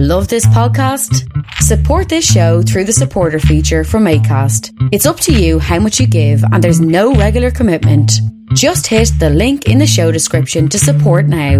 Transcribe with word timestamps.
Love 0.00 0.28
this 0.28 0.46
podcast? 0.46 1.26
Support 1.54 2.08
this 2.08 2.24
show 2.24 2.62
through 2.62 2.84
the 2.84 2.92
supporter 2.92 3.40
feature 3.40 3.82
from 3.82 4.04
ACAST. 4.04 4.70
It's 4.92 5.06
up 5.06 5.18
to 5.18 5.32
you 5.32 5.58
how 5.58 5.80
much 5.80 5.98
you 5.98 6.06
give, 6.06 6.40
and 6.52 6.62
there's 6.62 6.80
no 6.80 7.14
regular 7.14 7.50
commitment. 7.50 8.12
Just 8.54 8.86
hit 8.86 9.10
the 9.18 9.28
link 9.28 9.66
in 9.66 9.78
the 9.78 9.88
show 9.88 10.12
description 10.12 10.68
to 10.68 10.78
support 10.78 11.26
now. 11.26 11.58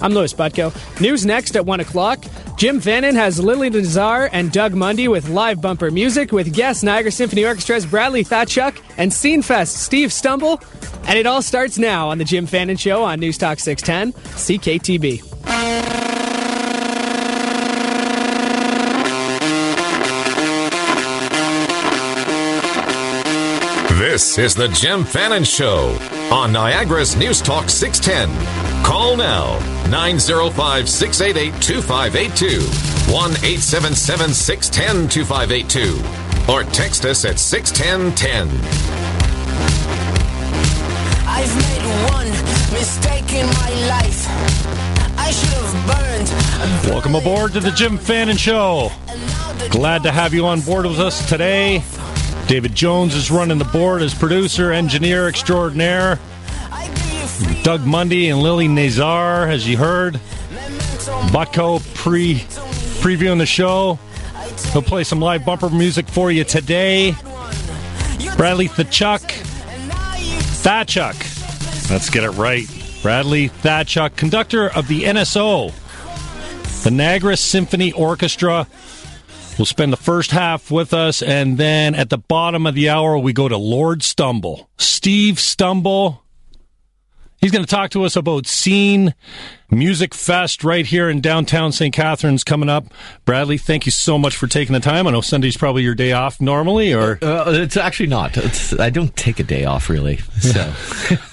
I'm 0.00 0.14
Louis 0.14 0.32
Butko. 0.32 0.72
News 1.00 1.26
next 1.26 1.56
at 1.56 1.66
1 1.66 1.80
o'clock. 1.80 2.24
Jim 2.56 2.78
Fannin 2.78 3.16
has 3.16 3.42
Lily 3.42 3.68
Nazar 3.68 4.30
and 4.32 4.52
Doug 4.52 4.72
Mundy 4.72 5.08
with 5.08 5.28
live 5.28 5.60
bumper 5.60 5.90
music 5.90 6.30
with 6.30 6.54
guest 6.54 6.84
Niagara 6.84 7.10
Symphony 7.10 7.42
Orchestra's 7.42 7.84
Bradley 7.84 8.22
Thachuk 8.22 8.80
and 8.96 9.10
Scenefest 9.10 9.74
Steve 9.74 10.12
Stumble. 10.12 10.60
And 11.08 11.18
it 11.18 11.26
all 11.26 11.42
starts 11.42 11.78
now 11.78 12.10
on 12.10 12.18
the 12.18 12.24
Jim 12.24 12.46
Fannin 12.46 12.76
Show 12.76 13.02
on 13.02 13.18
News 13.18 13.38
Talk 13.38 13.58
610, 13.58 14.12
CKTB. 14.36 16.01
This 24.12 24.36
is 24.36 24.54
the 24.54 24.68
Jim 24.68 25.04
Fannin 25.04 25.42
Show 25.42 25.96
on 26.30 26.52
Niagara's 26.52 27.16
News 27.16 27.40
Talk 27.40 27.70
610. 27.70 28.84
Call 28.84 29.16
now 29.16 29.58
905 29.88 30.86
688 30.86 31.62
2582 31.62 32.60
1 33.10 33.30
877 33.30 34.34
610 34.34 35.08
2582 35.08 36.52
or 36.52 36.62
text 36.74 37.06
us 37.06 37.24
at 37.24 37.38
61010. 37.38 38.48
I've 41.26 41.56
made 41.56 41.84
one 42.12 42.28
mistake 42.70 43.32
in 43.32 43.46
my 43.46 43.70
life. 43.88 44.26
I 45.16 45.30
should 45.30 45.56
have 45.56 45.86
burned. 45.88 46.92
Welcome 46.92 47.14
aboard 47.14 47.54
to 47.54 47.60
the 47.60 47.70
Jim 47.70 47.96
Fannin 47.96 48.36
Show. 48.36 48.90
Glad 49.70 50.02
to 50.02 50.12
have 50.12 50.34
you 50.34 50.44
on 50.44 50.60
board 50.60 50.84
with 50.84 51.00
us 51.00 51.26
today. 51.30 51.82
David 52.52 52.74
Jones 52.74 53.14
is 53.14 53.30
running 53.30 53.56
the 53.56 53.64
board 53.64 54.02
as 54.02 54.12
producer, 54.12 54.72
engineer 54.72 55.26
extraordinaire. 55.26 56.18
Doug 57.62 57.86
Mundy 57.86 58.28
and 58.28 58.42
Lily 58.42 58.68
Nazar, 58.68 59.48
as 59.48 59.66
you 59.66 59.78
heard. 59.78 60.16
Butko 61.32 61.82
pre 61.94 62.40
previewing 63.00 63.38
the 63.38 63.46
show. 63.46 63.98
He'll 64.74 64.82
play 64.82 65.02
some 65.02 65.18
live 65.18 65.46
bumper 65.46 65.70
music 65.70 66.06
for 66.06 66.30
you 66.30 66.44
today. 66.44 67.12
Bradley 68.36 68.68
Thachuk. 68.68 69.22
Thachuk. 70.62 71.90
Let's 71.90 72.10
get 72.10 72.22
it 72.22 72.32
right. 72.32 72.66
Bradley 73.00 73.48
Thachuk, 73.48 74.14
conductor 74.16 74.68
of 74.68 74.88
the 74.88 75.04
NSO, 75.04 75.72
the 76.84 76.90
Niagara 76.90 77.38
Symphony 77.38 77.92
Orchestra. 77.92 78.66
Will 79.58 79.66
spend 79.66 79.92
the 79.92 79.98
first 79.98 80.30
half 80.30 80.70
with 80.70 80.94
us, 80.94 81.22
and 81.22 81.58
then 81.58 81.94
at 81.94 82.10
the 82.10 82.18
bottom 82.18 82.66
of 82.66 82.74
the 82.74 82.88
hour, 82.88 83.18
we 83.18 83.32
go 83.32 83.48
to 83.48 83.56
Lord 83.56 84.02
Stumble. 84.02 84.70
Steve 84.78 85.38
Stumble. 85.38 86.21
He's 87.42 87.50
going 87.50 87.64
to 87.64 87.68
talk 87.70 87.90
to 87.90 88.04
us 88.04 88.14
about 88.14 88.46
Scene 88.46 89.14
Music 89.68 90.14
Fest 90.14 90.62
right 90.62 90.86
here 90.86 91.10
in 91.10 91.20
downtown 91.20 91.72
St. 91.72 91.92
Catharines 91.92 92.44
coming 92.44 92.68
up. 92.68 92.84
Bradley, 93.24 93.58
thank 93.58 93.84
you 93.84 93.90
so 93.90 94.16
much 94.16 94.36
for 94.36 94.46
taking 94.46 94.74
the 94.74 94.78
time. 94.78 95.08
I 95.08 95.10
know 95.10 95.22
Sunday's 95.22 95.56
probably 95.56 95.82
your 95.82 95.96
day 95.96 96.12
off 96.12 96.40
normally, 96.40 96.94
or 96.94 97.18
Uh, 97.20 97.46
it's 97.48 97.76
actually 97.76 98.06
not. 98.06 98.36
It's, 98.36 98.78
I 98.78 98.90
don't 98.90 99.16
take 99.16 99.40
a 99.40 99.42
day 99.42 99.64
off 99.64 99.88
really. 99.88 100.18
So 100.38 100.72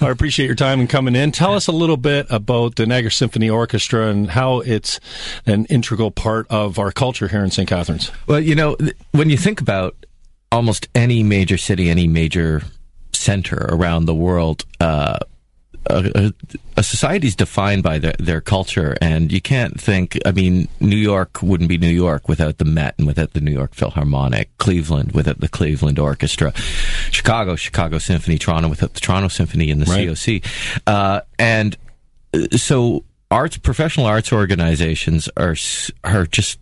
I 0.04 0.10
appreciate 0.10 0.46
your 0.46 0.56
time 0.56 0.80
and 0.80 0.90
coming 0.90 1.14
in. 1.14 1.30
Tell 1.30 1.54
us 1.54 1.68
a 1.68 1.72
little 1.72 1.96
bit 1.96 2.26
about 2.28 2.74
the 2.74 2.86
Niagara 2.86 3.12
Symphony 3.12 3.48
Orchestra 3.48 4.08
and 4.08 4.30
how 4.30 4.58
it's 4.62 4.98
an 5.46 5.66
integral 5.66 6.10
part 6.10 6.48
of 6.50 6.80
our 6.80 6.90
culture 6.90 7.28
here 7.28 7.44
in 7.44 7.52
St. 7.52 7.68
Catharines. 7.68 8.10
Well, 8.26 8.40
you 8.40 8.56
know, 8.56 8.76
when 9.12 9.30
you 9.30 9.36
think 9.36 9.60
about 9.60 9.94
almost 10.50 10.88
any 10.92 11.22
major 11.22 11.56
city, 11.56 11.88
any 11.88 12.08
major 12.08 12.62
center 13.12 13.68
around 13.70 14.06
the 14.06 14.14
world, 14.14 14.64
uh, 14.80 15.20
a, 15.86 16.10
a, 16.14 16.32
a 16.78 16.82
society 16.82 17.26
is 17.28 17.36
defined 17.36 17.82
by 17.82 17.98
their, 17.98 18.14
their 18.18 18.40
culture, 18.40 18.96
and 19.00 19.32
you 19.32 19.40
can't 19.40 19.80
think. 19.80 20.18
I 20.26 20.32
mean, 20.32 20.68
New 20.80 20.96
York 20.96 21.42
wouldn't 21.42 21.68
be 21.68 21.78
New 21.78 21.88
York 21.88 22.28
without 22.28 22.58
the 22.58 22.64
Met 22.64 22.94
and 22.98 23.06
without 23.06 23.32
the 23.32 23.40
New 23.40 23.50
York 23.50 23.74
Philharmonic. 23.74 24.56
Cleveland 24.58 25.12
without 25.12 25.40
the 25.40 25.48
Cleveland 25.48 25.98
Orchestra. 25.98 26.52
Chicago, 27.10 27.56
Chicago 27.56 27.98
Symphony. 27.98 28.38
Toronto 28.38 28.68
without 28.68 28.94
the 28.94 29.00
Toronto 29.00 29.28
Symphony 29.28 29.70
and 29.70 29.80
the 29.80 29.90
Right. 29.90 30.08
COC. 30.08 30.44
Uh, 30.86 31.20
and 31.38 31.76
uh, 32.34 32.56
so, 32.56 33.04
arts, 33.30 33.56
professional 33.56 34.06
arts 34.06 34.32
organizations 34.32 35.28
are 35.36 35.56
are 36.04 36.26
just 36.26 36.58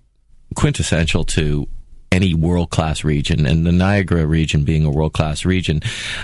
quintessential 0.54 1.24
to 1.24 1.68
any 2.10 2.34
world 2.34 2.70
class 2.70 3.04
region, 3.04 3.46
and 3.46 3.66
the 3.66 3.72
Niagara 3.72 4.26
region 4.26 4.64
being 4.64 4.84
a 4.84 4.90
world 4.90 5.12
class 5.12 5.44
region 5.44 5.80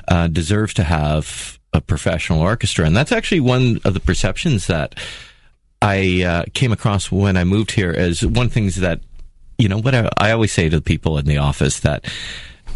uh, 0.09 0.29
deserves 0.29 0.75
to 0.75 0.85
have 0.85 1.59
a 1.73 1.81
professional 1.81 2.41
orchestra, 2.41 2.87
and 2.87 2.97
that's 2.97 3.13
actually 3.13 3.41
one 3.41 3.81
of 3.85 3.95
the 3.95 4.01
perceptions 4.01 4.67
that 4.69 4.99
I 5.83 6.23
uh, 6.23 6.45
came 6.55 6.73
across 6.73 7.11
when 7.13 7.37
I 7.37 7.45
moved 7.45 7.73
here 7.73 7.91
as 7.91 8.25
one 8.25 8.49
things 8.49 8.77
that 8.77 9.01
you 9.59 9.69
know 9.69 9.79
what 9.79 9.95
I, 9.95 10.09
I 10.19 10.31
always 10.33 10.53
say 10.53 10.69
to 10.69 10.77
the 10.77 10.83
people 10.83 11.19
in 11.19 11.27
the 11.27 11.39
office 11.39 11.81
that. 11.81 12.07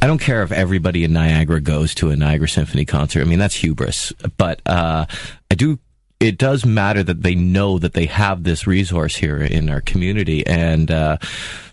I 0.00 0.06
don't 0.06 0.20
care 0.20 0.44
if 0.44 0.52
everybody 0.52 1.02
in 1.02 1.12
Niagara 1.12 1.60
goes 1.60 1.92
to 1.96 2.10
a 2.10 2.16
Niagara 2.16 2.48
Symphony 2.48 2.84
concert. 2.84 3.20
I 3.20 3.24
mean, 3.24 3.40
that's 3.40 3.56
hubris. 3.56 4.12
But 4.36 4.62
uh, 4.64 5.06
I 5.50 5.54
do. 5.56 5.80
It 6.20 6.36
does 6.36 6.66
matter 6.66 7.04
that 7.04 7.22
they 7.22 7.36
know 7.36 7.78
that 7.78 7.92
they 7.92 8.06
have 8.06 8.42
this 8.42 8.66
resource 8.66 9.14
here 9.14 9.40
in 9.40 9.70
our 9.70 9.80
community, 9.80 10.44
and 10.44 10.90
uh, 10.90 11.18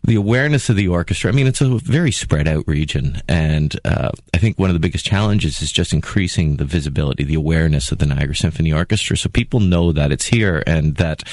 the 0.03 0.13
awareness 0.13 0.69
of 0.69 0.75
the 0.75 0.87
orchestra. 0.87 1.31
I 1.31 1.33
mean, 1.33 1.47
it's 1.47 1.61
a 1.61 1.79
very 1.79 2.11
spread 2.11 2.47
out 2.47 2.63
region, 2.67 3.23
and 3.27 3.75
uh, 3.83 4.11
I 4.35 4.37
think 4.37 4.59
one 4.59 4.69
of 4.69 4.75
the 4.75 4.79
biggest 4.79 5.03
challenges 5.03 5.63
is 5.63 5.71
just 5.71 5.93
increasing 5.93 6.57
the 6.57 6.65
visibility, 6.65 7.23
the 7.23 7.33
awareness 7.33 7.91
of 7.91 7.97
the 7.97 8.05
Niagara 8.05 8.35
Symphony 8.35 8.71
Orchestra, 8.71 9.17
so 9.17 9.29
people 9.29 9.59
know 9.59 9.91
that 9.91 10.11
it's 10.11 10.27
here 10.27 10.61
and 10.67 10.95
that 10.97 11.23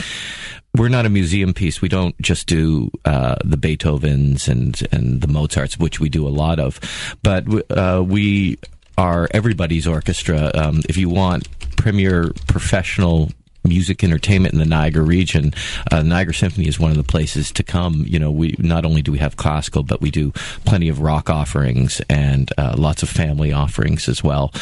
we're 0.75 0.89
not 0.89 1.05
a 1.05 1.11
museum 1.11 1.53
piece. 1.53 1.83
We 1.83 1.91
don't 1.91 2.19
just 2.23 2.47
do 2.47 2.91
uh, 3.05 3.37
the 3.45 3.59
Beethovens 3.59 4.49
and 4.49 4.89
and 4.91 5.21
the 5.21 5.29
Mozarts, 5.29 5.79
which 5.79 6.01
we 6.01 6.09
do 6.09 6.27
a 6.27 6.31
lot 6.31 6.59
of, 6.59 6.81
but 7.23 7.45
uh, 7.71 8.03
we 8.03 8.57
are 8.99 9.29
everybody's 9.33 9.87
orchestra. 9.87 10.51
Um, 10.55 10.83
if 10.89 10.97
you 10.97 11.09
want 11.09 11.49
premier 11.77 12.33
professional 12.47 13.31
music 13.65 14.03
entertainment 14.03 14.53
in 14.53 14.59
the 14.59 14.67
Niagara 14.67 15.03
region, 15.03 15.55
uh, 15.91 16.03
Niagara 16.03 16.35
Symphony 16.35 16.67
is 16.67 16.81
one 16.81 16.91
of 16.91 16.97
the 16.97 17.05
places 17.05 17.53
to 17.53 17.63
come. 17.63 18.05
You 18.07 18.19
know, 18.19 18.31
we 18.31 18.57
not 18.59 18.85
only 18.85 19.03
do 19.03 19.13
we 19.13 19.19
have 19.19 19.37
classical, 19.37 19.83
but 19.83 20.01
we 20.01 20.11
do 20.11 20.33
plenty 20.65 20.89
of 20.89 21.01
rock 21.01 21.31
offerings 21.31 22.01
and 22.11 22.51
uh, 22.59 22.75
lots 22.77 23.03
of 23.03 23.09
family 23.09 23.53
offerings 23.53 24.09
as 24.09 24.23
well. 24.23 24.53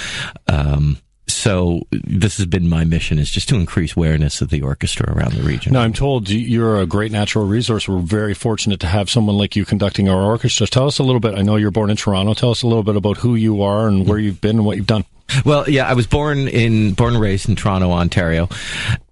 Um, 0.48 0.98
so 1.40 1.80
this 1.90 2.36
has 2.36 2.46
been 2.46 2.68
my 2.68 2.84
mission 2.84 3.18
is 3.18 3.30
just 3.30 3.48
to 3.48 3.56
increase 3.56 3.96
awareness 3.96 4.40
of 4.42 4.50
the 4.50 4.62
orchestra 4.62 5.12
around 5.12 5.32
the 5.32 5.42
region. 5.42 5.72
Now, 5.72 5.80
I'm 5.80 5.92
told 5.92 6.28
you- 6.28 6.38
you're 6.38 6.80
a 6.80 6.86
great 6.86 7.10
natural 7.12 7.46
resource. 7.46 7.88
We're 7.88 7.98
very 8.00 8.34
fortunate 8.34 8.78
to 8.80 8.86
have 8.86 9.08
someone 9.10 9.36
like 9.38 9.56
you 9.56 9.64
conducting 9.64 10.08
our 10.08 10.22
orchestra. 10.22 10.66
Tell 10.66 10.86
us 10.86 10.98
a 10.98 11.02
little 11.02 11.20
bit. 11.20 11.34
I 11.34 11.42
know 11.42 11.56
you're 11.56 11.70
born 11.70 11.90
in 11.90 11.96
Toronto. 11.96 12.34
Tell 12.34 12.50
us 12.50 12.62
a 12.62 12.66
little 12.66 12.82
bit 12.82 12.96
about 12.96 13.16
who 13.18 13.34
you 13.34 13.62
are 13.62 13.88
and 13.88 14.06
where 14.06 14.18
you've 14.18 14.40
been 14.40 14.56
and 14.56 14.64
what 14.66 14.76
you've 14.76 14.86
done. 14.86 15.04
Well, 15.44 15.68
yeah, 15.70 15.88
I 15.88 15.94
was 15.94 16.08
born 16.08 16.48
in 16.48 16.92
born 16.94 17.14
and 17.14 17.22
raised 17.22 17.48
in 17.48 17.54
Toronto, 17.54 17.92
Ontario, 17.92 18.48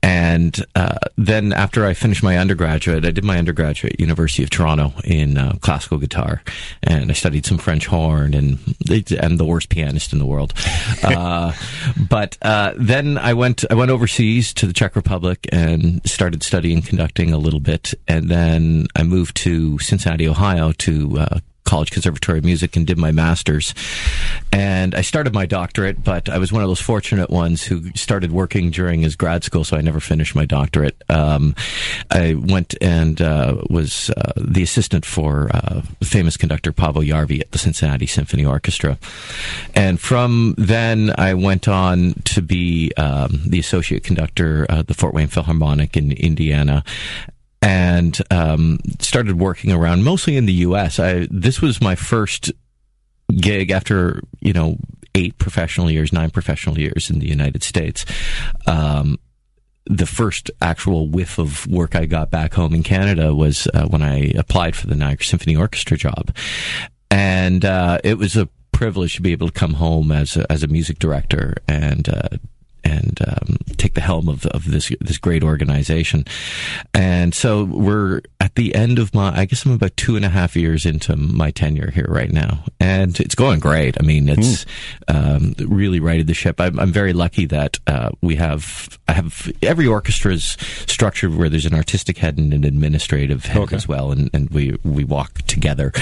and 0.08 0.64
uh, 0.74 0.96
then 1.18 1.52
after 1.52 1.84
I 1.84 1.92
finished 1.92 2.22
my 2.22 2.38
undergraduate, 2.38 3.04
I 3.04 3.10
did 3.10 3.24
my 3.24 3.36
undergraduate 3.36 3.92
at 3.92 4.00
University 4.00 4.42
of 4.42 4.48
Toronto 4.48 4.94
in 5.04 5.36
uh, 5.36 5.52
classical 5.60 5.98
guitar, 5.98 6.42
and 6.82 7.10
I 7.10 7.12
studied 7.12 7.44
some 7.44 7.58
French 7.58 7.84
horn, 7.84 8.32
and 8.32 8.58
and 9.20 9.38
the 9.38 9.44
worst 9.44 9.68
pianist 9.68 10.14
in 10.14 10.18
the 10.18 10.24
world. 10.24 10.54
uh, 11.02 11.52
but 12.08 12.38
uh, 12.40 12.72
then 12.78 13.18
I 13.18 13.34
went 13.34 13.70
I 13.70 13.74
went 13.74 13.90
overseas 13.90 14.54
to 14.54 14.66
the 14.66 14.72
Czech 14.72 14.96
Republic 14.96 15.46
and 15.52 16.00
started 16.08 16.42
studying 16.42 16.80
conducting 16.80 17.34
a 17.34 17.38
little 17.38 17.60
bit, 17.60 17.92
and 18.08 18.30
then 18.30 18.86
I 18.96 19.02
moved 19.02 19.36
to 19.38 19.78
Cincinnati, 19.78 20.26
Ohio, 20.26 20.72
to 20.72 21.18
uh, 21.18 21.40
College 21.68 21.90
Conservatory 21.90 22.38
of 22.38 22.46
Music 22.46 22.76
and 22.76 22.86
did 22.86 22.96
my 22.96 23.12
master's. 23.12 23.74
And 24.52 24.94
I 24.94 25.02
started 25.02 25.34
my 25.34 25.44
doctorate, 25.44 26.02
but 26.02 26.30
I 26.30 26.38
was 26.38 26.50
one 26.50 26.62
of 26.62 26.68
those 26.68 26.80
fortunate 26.80 27.28
ones 27.28 27.62
who 27.62 27.90
started 27.94 28.32
working 28.32 28.70
during 28.70 29.02
his 29.02 29.16
grad 29.16 29.44
school, 29.44 29.64
so 29.64 29.76
I 29.76 29.82
never 29.82 30.00
finished 30.00 30.34
my 30.34 30.46
doctorate. 30.46 30.96
Um, 31.10 31.54
I 32.10 32.32
went 32.32 32.74
and 32.80 33.20
uh, 33.20 33.62
was 33.68 34.08
uh, 34.16 34.32
the 34.36 34.62
assistant 34.62 35.04
for 35.04 35.50
uh, 35.52 35.82
the 35.98 36.06
famous 36.06 36.38
conductor 36.38 36.72
Paavo 36.72 37.06
Järvi 37.06 37.42
at 37.42 37.50
the 37.50 37.58
Cincinnati 37.58 38.06
Symphony 38.06 38.46
Orchestra. 38.46 38.98
And 39.74 40.00
from 40.00 40.54
then, 40.56 41.12
I 41.18 41.34
went 41.34 41.68
on 41.68 42.14
to 42.24 42.40
be 42.40 42.92
um, 42.96 43.42
the 43.46 43.58
associate 43.58 44.04
conductor 44.04 44.64
at 44.70 44.86
the 44.86 44.94
Fort 44.94 45.12
Wayne 45.12 45.28
Philharmonic 45.28 45.98
in 45.98 46.12
Indiana 46.12 46.82
and 47.60 48.20
um, 48.30 48.78
started 49.00 49.38
working 49.38 49.72
around 49.72 50.04
mostly 50.04 50.36
in 50.36 50.46
the 50.46 50.52
U.S. 50.54 50.98
I, 50.98 51.26
this 51.30 51.60
was 51.60 51.80
my 51.80 51.94
first 51.94 52.52
gig 53.36 53.70
after 53.70 54.22
you 54.40 54.52
know 54.52 54.78
eight 55.14 55.38
professional 55.38 55.90
years, 55.90 56.12
nine 56.12 56.30
professional 56.30 56.78
years 56.78 57.10
in 57.10 57.18
the 57.18 57.28
United 57.28 57.62
States. 57.62 58.04
Um, 58.66 59.18
the 59.86 60.06
first 60.06 60.50
actual 60.60 61.08
whiff 61.08 61.38
of 61.38 61.66
work 61.66 61.96
I 61.96 62.04
got 62.04 62.30
back 62.30 62.54
home 62.54 62.74
in 62.74 62.82
Canada 62.82 63.34
was 63.34 63.66
uh, 63.72 63.86
when 63.86 64.02
I 64.02 64.32
applied 64.36 64.76
for 64.76 64.86
the 64.86 64.94
Niagara 64.94 65.24
Symphony 65.24 65.56
Orchestra 65.56 65.96
job, 65.96 66.34
and 67.10 67.64
uh, 67.64 67.98
it 68.04 68.18
was 68.18 68.36
a 68.36 68.48
privilege 68.70 69.16
to 69.16 69.22
be 69.22 69.32
able 69.32 69.48
to 69.48 69.52
come 69.52 69.74
home 69.74 70.12
as 70.12 70.36
a, 70.36 70.50
as 70.52 70.62
a 70.62 70.68
music 70.68 70.98
director 70.98 71.54
and 71.66 72.08
uh, 72.08 72.28
and 72.88 73.18
um, 73.26 73.56
take 73.76 73.94
the 73.94 74.00
helm 74.00 74.28
of, 74.28 74.46
of 74.46 74.70
this 74.70 74.92
this 75.00 75.18
great 75.18 75.42
organization. 75.42 76.24
And 76.94 77.34
so 77.34 77.64
we're 77.64 78.22
at 78.48 78.54
the 78.54 78.74
end 78.74 78.98
of 78.98 79.12
my, 79.14 79.38
I 79.40 79.44
guess 79.44 79.66
I'm 79.66 79.72
about 79.72 79.94
two 79.98 80.16
and 80.16 80.24
a 80.24 80.30
half 80.30 80.56
years 80.56 80.86
into 80.86 81.14
my 81.16 81.50
tenure 81.50 81.90
here 81.90 82.06
right 82.08 82.32
now, 82.32 82.64
and 82.80 83.20
it's 83.20 83.34
going 83.34 83.60
great. 83.60 83.98
I 84.00 84.02
mean, 84.02 84.26
it's 84.26 84.64
um, 85.06 85.54
really 85.58 86.00
righted 86.00 86.28
the 86.28 86.32
ship. 86.32 86.58
I'm, 86.58 86.80
I'm 86.80 86.90
very 86.90 87.12
lucky 87.12 87.44
that 87.44 87.78
uh, 87.86 88.08
we 88.22 88.36
have 88.36 88.98
I 89.06 89.12
have 89.12 89.52
every 89.62 89.86
orchestra 89.86 90.32
is 90.32 90.56
structured 90.86 91.34
where 91.34 91.50
there's 91.50 91.66
an 91.66 91.74
artistic 91.74 92.16
head 92.16 92.38
and 92.38 92.54
an 92.54 92.64
administrative 92.64 93.44
head 93.44 93.64
Okay. 93.64 93.76
as 93.76 93.86
well, 93.86 94.12
and, 94.12 94.30
and 94.32 94.48
we 94.48 94.78
we 94.82 95.04
walk 95.04 95.42
together. 95.42 95.92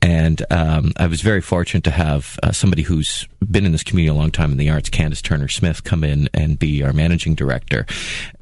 And 0.00 0.42
um, 0.50 0.92
I 0.96 1.08
was 1.08 1.20
very 1.20 1.42
fortunate 1.42 1.84
to 1.84 1.90
have 1.90 2.38
uh, 2.42 2.52
somebody 2.52 2.82
who's 2.84 3.28
been 3.50 3.66
in 3.66 3.72
this 3.72 3.82
community 3.82 4.16
a 4.16 4.18
long 4.18 4.30
time 4.30 4.50
in 4.50 4.56
the 4.56 4.70
arts, 4.70 4.88
Candace 4.88 5.20
Turner 5.20 5.48
Smith, 5.48 5.84
come 5.84 6.04
in 6.04 6.30
and 6.32 6.58
be 6.58 6.82
our 6.82 6.94
managing 6.94 7.34
director. 7.34 7.84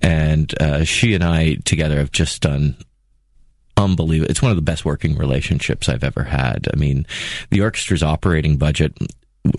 And 0.01 0.55
uh, 0.63 0.85
she 0.85 1.15
and 1.15 1.25
I 1.25 1.57
together 1.65 1.97
have 1.97 2.13
just 2.13 2.43
done 2.43 2.77
unbelievable. 3.81 4.31
It's 4.31 4.43
one 4.43 4.51
of 4.51 4.57
the 4.57 4.63
best 4.63 4.85
working 4.85 5.17
relationships 5.17 5.89
I've 5.89 6.05
ever 6.05 6.25
had. 6.25 6.69
I 6.73 6.77
mean, 6.77 7.07
the 7.51 7.61
orchestra's 7.61 8.03
operating 8.03 8.57
budget, 8.57 8.97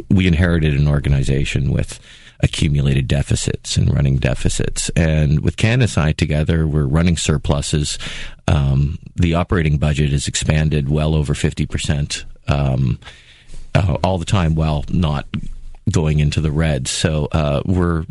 we 0.10 0.28
inherited 0.28 0.76
an 0.76 0.88
organization 0.88 1.72
with 1.72 2.00
accumulated 2.44 3.08
deficits 3.08 3.78
and 3.78 3.94
running 3.94 4.18
deficits. 4.18 4.90
And 4.96 5.42
with 5.42 5.58
Candace 5.58 5.98
and 5.98 6.08
I 6.08 6.12
together, 6.12 6.68
we're 6.68 6.86
running 6.86 7.18
surpluses. 7.18 8.00
Um, 8.48 8.98
the 9.16 9.36
operating 9.36 9.78
budget 9.78 10.12
is 10.12 10.28
expanded 10.28 10.90
well 10.90 11.14
over 11.16 11.34
50%. 11.34 12.24
Um, 12.48 13.00
uh, 13.74 13.98
all 14.04 14.18
the 14.18 14.26
time 14.26 14.56
while 14.56 14.84
not 14.90 15.28
going 15.90 16.20
into 16.20 16.42
the 16.42 16.52
red. 16.52 16.88
So 16.88 17.28
uh, 17.32 17.62
we're 17.66 18.06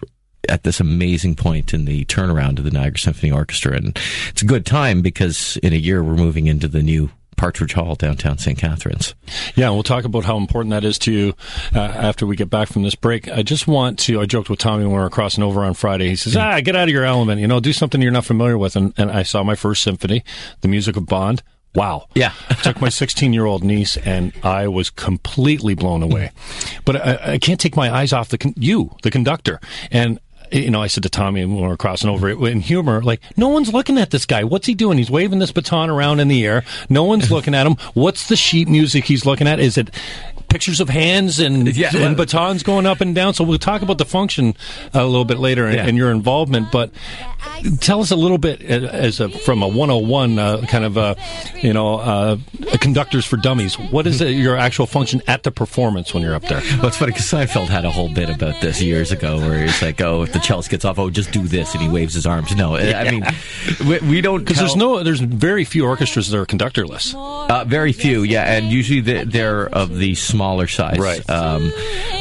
at 0.48 0.62
this 0.62 0.80
amazing 0.80 1.36
point 1.36 1.74
in 1.74 1.84
the 1.84 2.04
turnaround 2.06 2.58
of 2.58 2.64
the 2.64 2.70
Niagara 2.70 2.98
Symphony 2.98 3.30
Orchestra, 3.32 3.76
and 3.76 3.98
it's 4.28 4.42
a 4.42 4.46
good 4.46 4.66
time 4.66 5.02
because 5.02 5.56
in 5.58 5.72
a 5.72 5.76
year 5.76 6.02
we're 6.02 6.14
moving 6.14 6.46
into 6.46 6.68
the 6.68 6.82
new 6.82 7.10
Partridge 7.36 7.72
Hall 7.72 7.94
downtown 7.94 8.36
St. 8.36 8.58
Catharines. 8.58 9.14
Yeah, 9.54 9.70
we'll 9.70 9.82
talk 9.82 10.04
about 10.04 10.24
how 10.24 10.36
important 10.36 10.72
that 10.72 10.84
is 10.84 10.98
to 11.00 11.12
you 11.12 11.34
uh, 11.74 11.80
after 11.80 12.26
we 12.26 12.36
get 12.36 12.50
back 12.50 12.68
from 12.68 12.82
this 12.82 12.94
break. 12.94 13.28
I 13.28 13.42
just 13.42 13.66
want 13.66 13.98
to. 14.00 14.20
I 14.20 14.26
joked 14.26 14.50
with 14.50 14.58
Tommy 14.58 14.84
when 14.84 14.92
we 14.92 14.98
were 14.98 15.08
crossing 15.08 15.42
over 15.42 15.64
on 15.64 15.72
Friday. 15.72 16.10
He 16.10 16.16
says, 16.16 16.36
"Ah, 16.36 16.60
get 16.60 16.76
out 16.76 16.88
of 16.88 16.92
your 16.92 17.04
element. 17.04 17.40
You 17.40 17.46
know, 17.46 17.58
do 17.58 17.72
something 17.72 18.02
you're 18.02 18.12
not 18.12 18.26
familiar 18.26 18.58
with." 18.58 18.76
And, 18.76 18.92
and 18.98 19.10
I 19.10 19.22
saw 19.22 19.42
my 19.42 19.54
first 19.54 19.82
symphony, 19.82 20.22
the 20.60 20.68
music 20.68 20.96
of 20.98 21.06
Bond. 21.06 21.42
Wow. 21.74 22.08
Yeah. 22.14 22.32
I 22.50 22.54
Took 22.62 22.80
my 22.80 22.88
16 22.90 23.32
year 23.32 23.46
old 23.46 23.64
niece, 23.64 23.96
and 23.96 24.34
I 24.42 24.68
was 24.68 24.90
completely 24.90 25.74
blown 25.74 26.02
away. 26.02 26.32
But 26.84 26.96
I, 26.96 27.32
I 27.34 27.38
can't 27.38 27.60
take 27.60 27.76
my 27.76 27.94
eyes 27.94 28.12
off 28.12 28.28
the 28.30 28.38
con- 28.38 28.54
you, 28.56 28.94
the 29.02 29.10
conductor, 29.10 29.60
and. 29.90 30.20
You 30.52 30.70
know, 30.70 30.82
I 30.82 30.86
said 30.88 31.02
to 31.04 31.08
Tommy 31.08 31.44
when 31.44 31.56
we 31.56 31.62
were 31.68 31.76
crossing 31.76 32.10
over 32.10 32.28
it 32.28 32.38
in 32.38 32.60
humor, 32.60 33.02
like, 33.02 33.20
no 33.36 33.48
one's 33.48 33.72
looking 33.72 33.98
at 33.98 34.10
this 34.10 34.26
guy. 34.26 34.42
What's 34.44 34.66
he 34.66 34.74
doing? 34.74 34.98
He's 34.98 35.10
waving 35.10 35.38
this 35.38 35.52
baton 35.52 35.90
around 35.90 36.20
in 36.20 36.28
the 36.28 36.44
air. 36.44 36.64
No 36.88 37.04
one's 37.04 37.30
looking 37.32 37.54
at 37.54 37.66
him. 37.66 37.74
What's 37.94 38.28
the 38.28 38.36
sheet 38.36 38.68
music 38.68 39.04
he's 39.04 39.24
looking 39.24 39.46
at? 39.46 39.60
Is 39.60 39.78
it 39.78 39.90
pictures 40.48 40.80
of 40.80 40.88
hands 40.88 41.38
and, 41.38 41.76
Yeah. 41.76 41.90
and 41.94 42.16
batons 42.16 42.62
going 42.64 42.84
up 42.86 43.00
and 43.00 43.14
down? 43.14 43.34
So 43.34 43.44
we'll 43.44 43.58
talk 43.58 43.82
about 43.82 43.98
the 43.98 44.04
function 44.04 44.56
a 44.92 45.04
little 45.04 45.24
bit 45.24 45.38
later 45.38 45.66
and, 45.66 45.76
Yeah. 45.76 45.86
and 45.86 45.96
your 45.96 46.10
involvement. 46.10 46.72
But 46.72 46.90
tell 47.80 48.00
us 48.00 48.10
a 48.10 48.16
little 48.16 48.38
bit 48.38 48.60
uh, 48.62 48.86
as 48.88 49.20
a, 49.20 49.28
from 49.28 49.62
a 49.62 49.68
101 49.68 50.38
uh, 50.38 50.62
kind 50.68 50.84
of 50.84 50.96
uh, 50.98 51.14
you 51.62 51.72
know 51.72 51.96
uh, 51.98 52.36
conductors 52.80 53.24
for 53.26 53.36
dummies. 53.36 53.74
What 53.78 54.06
is 54.06 54.20
uh 54.22 54.26
your 54.26 54.56
actual 54.56 54.86
function 54.86 55.22
at 55.26 55.42
the 55.42 55.50
performance 55.50 56.12
when 56.14 56.22
you're 56.22 56.34
up 56.34 56.42
there? 56.42 56.60
Well, 56.78 56.86
it's 56.86 56.96
funny 56.96 57.12
because 57.12 57.26
Seinfeld 57.26 57.66
had 57.68 57.84
a 57.84 57.90
whole 57.90 58.12
bit 58.12 58.28
about 58.30 58.60
this 58.60 58.80
years 58.80 59.12
ago, 59.12 59.38
where 59.38 59.62
he's 59.62 59.80
like, 59.82 60.00
"Oh, 60.00 60.22
if 60.22 60.32
the 60.32 60.38
cellist 60.40 60.70
gets 60.70 60.84
off, 60.84 60.98
oh, 60.98 61.10
just 61.10 61.32
do 61.32 61.42
this," 61.46 61.74
and 61.74 61.82
he 61.82 61.88
waves 61.88 62.14
his 62.14 62.26
arms. 62.26 62.54
No, 62.56 62.76
I 62.76 63.10
mean, 63.10 63.24
we, 63.86 63.98
we 64.00 64.20
don't 64.20 64.40
Because 64.40 64.58
there's 64.58 64.76
no, 64.76 65.02
there's 65.02 65.20
very 65.20 65.64
few 65.64 65.86
orchestras 65.86 66.30
that 66.30 66.38
are 66.38 66.46
conductorless. 66.46 67.14
Uh, 67.14 67.64
very 67.64 67.92
few, 67.92 68.22
yeah, 68.22 68.44
and 68.52 68.66
usually 68.70 69.00
they- 69.00 69.24
they're 69.24 69.66
of 69.68 69.96
the 69.98 70.14
smaller 70.14 70.66
size 70.66 70.98
Right. 70.98 71.28
um, 71.30 71.72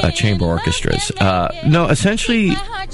uh, 0.02 0.10
chamber 0.10 0.44
orchestras. 0.46 1.10
Uh, 1.12 1.48
no, 1.66 1.86
essentially, 1.88 2.50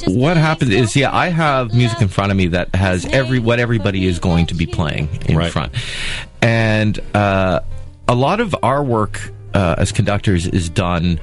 what 0.06 0.36
happens 0.36 0.70
is, 0.70 0.94
yeah, 0.96 1.14
I 1.14 1.28
have 1.28 1.74
music 1.74 2.00
in 2.02 2.08
front 2.16 2.30
of 2.32 2.36
me 2.38 2.46
that 2.48 2.74
has 2.74 3.04
every 3.06 3.38
what 3.38 3.60
everybody 3.60 4.06
is 4.06 4.18
going 4.18 4.46
to 4.46 4.54
be 4.54 4.64
playing 4.66 5.08
in 5.28 5.36
Right. 5.36 5.52
front, 5.52 5.72
and 6.42 6.98
uh, 7.14 7.60
a 8.08 8.14
lot 8.14 8.40
of 8.40 8.54
our 8.62 8.82
work 8.82 9.20
uh, 9.54 9.74
as 9.78 9.92
conductors 9.92 10.46
is 10.46 10.68
done 10.70 11.20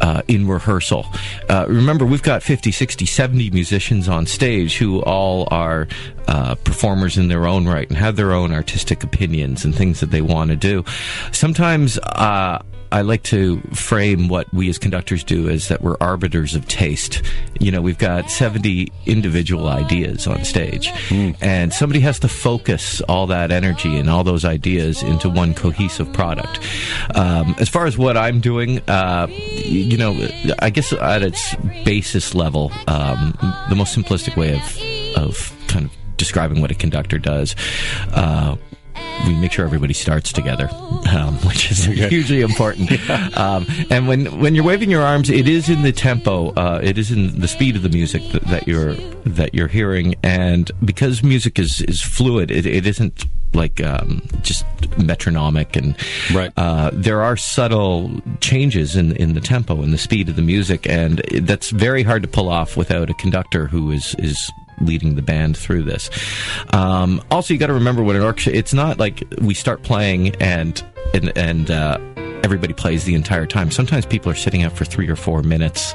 uh, 0.00 0.22
in 0.28 0.46
rehearsal. 0.48 1.04
Uh, 1.48 1.66
remember, 1.68 2.06
we've 2.06 2.22
got 2.22 2.42
50, 2.42 2.70
60, 2.72 3.04
70 3.06 3.50
musicians 3.50 4.08
on 4.08 4.24
stage 4.26 4.78
who 4.78 5.02
all 5.02 5.46
are 5.50 5.88
uh, 6.28 6.54
performers 6.54 7.18
in 7.18 7.28
their 7.28 7.46
own 7.46 7.66
right 7.66 7.88
and 7.88 7.98
have 7.98 8.16
their 8.16 8.32
own 8.32 8.52
artistic 8.52 9.02
opinions 9.02 9.64
and 9.64 9.74
things 9.74 10.00
that 10.00 10.10
they 10.10 10.22
want 10.22 10.50
to 10.50 10.56
do. 10.56 10.84
Sometimes, 11.32 11.98
uh, 11.98 12.62
I 12.92 13.02
like 13.02 13.22
to 13.24 13.60
frame 13.72 14.28
what 14.28 14.52
we 14.52 14.68
as 14.68 14.78
conductors 14.78 15.22
do 15.22 15.48
as 15.48 15.68
that 15.68 15.82
we're 15.82 15.96
arbiters 16.00 16.54
of 16.54 16.66
taste. 16.66 17.22
You 17.58 17.70
know, 17.70 17.80
we've 17.80 17.98
got 17.98 18.30
70 18.30 18.92
individual 19.06 19.68
ideas 19.68 20.26
on 20.26 20.44
stage, 20.44 20.90
and 21.40 21.72
somebody 21.72 22.00
has 22.00 22.18
to 22.20 22.28
focus 22.28 23.00
all 23.02 23.26
that 23.28 23.50
energy 23.50 23.96
and 23.96 24.10
all 24.10 24.24
those 24.24 24.44
ideas 24.44 25.02
into 25.02 25.28
one 25.28 25.54
cohesive 25.54 26.12
product. 26.12 26.60
Um, 27.14 27.54
as 27.58 27.68
far 27.68 27.86
as 27.86 27.96
what 27.96 28.16
I'm 28.16 28.40
doing, 28.40 28.80
uh, 28.88 29.26
you 29.30 29.96
know, 29.96 30.28
I 30.58 30.70
guess 30.70 30.92
at 30.92 31.22
its 31.22 31.54
basis 31.84 32.34
level, 32.34 32.72
um, 32.86 33.36
the 33.68 33.76
most 33.76 33.96
simplistic 33.96 34.36
way 34.36 34.54
of, 34.54 35.24
of 35.24 35.66
kind 35.68 35.86
of 35.86 35.92
describing 36.16 36.60
what 36.60 36.70
a 36.70 36.74
conductor 36.74 37.18
does. 37.18 37.56
Uh, 38.12 38.56
we 39.26 39.34
make 39.34 39.52
sure 39.52 39.64
everybody 39.64 39.92
starts 39.94 40.32
together, 40.32 40.68
um, 41.12 41.34
which 41.46 41.70
is 41.70 41.84
hugely 41.84 42.40
important. 42.40 42.90
Um, 43.36 43.66
and 43.90 44.06
when 44.08 44.38
when 44.40 44.54
you're 44.54 44.64
waving 44.64 44.90
your 44.90 45.02
arms, 45.02 45.30
it 45.30 45.48
is 45.48 45.68
in 45.68 45.82
the 45.82 45.92
tempo, 45.92 46.50
uh, 46.54 46.80
it 46.82 46.98
is 46.98 47.10
in 47.10 47.40
the 47.40 47.48
speed 47.48 47.76
of 47.76 47.82
the 47.82 47.88
music 47.88 48.22
that, 48.32 48.42
that 48.48 48.66
you're 48.68 48.94
that 49.24 49.54
you're 49.54 49.68
hearing, 49.68 50.14
and 50.22 50.70
because 50.84 51.22
music 51.22 51.58
is 51.58 51.80
is 51.82 52.02
fluid, 52.02 52.50
it, 52.50 52.66
it 52.66 52.86
isn't 52.86 53.24
like 53.54 53.82
um, 53.82 54.22
just 54.42 54.64
metronomic 54.98 55.74
and 55.76 55.96
Right. 56.32 56.52
uh, 56.56 56.90
there 56.92 57.22
are 57.22 57.36
subtle 57.36 58.20
changes 58.40 58.96
in 58.96 59.16
in 59.16 59.34
the 59.34 59.40
tempo 59.40 59.82
and 59.82 59.92
the 59.92 59.98
speed 59.98 60.28
of 60.28 60.36
the 60.36 60.42
music, 60.42 60.88
and 60.88 61.18
that's 61.42 61.70
very 61.70 62.02
hard 62.02 62.22
to 62.22 62.28
pull 62.28 62.48
off 62.48 62.76
without 62.76 63.10
a 63.10 63.14
conductor 63.14 63.66
who 63.66 63.90
is 63.90 64.14
is 64.18 64.50
leading 64.80 65.14
the 65.14 65.22
band 65.22 65.56
through 65.56 65.82
this. 65.82 66.10
Um, 66.72 67.22
also, 67.30 67.54
you 67.54 67.60
got 67.60 67.66
to 67.68 67.74
remember 67.74 68.02
when 68.02 68.16
an 68.16 68.22
orchestra, 68.22 68.52
it's 68.52 68.74
not 68.74 68.98
like 68.98 69.22
we 69.40 69.54
start 69.54 69.82
playing 69.82 70.34
and 70.36 70.82
and 71.14 71.36
and. 71.36 71.70
Uh, 71.70 71.98
Everybody 72.42 72.72
plays 72.72 73.04
the 73.04 73.14
entire 73.14 73.44
time. 73.46 73.70
Sometimes 73.70 74.06
people 74.06 74.32
are 74.32 74.34
sitting 74.34 74.62
out 74.62 74.72
for 74.72 74.86
three 74.86 75.08
or 75.10 75.14
four 75.14 75.42
minutes, 75.42 75.92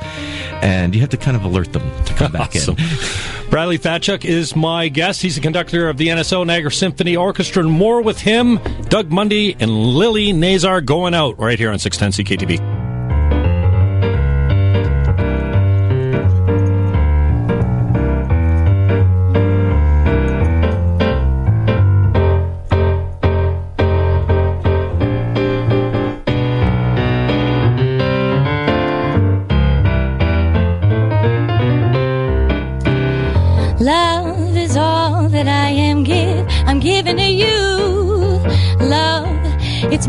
and 0.61 0.93
you 0.93 1.01
have 1.01 1.09
to 1.09 1.17
kind 1.17 1.35
of 1.35 1.43
alert 1.43 1.73
them 1.73 1.81
to 2.05 2.13
come 2.13 2.31
back 2.31 2.55
Awesome. 2.55 2.77
in. 2.77 3.49
Bradley 3.49 3.79
Thachuk 3.79 4.23
is 4.23 4.55
my 4.55 4.87
guest. 4.87 5.23
He's 5.23 5.35
the 5.35 5.41
conductor 5.41 5.89
of 5.89 5.97
the 5.97 6.09
NSO 6.09 6.45
Niagara 6.45 6.71
Symphony 6.71 7.17
Orchestra. 7.17 7.63
And 7.63 7.71
more 7.71 7.99
with 8.03 8.19
him, 8.21 8.59
Doug 8.89 9.11
Mundy 9.11 9.57
and 9.59 9.71
Lily 9.71 10.33
Nazar 10.33 10.81
going 10.81 11.15
out 11.15 11.37
right 11.39 11.57
here 11.57 11.71
on 11.71 11.79
610 11.79 12.23
CKTB. 12.37 12.74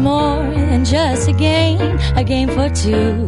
More 0.06 0.44
than 0.70 0.84
just 0.84 1.28
a 1.28 1.32
game, 1.32 1.98
a 2.22 2.22
game 2.22 2.48
for 2.56 2.68
two. 2.84 3.26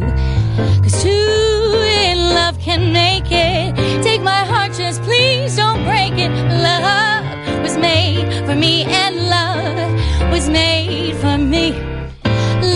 Cause 0.83 1.03
two 1.03 1.71
in 2.07 2.17
love 2.39 2.55
can 2.67 2.81
make 2.93 3.29
it. 3.49 3.69
Take 4.01 4.21
my 4.21 4.43
heart, 4.51 4.71
just 4.73 5.01
please 5.03 5.57
don't 5.61 5.83
break 5.83 6.13
it. 6.25 6.31
Love 6.69 7.25
was 7.65 7.75
made 7.77 8.25
for 8.47 8.55
me, 8.55 8.83
and 9.01 9.13
love 9.37 10.31
was 10.33 10.45
made 10.49 11.15
for 11.23 11.37
me. 11.37 11.65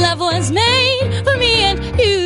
Love 0.05 0.19
was 0.19 0.51
made 0.51 1.07
for 1.25 1.35
me 1.43 1.53
and 1.69 1.79
you. 1.99 2.23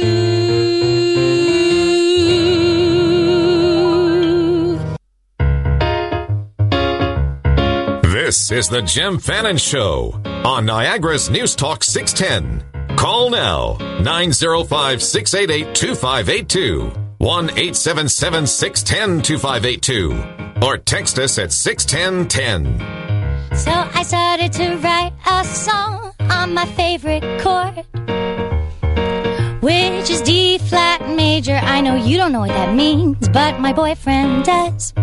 This 8.17 8.51
is 8.51 8.67
the 8.67 8.81
Jim 8.81 9.19
Fannin 9.19 9.57
Show 9.57 10.26
on 10.47 10.65
Niagara's 10.65 11.29
News 11.29 11.55
Talk 11.55 11.83
610. 11.83 12.95
Call 12.95 13.29
now 13.29 13.75
905 14.01 15.03
688 15.03 15.75
2582 15.75 16.89
1 17.17 17.49
877 17.49 18.47
610 18.47 19.21
2582 19.23 20.65
or 20.65 20.77
text 20.77 21.19
us 21.19 21.37
at 21.37 21.51
61010. 21.51 23.57
So 23.57 23.71
I 23.71 24.03
started 24.03 24.53
to 24.53 24.77
write 24.77 25.11
a 25.29 25.43
song 25.43 26.13
on 26.31 26.53
my 26.53 26.65
favorite 26.65 27.23
chord, 27.41 27.83
which 29.61 30.09
is 30.09 30.21
D 30.21 30.59
flat 30.59 31.09
major. 31.09 31.55
I 31.55 31.81
know 31.81 31.95
you 31.95 32.15
don't 32.15 32.31
know 32.31 32.39
what 32.39 32.55
that 32.55 32.73
means, 32.73 33.27
but 33.27 33.59
my 33.59 33.73
boyfriend 33.73 34.45
does. 34.45 34.93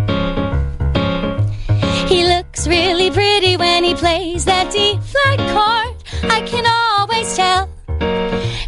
He 2.15 2.25
looks 2.25 2.69
really 2.69 3.11
pretty 3.11 3.57
when 3.57 3.83
he 3.83 3.93
plays 3.97 4.45
that 4.45 4.71
D 4.71 4.97
flat 5.03 5.39
chord. 5.53 6.31
I 6.31 6.43
can 6.47 6.65
always 6.65 7.35
tell. 7.35 7.69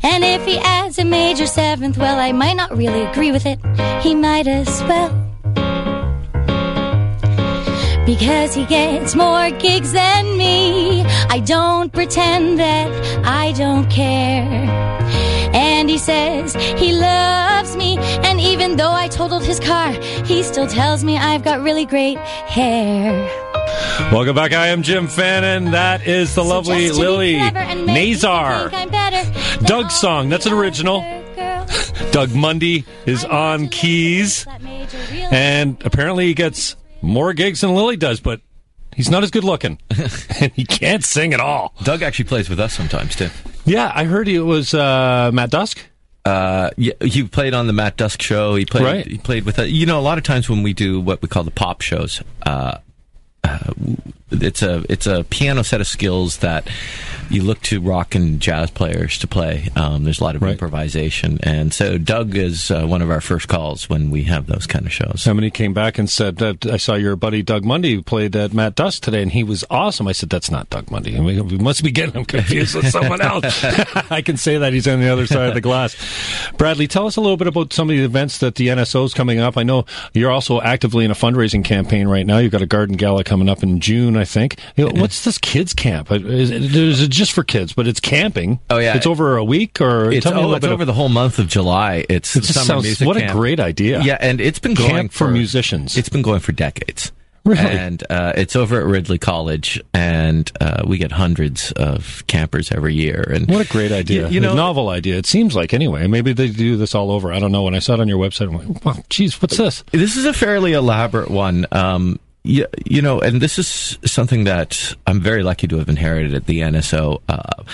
And 0.03 0.25
if 0.25 0.45
he 0.45 0.59
adds 0.59 0.99
a 0.99 1.05
major 1.05 1.47
seventh, 1.47 1.97
well, 1.97 2.19
I 2.19 2.33
might 2.33 2.57
not 2.57 2.77
really 2.77 3.03
agree 3.03 3.31
with 3.31 3.47
it. 3.47 3.61
He 4.03 4.17
might 4.17 4.49
as 4.49 4.83
well. 4.89 5.13
Because 8.07 8.55
he 8.55 8.65
gets 8.67 9.17
more 9.17 9.51
gigs 9.51 9.91
than 9.93 10.39
me. 10.39 11.03
I 11.29 11.41
don't 11.41 11.93
pretend 11.93 12.61
that 12.61 13.27
I 13.27 13.51
don't 13.53 13.91
care. 13.91 14.87
And 15.53 15.91
he 15.91 15.99
says 15.99 16.55
he 16.55 16.93
loves 16.93 17.77
me. 17.77 17.99
And 17.99 18.41
even 18.41 18.77
though 18.77 18.93
I 18.93 19.09
totaled 19.09 19.45
his 19.45 19.59
car, 19.59 19.91
he 20.25 20.45
still 20.45 20.69
tells 20.69 21.03
me 21.03 21.19
I've 21.19 21.43
got 21.43 21.61
really 21.63 21.85
great 21.85 22.19
hair. 22.19 23.13
Welcome 24.13 24.37
back. 24.37 24.53
I 24.53 24.69
am 24.69 24.83
Jim 24.83 25.09
Fannin. 25.09 25.73
That 25.73 26.07
is 26.07 26.35
the 26.35 26.45
lovely 26.45 26.91
Lily 26.91 27.39
clever 27.39 27.59
and 27.59 27.87
make 27.87 27.95
me 27.95 28.13
Nazar. 28.13 28.71
think 28.71 28.83
I'm 28.83 28.91
better 28.91 29.31
than 29.31 29.65
Doug's 29.65 29.97
song. 29.97 30.29
That's 30.29 30.47
an 30.47 30.53
original. 30.53 31.01
Doug 32.13 32.35
Mundy 32.35 32.85
is 33.05 33.25
on 33.25 33.69
keys, 33.69 34.47
and 35.31 35.77
apparently 35.85 36.27
he 36.27 36.35
gets 36.35 36.77
more 37.03 37.33
gigs 37.33 37.61
than 37.61 37.75
Lily 37.75 37.97
does, 37.97 38.21
but 38.21 38.41
he's 38.95 39.11
not 39.11 39.23
as 39.23 39.31
good 39.31 39.45
looking, 39.45 39.79
and 40.41 40.53
he 40.53 40.65
can't 40.65 41.05
sing 41.05 41.33
at 41.33 41.41
all. 41.41 41.75
Doug 41.83 42.03
actually 42.03 42.27
plays 42.27 42.49
with 42.49 42.61
us 42.61 42.73
sometimes 42.75 43.17
too. 43.17 43.31
Yeah, 43.65 43.91
I 43.95 44.05
heard 44.05 44.29
it 44.29 44.41
was 44.41 44.75
uh, 44.75 45.31
Matt 45.33 45.51
Dusk. 45.51 45.79
Uh, 46.25 46.71
yeah, 46.77 46.93
he 47.01 47.23
played 47.23 47.55
on 47.55 47.69
the 47.69 47.73
Matt 47.73 47.97
Dusk 47.97 48.21
show. 48.21 48.57
He 48.57 48.65
played. 48.65 48.85
Right. 48.85 49.07
He 49.07 49.19
played 49.19 49.45
with. 49.45 49.59
Uh, 49.59 49.63
you 49.63 49.87
know, 49.87 49.99
a 49.99 50.03
lot 50.03 50.19
of 50.19 50.25
times 50.25 50.49
when 50.49 50.63
we 50.63 50.73
do 50.73 51.01
what 51.01 51.23
we 51.23 51.29
call 51.29 51.45
the 51.45 51.53
pop 51.53 51.83
shows, 51.83 52.21
uh, 52.45 52.79
uh, 53.45 53.59
it's 54.31 54.63
a 54.63 54.85
it's 54.89 55.07
a 55.07 55.25
piano 55.25 55.63
set 55.63 55.81
of 55.81 55.87
skills 55.87 56.39
that 56.39 56.69
you 57.31 57.43
look 57.43 57.61
to 57.63 57.81
rock 57.81 58.15
and 58.15 58.41
jazz 58.41 58.71
players 58.71 59.19
to 59.19 59.27
play. 59.27 59.69
Um, 59.75 60.05
there's 60.05 60.21
a 60.21 60.25
lot 60.25 60.37
of 60.37 60.43
Right. 60.43 60.53
improvisation, 60.53 61.39
and 61.43 61.73
so 61.75 61.99
Doug 61.99 62.37
is 62.37 62.71
uh, 62.71 62.87
one 62.87 63.03
of 63.03 63.11
our 63.11 63.21
first 63.21 63.49
calls 63.49 63.89
when 63.89 64.11
we 64.11 64.25
have 64.25 64.47
those 64.47 64.67
kind 64.67 64.87
of 64.87 64.93
shows. 64.93 65.23
Somebody 65.23 65.51
came 65.51 65.73
back 65.75 65.99
and 65.99 66.09
said, 66.09 66.41
I 66.67 66.77
saw 66.77 66.95
your 66.95 67.17
buddy 67.17 67.43
Doug 67.43 67.65
Mundy 67.65 67.95
who 67.95 68.03
played 68.03 68.37
at 68.37 68.53
Matt 68.53 68.75
Dusk 68.77 69.03
today, 69.03 69.23
and 69.23 69.33
he 69.33 69.43
was 69.43 69.65
awesome. 69.71 70.07
I 70.07 70.13
said, 70.13 70.29
That's 70.31 70.51
not 70.51 70.71
Doug 70.71 70.91
Mundy. 70.91 71.19
We, 71.19 71.41
we 71.41 71.59
must 71.59 71.83
be 71.83 71.91
getting 71.91 72.15
him 72.15 72.25
confused 72.25 72.75
with 72.77 72.89
someone 72.91 73.21
else. 73.21 73.65
I 74.11 74.23
can 74.23 74.37
say 74.37 74.59
that 74.59 74.73
he's 74.73 74.87
on 74.87 75.01
the 75.01 75.09
other 75.09 75.27
side 75.27 75.49
of 75.49 75.55
the 75.55 75.61
glass. 75.61 75.97
Bradley, 76.59 76.87
tell 76.87 77.07
us 77.07 77.17
a 77.17 77.21
little 77.21 77.37
bit 77.37 77.49
about 77.49 77.73
some 77.73 77.91
of 77.91 77.97
the 77.97 78.05
events 78.05 78.39
that 78.39 78.55
the 78.57 78.69
NSO 78.69 79.05
is 79.05 79.15
coming 79.15 79.41
up. 79.41 79.57
I 79.57 79.63
know 79.65 79.85
you're 80.13 80.31
also 80.31 80.61
actively 80.61 81.05
in 81.05 81.11
a 81.11 81.15
fundraising 81.15 81.65
campaign 81.65 82.07
right 82.09 82.27
now. 82.27 82.39
You've 82.39 82.53
got 82.53 82.63
a 82.63 82.67
garden 82.67 82.97
gala 82.97 83.25
coming 83.25 83.49
up 83.49 83.63
in 83.65 83.81
June, 83.81 84.16
I 84.17 84.25
think. 84.25 84.59
What's 84.77 85.25
this 85.25 85.39
kids 85.39 85.75
camp? 85.75 86.11
Is 86.11 86.51
it, 86.51 86.75
is 86.75 87.03
it 87.03 87.11
just 87.11 87.33
for 87.33 87.45
kids, 87.45 87.73
but 87.73 87.87
it's 87.87 88.01
camping? 88.01 88.61
Oh, 88.71 88.79
yeah. 88.79 88.97
It's 88.97 89.07
over 89.07 89.37
a 89.37 89.45
week, 89.45 89.81
or 89.81 90.11
It's, 90.11 90.25
tell 90.25 90.35
me 90.35 90.43
oh, 90.43 90.55
it's 90.55 90.65
over 90.65 90.83
of, 90.83 90.87
the 90.87 90.93
whole 90.93 91.09
month 91.09 91.39
of 91.39 91.49
July. 91.49 92.05
It's 92.09 92.35
It 92.37 92.45
summer 92.45 92.65
sounds 92.65 92.85
music 92.85 93.07
what 93.07 93.17
a 93.17 93.29
great 93.33 93.61
idea. 93.61 94.03
Yeah, 94.03 94.19
and 94.21 94.41
it's 94.41 94.59
been 94.59 94.75
going 94.75 94.91
Camp 94.91 95.13
for 95.13 95.29
musicians. 95.29 95.97
It's 95.97 96.09
been 96.09 96.23
going 96.23 96.41
for 96.41 96.53
decades. 96.53 97.13
Really? 97.47 97.61
And 97.61 98.03
uh, 98.11 98.33
it's 98.35 98.57
over 98.57 98.81
at 98.81 98.87
Ridley 98.87 99.19
College, 99.19 99.81
and 99.95 100.51
uh, 100.61 100.83
we 100.85 100.99
get 100.99 101.13
hundreds 101.13 101.71
of 101.73 102.27
campers 102.27 102.73
every 102.73 102.95
year. 102.95 103.23
And 103.23 103.47
What 103.49 103.65
a 103.65 103.69
great 103.69 103.93
idea. 103.93 104.27
You, 104.27 104.35
you 104.35 104.41
know, 104.41 104.53
a 104.53 104.57
novel 104.57 104.89
idea. 104.89 105.17
It 105.17 105.27
seems 105.27 105.55
like, 105.55 105.73
anyway. 105.73 106.09
Maybe 106.09 106.33
they 106.33 106.49
do 106.49 106.77
this 106.77 106.93
all 106.93 107.13
over. 107.13 107.33
I 107.33 107.39
don't 107.39 107.53
know. 107.53 107.63
When 107.63 107.77
I 107.77 107.79
saw 107.79 107.95
it 107.95 108.01
on 108.01 108.09
your 108.09 108.19
website, 108.19 108.53
I 108.53 108.57
went, 108.57 108.85
wow, 108.85 108.97
geez, 109.09 109.41
what's 109.41 109.57
this? 109.57 109.85
this 109.93 110.17
is 110.17 110.25
a 110.25 110.33
fairly 110.33 110.73
elaborate 110.73 111.31
one. 111.31 111.67
Um, 111.71 112.19
you, 112.47 112.67
you 112.85 113.03
know, 113.03 113.21
and 113.21 113.41
this 113.41 113.59
is 113.59 113.99
something 114.05 114.45
that 114.45 114.95
I'm 115.07 115.21
very 115.21 115.43
lucky 115.43 115.67
to 115.69 115.79
have 115.79 115.89
inherited 115.89 116.35
at 116.35 116.47
the 116.47 116.61
NSO. 116.61 117.21
Uh, 117.29 117.65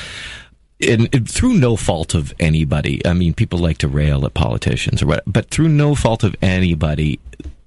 in- 0.81 1.07
through 1.07 1.55
no 1.55 1.77
fault 1.77 2.15
of 2.15 2.35
anybody. 2.41 3.05
I 3.07 3.13
mean, 3.13 3.35
people 3.35 3.59
like 3.59 3.79
to 3.79 3.89
rail 3.89 4.25
at 4.25 4.35
politicians 4.35 5.03
or 5.03 5.07
what, 5.07 5.23
but 5.27 5.49
through 5.51 5.69
no 5.69 5.95
fault 5.95 6.25
of 6.25 6.35
anybody, 6.43 7.21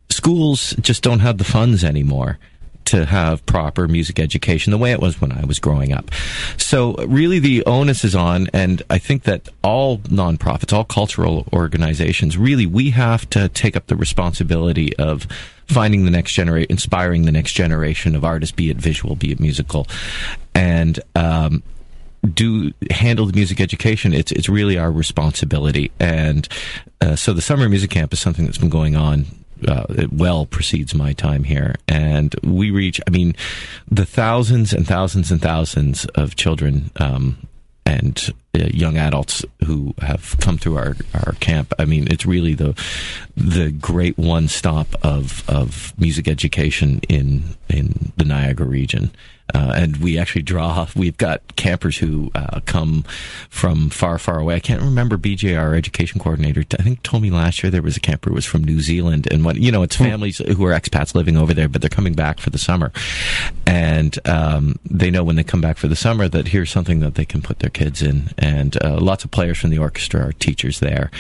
schools 0.10 0.76
just 0.82 1.02
don't 1.02 1.20
have 1.20 1.38
the 1.38 1.44
funds 1.46 1.84
anymore 1.84 2.40
to 2.86 3.06
have 3.06 3.46
proper 3.46 3.88
music 3.88 4.20
education 4.20 4.72
the 4.72 4.78
way 4.78 4.92
it 4.92 5.00
was 5.00 5.20
when 5.20 5.32
I 5.32 5.46
was 5.46 5.60
growing 5.60 5.94
up. 5.94 6.12
So 6.58 6.94
really 7.06 7.40
the 7.40 7.66
onus 7.66 8.04
is 8.04 8.16
on, 8.16 8.48
and 8.54 8.84
I 8.90 8.98
think 8.98 9.24
that 9.24 9.50
all 9.64 10.00
nonprofits, 10.00 10.74
all 10.74 10.86
cultural 10.86 11.48
organizations, 11.54 12.38
really 12.38 12.66
we 12.66 12.92
have 12.92 13.30
to 13.32 13.50
take 13.50 13.76
up 13.76 13.88
the 13.88 13.96
responsibility 13.96 14.96
of 14.98 15.28
finding 15.68 16.06
the 16.06 16.12
next 16.12 16.34
generation, 16.34 16.68
inspiring 16.70 17.26
the 17.26 17.32
next 17.32 17.54
generation 17.54 18.16
of 18.16 18.24
artists, 18.24 18.56
be 18.56 18.70
it 18.70 18.78
visual, 18.78 19.16
be 19.16 19.32
it 19.32 19.40
musical. 19.40 19.88
And, 20.54 21.00
um, 21.16 21.64
do 22.34 22.72
handle 22.90 23.26
the 23.26 23.34
music 23.34 23.62
education. 23.62 24.14
It's 24.14 24.32
it's 24.32 24.50
really 24.50 24.78
our 24.78 24.92
responsibility, 24.92 25.92
and 26.00 26.48
uh, 27.02 27.16
so 27.16 27.34
the 27.34 27.42
summer 27.42 27.70
music 27.70 27.92
camp 27.92 28.14
is 28.14 28.20
something 28.20 28.46
that's 28.46 28.58
been 28.58 28.70
going 28.70 28.96
on. 28.96 29.26
Uh, 29.68 29.86
it 29.90 30.12
well 30.12 30.46
precedes 30.46 30.94
my 30.94 31.14
time 31.14 31.44
here, 31.44 31.76
and 31.88 32.36
we 32.44 32.72
reach. 32.72 33.00
I 33.08 33.10
mean, 33.10 33.36
the 33.90 34.06
thousands 34.06 34.74
and 34.74 34.88
thousands 34.88 35.32
and 35.32 35.42
thousands 35.42 36.06
of 36.16 36.36
children 36.36 36.92
um, 36.98 37.38
and 37.86 38.34
uh, 38.56 38.66
young 38.74 38.98
adults 38.98 39.46
who 39.66 39.94
have 40.00 40.36
come 40.40 40.58
through 40.58 40.78
our, 40.78 40.96
our 41.14 41.34
camp. 41.40 41.74
I 41.78 41.86
mean, 41.86 42.08
it's 42.10 42.26
really 42.26 42.54
the 42.54 42.74
the 43.36 43.72
great 43.72 44.18
one 44.18 44.48
stop 44.48 44.88
of 45.04 45.48
of 45.50 45.94
music 45.98 46.28
education 46.28 47.02
in 47.08 47.56
in 47.70 48.12
the 48.18 48.26
Niagara 48.26 48.68
region. 48.68 49.12
Uh, 49.54 49.74
and 49.76 49.98
we 49.98 50.18
actually 50.18 50.42
draw. 50.42 50.88
We've 50.96 51.18
got 51.18 51.56
campers 51.56 51.98
who 51.98 52.32
uh, 52.34 52.62
come 52.66 53.04
from 53.50 53.90
far, 53.90 54.18
far 54.18 54.40
away. 54.40 54.56
I 54.56 54.60
can't 54.60 54.82
remember 54.82 55.18
BJ, 55.18 55.58
our 55.58 55.76
education 55.76 56.20
coordinator. 56.20 56.64
I 56.80 56.82
think 56.82 57.04
told 57.04 57.22
me 57.22 57.30
last 57.30 57.62
year 57.62 57.70
there 57.70 57.84
was 57.84 57.96
a 57.96 58.00
camper 58.00 58.30
who 58.30 58.36
was 58.36 58.46
from 58.46 58.64
New 58.64 58.82
Zealand, 58.82 59.28
and 59.32 59.46
what 59.46 59.58
you 59.58 59.72
know, 59.72 59.84
it's 59.84 59.96
families 59.96 60.40
who 60.40 60.66
are 60.66 60.72
expats 60.72 61.14
living 61.14 61.38
over 61.38 61.54
there, 61.54 61.70
but 61.70 61.82
they're 61.82 61.90
coming 61.90 62.14
back 62.14 62.40
for 62.40 62.50
the 62.50 62.58
summer, 62.58 62.92
and 63.68 64.18
um, 64.28 64.76
they 64.84 65.12
know 65.12 65.24
when 65.24 65.36
they 65.36 65.44
come 65.44 65.62
back 65.62 65.78
for 65.78 65.88
the 65.88 65.96
summer 65.96 66.28
that 66.28 66.48
here's 66.48 66.72
something 66.72 67.00
that 67.02 67.14
they 67.14 67.26
can 67.26 67.42
put 67.42 67.60
their 67.60 67.70
kids 67.70 68.02
in, 68.02 68.30
and 68.40 68.82
uh, 68.84 68.98
lots 69.00 69.24
of 69.24 69.32
players 69.32 69.60
from 69.60 69.70
the 69.70 69.78
orchestra 69.78 70.28
are 70.28 70.34
teachers 70.34 70.80
there, 70.80 71.12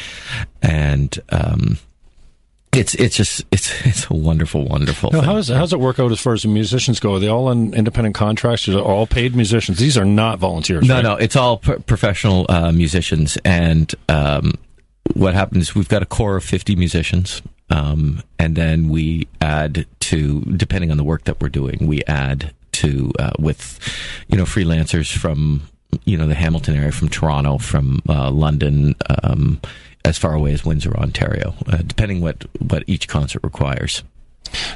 and. 0.62 1.20
Um, 1.30 1.78
it's 2.76 2.96
it's 2.96 3.16
just 3.16 3.46
it's 3.52 3.72
it's 3.86 4.10
a 4.10 4.14
wonderful 4.14 4.66
wonderful. 4.66 5.12
Now, 5.12 5.20
thing. 5.20 5.30
how, 5.30 5.38
is, 5.38 5.48
how 5.50 5.60
does 5.60 5.74
it 5.74 5.80
work 5.80 6.00
out 6.00 6.12
as 6.12 6.20
far 6.20 6.34
as 6.34 6.44
the 6.44 6.48
musicians 6.48 7.00
go? 7.00 7.16
Are 7.16 7.20
they 7.20 7.28
all 7.28 7.48
on 7.48 7.74
independent 7.74 8.16
contracts? 8.16 8.68
Are 8.68 8.80
all 8.80 9.08
paid 9.08 9.36
musicians? 9.36 9.80
These 9.80 9.98
are 9.98 10.06
not 10.06 10.40
volunteers. 10.40 10.88
No, 10.88 10.96
right? 10.96 11.04
no, 11.04 11.16
it's 11.16 11.36
all 11.36 11.58
pro- 11.58 11.80
professional 11.80 12.46
uh, 12.50 12.72
musicians, 12.72 13.38
and 13.46 13.94
um, 14.10 14.54
what 15.14 15.34
happens? 15.34 15.76
We've 15.76 15.90
got 15.90 16.02
a 16.02 16.06
core 16.06 16.36
of 16.36 16.44
fifty 16.44 16.76
musicians, 16.76 17.42
um, 17.70 18.22
and 18.40 18.56
then 18.56 18.90
we 18.90 19.28
add 19.42 19.86
to, 20.02 20.42
depending 20.42 20.92
on 20.92 20.98
the 20.98 21.04
work 21.04 21.24
that 21.24 21.42
we're 21.42 21.50
doing, 21.50 21.88
we 21.88 22.04
add 22.04 22.54
to 22.74 23.12
uh, 23.18 23.32
with, 23.40 23.80
you 24.28 24.38
know, 24.38 24.44
freelancers 24.44 25.16
from 25.16 25.64
you 26.04 26.18
know 26.18 26.28
the 26.28 26.36
Hamilton 26.36 26.76
area, 26.76 26.92
from 26.92 27.10
Toronto, 27.10 27.58
from 27.58 28.02
uh, 28.10 28.30
London. 28.32 28.96
Um, 29.24 29.62
as 30.06 30.20
far 30.20 30.36
away 30.36 30.54
as 30.54 30.64
Windsor, 30.64 30.96
Ontario, 30.96 31.56
uh, 31.68 31.78
depending 31.78 32.22
what, 32.22 32.46
what 32.62 32.84
each 32.86 33.08
concert 33.08 33.44
requires. 33.44 34.04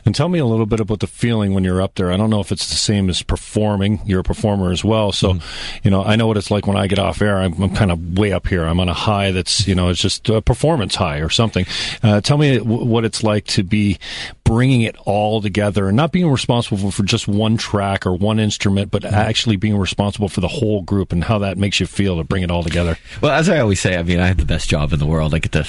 And 0.05 0.15
tell 0.15 0.29
me 0.29 0.39
a 0.39 0.45
little 0.45 0.65
bit 0.65 0.79
about 0.79 0.99
the 0.99 1.07
feeling 1.07 1.53
when 1.53 1.63
you're 1.63 1.81
up 1.81 1.95
there. 1.95 2.11
I 2.11 2.17
don't 2.17 2.29
know 2.29 2.39
if 2.39 2.51
it's 2.51 2.69
the 2.69 2.75
same 2.75 3.09
as 3.09 3.21
performing. 3.21 4.01
You're 4.05 4.21
a 4.21 4.23
performer 4.23 4.71
as 4.71 4.83
well, 4.83 5.11
so 5.11 5.39
you 5.83 5.91
know 5.91 6.03
I 6.03 6.15
know 6.15 6.27
what 6.27 6.37
it's 6.37 6.51
like 6.51 6.67
when 6.67 6.77
I 6.77 6.87
get 6.87 6.99
off 6.99 7.21
air. 7.21 7.37
I'm, 7.37 7.61
I'm 7.61 7.75
kind 7.75 7.91
of 7.91 8.17
way 8.17 8.31
up 8.31 8.47
here. 8.47 8.65
I'm 8.65 8.79
on 8.79 8.89
a 8.89 8.93
high 8.93 9.31
that's 9.31 9.67
you 9.67 9.75
know 9.75 9.89
it's 9.89 9.99
just 9.99 10.27
a 10.29 10.41
performance 10.41 10.95
high 10.95 11.17
or 11.17 11.29
something. 11.29 11.65
Uh, 12.03 12.21
tell 12.21 12.37
me 12.37 12.57
w- 12.57 12.85
what 12.85 13.05
it's 13.05 13.23
like 13.23 13.45
to 13.45 13.63
be 13.63 13.97
bringing 14.43 14.81
it 14.81 14.95
all 15.05 15.41
together 15.41 15.87
and 15.87 15.95
not 15.95 16.11
being 16.11 16.27
responsible 16.27 16.89
for 16.89 17.03
just 17.03 17.27
one 17.27 17.55
track 17.55 18.07
or 18.07 18.15
one 18.15 18.39
instrument, 18.39 18.89
but 18.89 19.05
actually 19.05 19.55
being 19.55 19.77
responsible 19.77 20.27
for 20.27 20.41
the 20.41 20.47
whole 20.47 20.81
group 20.81 21.11
and 21.11 21.23
how 21.23 21.37
that 21.37 21.55
makes 21.55 21.79
you 21.79 21.85
feel 21.85 22.17
to 22.17 22.23
bring 22.23 22.41
it 22.41 22.49
all 22.49 22.63
together. 22.63 22.97
Well, 23.21 23.31
as 23.31 23.47
I 23.47 23.59
always 23.59 23.79
say, 23.79 23.95
I 23.95 24.01
mean, 24.01 24.19
I 24.19 24.25
have 24.25 24.37
the 24.37 24.45
best 24.45 24.67
job 24.67 24.91
in 24.91 24.97
the 24.97 25.05
world. 25.05 25.35
I 25.35 25.39
get 25.39 25.51
to 25.51 25.65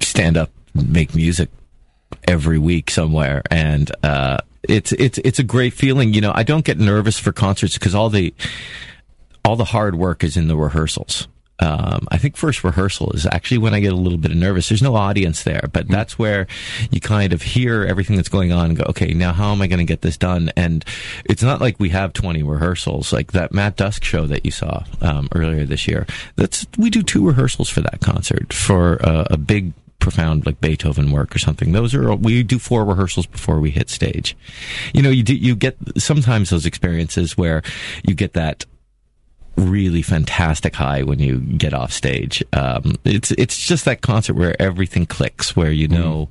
stand 0.00 0.38
up, 0.38 0.50
and 0.74 0.90
make 0.90 1.14
music 1.14 1.50
every 2.26 2.58
week 2.58 2.90
somewhere, 2.90 3.42
and 3.50 3.90
uh, 4.04 4.38
it's 4.62 4.92
it's 4.92 5.18
it's 5.18 5.38
a 5.38 5.44
great 5.44 5.72
feeling. 5.72 6.14
You 6.14 6.20
know, 6.20 6.32
I 6.34 6.42
don't 6.42 6.64
get 6.64 6.78
nervous 6.78 7.18
for 7.18 7.32
concerts 7.32 7.74
because 7.74 7.94
all 7.94 8.10
the 8.10 8.34
all 9.44 9.56
the 9.56 9.64
hard 9.64 9.94
work 9.94 10.24
is 10.24 10.36
in 10.36 10.48
the 10.48 10.56
rehearsals. 10.56 11.28
Um, 11.60 12.06
I 12.12 12.18
think 12.18 12.36
first 12.36 12.62
rehearsal 12.62 13.10
is 13.12 13.26
actually 13.26 13.58
when 13.58 13.74
I 13.74 13.80
get 13.80 13.92
a 13.92 13.96
little 13.96 14.18
bit 14.18 14.30
nervous. 14.30 14.68
There's 14.68 14.82
no 14.82 14.94
audience 14.94 15.42
there, 15.42 15.68
but 15.72 15.88
that's 15.88 16.16
where 16.16 16.46
you 16.90 17.00
kind 17.00 17.32
of 17.32 17.42
hear 17.42 17.84
everything 17.84 18.14
that's 18.14 18.28
going 18.28 18.52
on 18.52 18.66
and 18.66 18.78
go, 18.78 18.84
okay, 18.90 19.12
now 19.12 19.32
how 19.32 19.50
am 19.50 19.60
I 19.60 19.66
going 19.66 19.80
to 19.80 19.84
get 19.84 20.02
this 20.02 20.16
done? 20.16 20.52
And 20.56 20.84
it's 21.24 21.42
not 21.42 21.60
like 21.60 21.80
we 21.80 21.88
have 21.88 22.12
20 22.12 22.44
rehearsals, 22.44 23.12
like 23.12 23.32
that 23.32 23.52
Matt 23.52 23.76
Dusk 23.76 24.04
show 24.04 24.26
that 24.28 24.44
you 24.44 24.52
saw 24.52 24.84
um, 25.00 25.28
earlier 25.34 25.64
this 25.64 25.88
year. 25.88 26.06
That's 26.36 26.64
we 26.76 26.90
do 26.90 27.02
two 27.02 27.26
rehearsals 27.26 27.68
for 27.68 27.80
that 27.80 28.00
concert 28.00 28.52
for 28.52 29.04
uh, 29.04 29.24
a 29.28 29.36
big 29.36 29.72
profound 30.08 30.46
like 30.46 30.58
Beethoven 30.58 31.10
work 31.10 31.36
or 31.36 31.38
something. 31.38 31.72
Those 31.72 31.94
are 31.94 32.14
we 32.14 32.42
do 32.42 32.58
four 32.58 32.82
rehearsals 32.86 33.26
before 33.26 33.60
we 33.60 33.70
hit 33.70 33.90
stage. 33.90 34.34
You 34.94 35.02
know, 35.02 35.10
you 35.10 35.22
do, 35.22 35.34
you 35.34 35.54
get 35.54 35.76
sometimes 35.98 36.48
those 36.48 36.64
experiences 36.64 37.36
where 37.36 37.62
you 38.06 38.14
get 38.14 38.32
that 38.32 38.64
really 39.56 40.00
fantastic 40.00 40.74
high 40.74 41.02
when 41.02 41.18
you 41.18 41.40
get 41.40 41.74
off 41.74 41.92
stage. 41.92 42.42
Um, 42.54 42.94
it's 43.04 43.32
it's 43.32 43.58
just 43.58 43.84
that 43.84 44.00
concert 44.00 44.34
where 44.34 44.60
everything 44.60 45.04
clicks, 45.04 45.54
where 45.54 45.72
you 45.72 45.88
know. 45.88 46.30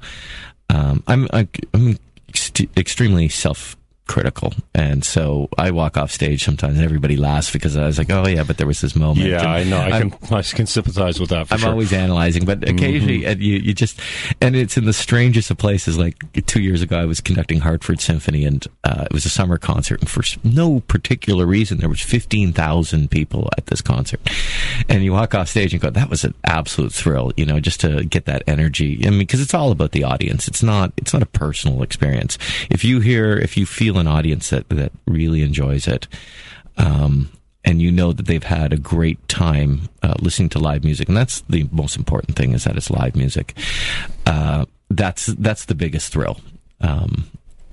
Um, 0.70 1.04
I'm 1.06 1.28
I, 1.32 1.48
I'm 1.74 2.00
ext- 2.32 2.68
extremely 2.76 3.30
self 3.30 3.78
critical, 4.08 4.54
and 4.74 5.04
so 5.04 5.50
I 5.58 5.72
walk 5.72 5.98
off 5.98 6.12
stage 6.12 6.44
sometimes, 6.44 6.76
and 6.78 6.86
everybody 6.86 7.18
laughs 7.18 7.52
because 7.52 7.76
I 7.78 7.86
was 7.86 7.98
like, 7.98 8.10
"Oh 8.10 8.28
yeah," 8.28 8.44
but 8.44 8.58
there 8.58 8.68
was 8.68 8.82
this 8.82 8.96
moment. 8.96 9.28
Yeah, 9.28 9.46
I 9.46 9.64
know. 9.64 9.78
I 9.78 9.90
I'm- 9.90 10.12
can 10.12 10.38
I 10.38 10.42
can 10.42 10.66
sympathize 10.66 11.20
with 11.20 11.30
that. 11.30 11.48
For 11.48 11.54
I'm 11.56 11.60
sure. 11.60 11.70
always 11.70 11.94
analyzing, 11.94 12.46
but 12.46 12.68
occasionally 12.68 13.26
and 13.26 13.42
you, 13.42 13.58
you 13.58 13.74
just, 13.74 14.00
and 14.42 14.56
it's 14.56 14.78
in 14.78 14.86
the 14.86 14.94
strangest 14.94 15.52
of 15.52 15.58
places. 15.58 15.98
Like 15.98 16.16
two 16.46 16.62
years 16.62 16.82
ago, 16.82 16.98
I 16.98 17.06
was 17.06 17.22
conducting 17.22 17.60
Hartford 17.60 18.00
Symphony, 18.02 18.46
and 18.46 18.66
uh, 18.84 19.04
it 19.06 19.14
was 19.14 19.26
a 19.26 19.30
summer 19.30 19.58
concert, 19.58 20.00
and 20.02 20.10
for 20.10 20.24
no 20.44 20.80
particular 20.82 21.46
reason, 21.46 21.78
there 21.80 21.90
was 21.90 22.02
fifteen 22.02 22.54
thousand 22.54 23.12
people 23.12 23.50
at 23.58 23.68
this 23.68 23.82
concert. 23.82 24.20
And 24.90 25.04
you 25.04 25.14
walk 25.14 25.36
off 25.36 25.50
stage 25.50 25.74
and 25.74 25.82
go, 25.82 25.90
"That 25.90 26.10
was 26.10 26.24
an 26.24 26.34
absolute 26.44 26.94
thrill," 26.94 27.32
you 27.38 27.46
know, 27.46 27.60
just 27.60 27.82
to 27.82 28.04
get 28.06 28.26
that 28.26 28.44
energy. 28.48 29.06
I 29.06 29.10
mean, 29.10 29.20
because 29.20 29.42
it's 29.42 29.54
all 29.54 29.72
about 29.72 29.92
the 29.92 30.04
audience. 30.04 30.48
It's 30.48 30.64
not, 30.64 30.94
it's 30.98 31.14
not 31.14 31.22
a 31.22 31.28
personal 31.28 31.84
experience. 31.84 32.38
If 32.70 32.84
you 32.84 33.00
hear, 33.00 33.38
if 33.38 33.58
you 33.58 33.66
feel 33.66 33.97
an 34.00 34.08
audience 34.08 34.50
that 34.50 34.68
that 34.70 34.92
really 35.06 35.42
enjoys 35.42 35.88
it. 35.88 36.08
Um, 36.77 37.30
and 37.66 37.82
you 37.82 37.92
know 37.92 38.13
that 38.13 38.27
they've 38.27 38.44
had 38.44 38.72
a 38.72 38.77
great 38.77 39.27
time 39.27 39.89
uh, 40.01 40.13
listening 40.20 40.50
to 40.50 40.60
live 40.60 40.84
music, 40.86 41.08
and 41.10 41.18
that's 41.18 41.42
the 41.50 41.68
most 41.72 41.98
important 41.98 42.38
thing 42.38 42.54
is 42.54 42.63
that 42.63 42.77
it's 42.77 42.89
live 42.89 43.16
music. 43.16 43.58
Uh, 44.25 44.66
that's 44.89 45.25
that's 45.25 45.66
the 45.66 45.75
biggest 45.75 46.13
thrill. 46.13 46.39
Um, 46.80 47.25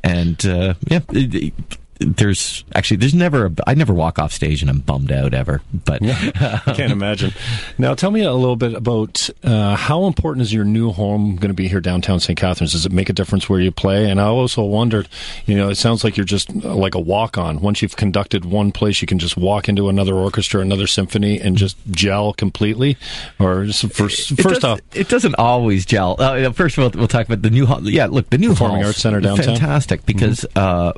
and 0.02 0.45
uh, 0.47 0.75
yeah, 0.88 1.00
it- 1.11 1.35
it- 1.35 1.78
there's 2.01 2.65
actually 2.75 2.97
there's 2.99 3.15
never 3.15 3.47
a, 3.47 3.53
I 3.67 3.75
never 3.75 3.93
walk 3.95 4.19
off 4.19 4.33
stage 4.33 4.61
and 4.63 4.71
I'm 4.71 4.81
bummed 4.81 5.13
out 5.13 5.33
ever. 5.35 5.63
But 5.73 6.03
I 6.03 6.73
can't 6.75 6.93
imagine. 6.93 7.33
Now, 7.79 7.95
tell 7.95 8.11
me 8.11 8.23
a 8.23 8.33
little 8.33 8.57
bit 8.57 8.75
about 8.75 9.29
uh, 9.43 9.77
how 9.77 10.05
important 10.07 10.43
is 10.43 10.53
your 10.53 10.65
new 10.65 10.91
home 10.93 11.37
going 11.37 11.49
to 11.51 11.55
be 11.55 11.69
here 11.69 11.81
downtown 11.81 12.21
St. 12.21 12.39
Catharines? 12.39 12.73
Does 12.73 12.85
it 12.87 12.93
make 12.93 13.09
a 13.09 13.13
difference 13.13 13.49
where 13.49 13.61
you 13.61 13.71
play? 13.71 14.11
And 14.11 14.21
I 14.21 14.25
also 14.25 14.63
wondered, 14.65 15.09
you 15.47 15.57
know, 15.57 15.69
it 15.69 15.77
sounds 15.77 16.03
like 16.05 16.17
you're 16.17 16.25
just 16.27 16.51
uh, 16.65 16.75
like 16.75 16.95
a 16.95 17.01
walk 17.01 17.39
on. 17.39 17.61
Once 17.61 17.81
you've 17.83 17.97
conducted 17.97 18.45
one 18.45 18.73
place, 18.73 19.01
you 19.01 19.07
can 19.07 19.19
just 19.19 19.37
walk 19.37 19.69
into 19.69 19.89
another 19.89 20.15
orchestra, 20.15 20.61
another 20.61 20.87
symphony, 20.87 21.41
and 21.41 21.57
just 21.57 21.77
gel 21.91 22.33
completely. 22.33 22.97
Or 23.39 23.65
just 23.65 23.93
first, 23.93 24.33
It 24.33 24.43
first 24.43 24.61
does- 24.63 24.65
off, 24.65 24.81
it 24.95 25.09
doesn't 25.09 25.37
always 25.37 25.87
gel. 25.87 26.17
Uh, 26.19 26.51
first 26.53 26.77
of 26.77 26.85
all, 26.85 26.91
we'll 26.99 27.09
talk 27.09 27.27
about 27.27 27.43
the 27.43 27.51
new 27.51 27.67
hall. 27.67 27.89
Yeah, 27.89 28.07
look, 28.07 28.31
the 28.31 28.39
new 28.39 28.51
Performing 28.51 28.85
Arts 28.85 28.99
Center 28.99 29.21
downtown? 29.21 29.45
Mm-hmm. 29.45 29.55
fantastic 29.55 30.07
because 30.07 30.45
uh, 30.57 30.93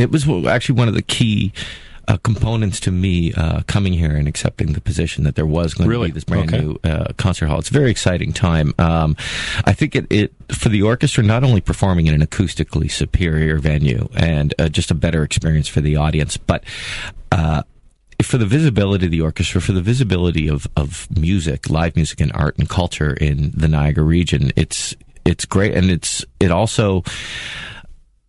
it 0.00 0.10
was 0.10 0.26
actually 0.46 0.78
one 0.78 0.88
of 0.88 0.94
the 0.94 1.02
key. 1.02 1.52
Uh, 2.08 2.16
components 2.24 2.80
to 2.80 2.90
me 2.90 3.32
uh, 3.34 3.60
coming 3.68 3.92
here 3.92 4.16
and 4.16 4.26
accepting 4.26 4.72
the 4.72 4.80
position 4.80 5.22
that 5.22 5.36
there 5.36 5.46
was 5.46 5.74
going 5.74 5.88
Really? 5.88 6.08
to 6.08 6.14
be 6.14 6.16
this 6.16 6.24
brand 6.24 6.52
Okay. 6.52 6.60
new 6.64 6.76
uh, 6.82 7.12
concert 7.18 7.46
hall. 7.46 7.60
It's 7.60 7.70
a 7.70 7.72
very 7.72 7.88
exciting 7.90 8.32
time. 8.32 8.74
Um, 8.80 9.14
I 9.64 9.72
think 9.72 9.94
it, 9.94 10.06
it 10.10 10.32
for 10.52 10.70
the 10.70 10.82
orchestra 10.82 11.22
not 11.22 11.44
only 11.44 11.60
performing 11.60 12.08
in 12.08 12.14
an 12.14 12.26
acoustically 12.26 12.90
superior 12.90 13.58
venue 13.58 14.08
and 14.16 14.52
uh, 14.58 14.68
just 14.68 14.90
a 14.90 14.94
better 14.94 15.22
experience 15.22 15.68
for 15.68 15.80
the 15.80 15.94
audience, 15.94 16.36
but 16.36 16.64
uh, 17.30 17.62
for 18.24 18.38
the 18.38 18.46
visibility 18.46 19.04
of 19.04 19.12
the 19.12 19.20
orchestra, 19.20 19.60
for 19.60 19.72
the 19.72 19.82
visibility 19.82 20.48
of, 20.48 20.66
of 20.76 21.06
music, 21.16 21.70
live 21.70 21.94
music 21.94 22.20
and 22.20 22.32
art 22.32 22.58
and 22.58 22.68
culture 22.68 23.12
in 23.14 23.52
the 23.54 23.68
Niagara 23.68 24.02
region, 24.04 24.50
it's 24.56 24.96
it's 25.24 25.44
great, 25.44 25.74
and 25.74 25.90
it's 25.90 26.24
it 26.40 26.50
also 26.50 27.04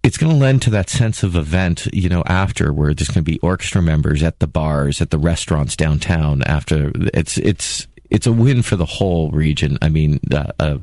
it's 0.04 0.18
going 0.18 0.32
to 0.32 0.38
lend 0.38 0.62
to 0.64 0.70
that 0.72 0.90
sense 0.90 1.24
of 1.24 1.36
event, 1.36 1.88
you 1.94 2.10
know, 2.10 2.24
after 2.26 2.74
where 2.74 2.94
there's 2.94 3.10
going 3.10 3.24
to 3.24 3.32
be 3.32 3.40
orchestra 3.40 3.82
members 3.82 4.24
at 4.24 4.40
the 4.40 4.48
bars, 4.48 5.02
at 5.02 5.12
the 5.12 5.20
restaurants 5.20 5.76
downtown. 5.76 6.42
After 6.44 6.92
it's 7.14 7.38
it's 7.38 7.88
it's 8.10 8.28
a 8.28 8.32
win 8.32 8.62
for 8.62 8.76
the 8.76 8.86
whole 8.86 9.32
region. 9.32 9.78
I 9.82 9.90
mean, 9.90 10.20
uh, 10.32 10.52
a, 10.60 10.80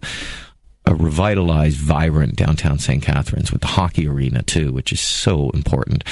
a 0.89 0.95
revitalized, 0.95 1.77
vibrant 1.77 2.35
downtown 2.35 2.79
St. 2.79 3.03
Catharines 3.03 3.53
with 3.53 3.61
the 3.61 3.67
hockey 3.67 4.09
arena 4.09 4.43
too, 4.43 4.73
which 4.73 4.91
is 4.91 5.01
so 5.01 5.51
important. 5.51 6.03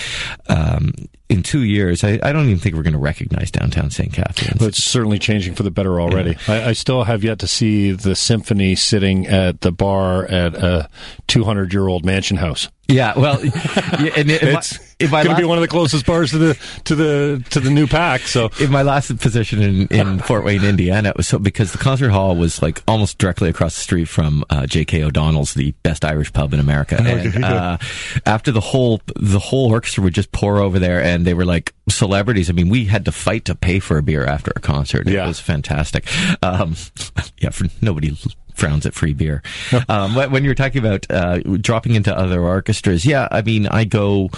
Um, 0.48 0.92
in 1.28 1.42
two 1.42 1.62
years, 1.64 2.04
I, 2.04 2.20
I 2.22 2.30
don't 2.32 2.44
even 2.46 2.58
think 2.58 2.76
we're 2.76 2.82
going 2.82 2.92
to 2.92 2.98
recognize 2.98 3.50
downtown 3.50 3.90
St. 3.90 4.12
Catharines. 4.12 4.58
But 4.58 4.66
it's 4.68 4.84
certainly 4.84 5.18
changing 5.18 5.54
for 5.54 5.62
the 5.62 5.70
better 5.70 6.00
already. 6.00 6.36
I, 6.46 6.66
I 6.66 6.72
still 6.74 7.04
have 7.04 7.24
yet 7.24 7.38
to 7.40 7.48
see 7.48 7.90
the 7.92 8.14
symphony 8.14 8.74
sitting 8.76 9.26
at 9.26 9.62
the 9.62 9.72
bar 9.72 10.26
at 10.26 10.54
a 10.54 10.88
200 11.26 11.72
year 11.72 11.88
old 11.88 12.04
mansion 12.04 12.36
house. 12.36 12.68
yeah, 12.86 13.18
well, 13.18 13.42
yeah, 13.44 14.12
and 14.16 14.30
if 14.30 14.42
I- 14.44 14.58
It's 14.58 14.85
if 14.98 15.12
I 15.12 15.24
going 15.24 15.36
to 15.36 15.42
be 15.42 15.46
one 15.46 15.58
of 15.58 15.62
the 15.62 15.68
closest 15.68 16.06
bars 16.06 16.30
to 16.30 16.38
the 16.38 16.58
to 16.84 16.94
the 16.94 17.44
to 17.50 17.60
the 17.60 17.70
new 17.70 17.86
PAC. 17.86 18.22
So 18.22 18.50
in 18.60 18.70
my 18.70 18.82
last 18.82 19.16
position 19.18 19.60
in, 19.62 19.86
in 19.88 20.18
Fort 20.20 20.44
Wayne, 20.44 20.64
Indiana, 20.64 21.10
it 21.10 21.16
was 21.16 21.28
so 21.28 21.38
because 21.38 21.72
the 21.72 21.78
concert 21.78 22.10
hall 22.10 22.34
was 22.36 22.62
like 22.62 22.82
almost 22.88 23.18
directly 23.18 23.48
across 23.50 23.74
the 23.74 23.82
street 23.82 24.06
from 24.06 24.44
uh, 24.50 24.66
J.K. 24.66 25.02
O'Donnell's, 25.02 25.54
the 25.54 25.72
best 25.82 26.04
Irish 26.04 26.32
pub 26.32 26.54
in 26.54 26.60
America. 26.60 26.96
And 26.98 27.44
uh, 27.44 27.78
after 28.24 28.50
the 28.52 28.60
whole 28.60 29.00
the 29.16 29.38
whole 29.38 29.70
orchestra 29.70 30.02
would 30.02 30.14
just 30.14 30.32
pour 30.32 30.58
over 30.58 30.78
there, 30.78 31.02
and 31.02 31.26
they 31.26 31.34
were 31.34 31.44
like 31.44 31.74
celebrities. 31.88 32.48
I 32.50 32.52
mean, 32.52 32.68
we 32.68 32.86
had 32.86 33.04
to 33.04 33.12
fight 33.12 33.44
to 33.46 33.54
pay 33.54 33.78
for 33.80 33.98
a 33.98 34.02
beer 34.02 34.24
after 34.24 34.52
a 34.56 34.60
concert. 34.60 35.06
It 35.06 35.12
Yeah. 35.14 35.26
was 35.26 35.38
fantastic. 35.40 36.06
Um, 36.42 36.74
yeah, 37.38 37.50
for 37.50 37.66
nobody 37.82 38.16
frowns 38.56 38.86
at 38.86 38.94
free 38.94 39.12
beer. 39.12 39.42
um, 39.88 40.14
when 40.14 40.30
when 40.30 40.44
you're 40.44 40.54
talking 40.54 40.78
about 40.78 41.06
uh, 41.10 41.38
dropping 41.60 41.94
into 41.94 42.16
other 42.16 42.40
orchestras, 42.42 43.04
yeah, 43.04 43.28
I 43.30 43.42
mean, 43.42 43.66
I 43.66 43.84
go 43.84 44.30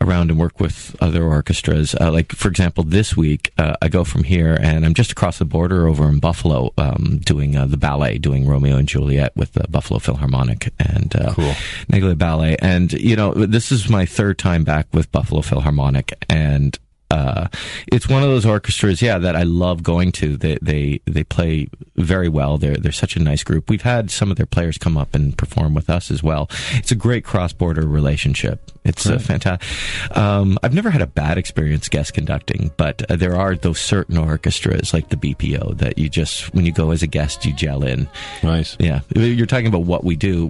around 0.00 0.30
and 0.30 0.38
work 0.38 0.60
with 0.60 0.96
other 1.00 1.24
orchestras. 1.24 1.94
Uh, 2.00 2.10
like, 2.10 2.32
for 2.32 2.48
example, 2.48 2.84
this 2.84 3.16
week, 3.16 3.52
uh, 3.58 3.76
I 3.82 3.88
go 3.88 4.04
from 4.04 4.24
here 4.24 4.58
and 4.60 4.84
I'm 4.84 4.94
just 4.94 5.12
across 5.12 5.38
the 5.38 5.44
border 5.44 5.86
over 5.86 6.08
in 6.08 6.18
Buffalo 6.18 6.72
um, 6.78 7.20
doing 7.24 7.56
uh, 7.56 7.66
the 7.66 7.76
ballet, 7.76 8.18
doing 8.18 8.46
Romeo 8.46 8.76
and 8.76 8.88
Juliet 8.88 9.36
with 9.36 9.52
the 9.52 9.66
Buffalo 9.68 9.98
Philharmonic 9.98 10.72
and 10.78 11.14
uh, 11.16 11.32
Cool. 11.34 11.52
Neglia 11.92 12.16
Ballet. 12.16 12.56
And, 12.60 12.92
you 12.92 13.16
know, 13.16 13.32
this 13.34 13.70
is 13.72 13.88
my 13.88 14.06
third 14.06 14.38
time 14.38 14.64
back 14.64 14.86
with 14.92 15.10
Buffalo 15.12 15.42
Philharmonic. 15.42 16.12
And 16.28 16.78
uh, 17.10 17.48
it's 17.86 18.08
one 18.08 18.22
of 18.22 18.28
those 18.28 18.44
orchestras, 18.44 19.00
yeah, 19.00 19.18
that 19.18 19.34
I 19.34 19.42
love 19.44 19.82
going 19.82 20.12
to. 20.12 20.36
They 20.36 20.58
they 20.60 21.00
they 21.06 21.24
play 21.24 21.68
very 21.96 22.28
well. 22.28 22.58
They're 22.58 22.76
they're 22.76 22.92
such 22.92 23.16
a 23.16 23.20
nice 23.20 23.42
group. 23.42 23.70
We've 23.70 23.82
had 23.82 24.10
some 24.10 24.30
of 24.30 24.36
their 24.36 24.46
players 24.46 24.76
come 24.76 24.98
up 24.98 25.14
and 25.14 25.36
perform 25.36 25.74
with 25.74 25.88
us 25.88 26.10
as 26.10 26.22
well. 26.22 26.50
It's 26.74 26.90
a 26.90 26.94
great 26.94 27.24
cross 27.24 27.52
border 27.52 27.86
relationship. 27.86 28.70
It's 28.84 29.06
uh, 29.06 29.18
fantastic. 29.18 30.16
Um, 30.16 30.58
I've 30.62 30.74
never 30.74 30.90
had 30.90 31.02
a 31.02 31.06
bad 31.06 31.38
experience 31.38 31.88
guest 31.88 32.14
conducting, 32.14 32.72
but 32.76 33.10
uh, 33.10 33.16
there 33.16 33.36
are 33.36 33.54
those 33.54 33.80
certain 33.80 34.16
orchestras 34.16 34.92
like 34.92 35.08
the 35.08 35.16
BPO 35.16 35.78
that 35.78 35.98
you 35.98 36.08
just 36.08 36.54
when 36.54 36.66
you 36.66 36.72
go 36.72 36.90
as 36.90 37.02
a 37.02 37.06
guest 37.06 37.44
you 37.44 37.52
gel 37.52 37.84
in. 37.84 38.08
nice. 38.42 38.76
Yeah, 38.78 39.00
you're 39.14 39.46
talking 39.46 39.66
about 39.66 39.84
what 39.84 40.04
we 40.04 40.16
do. 40.16 40.46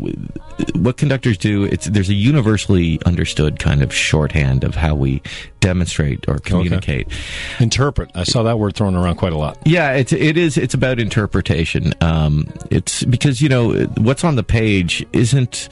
What 0.75 0.97
conductors 0.97 1.38
do. 1.38 1.64
It's 1.64 1.87
there's 1.87 2.11
a 2.11 2.14
universally 2.14 3.01
understood 3.07 3.59
kind 3.59 3.83
of 3.83 3.94
shorthand 3.94 4.64
of 4.64 4.75
how 4.75 4.94
we 4.94 5.23
demonstrate 5.61 6.29
or 6.29 6.38
communicate. 6.48 7.08
Interpret. 7.61 8.11
I 8.14 8.24
saw 8.24 8.42
that 8.44 8.58
word 8.58 8.74
thrown 8.74 8.94
around 8.94 9.16
quite 9.16 9.32
a 9.32 9.38
lot. 9.38 9.58
Yeah, 9.64 9.92
it's 9.92 10.12
it 10.12 10.37
is 10.37 10.56
it's 10.56 10.74
about 10.74 10.98
interpretation. 10.98 11.94
Um, 12.00 12.52
it's 12.70 13.04
because 13.04 13.40
you 13.40 13.48
know 13.48 13.74
what's 13.96 14.24
on 14.24 14.37
the 14.37 14.44
page 14.44 15.04
isn't. 15.12 15.68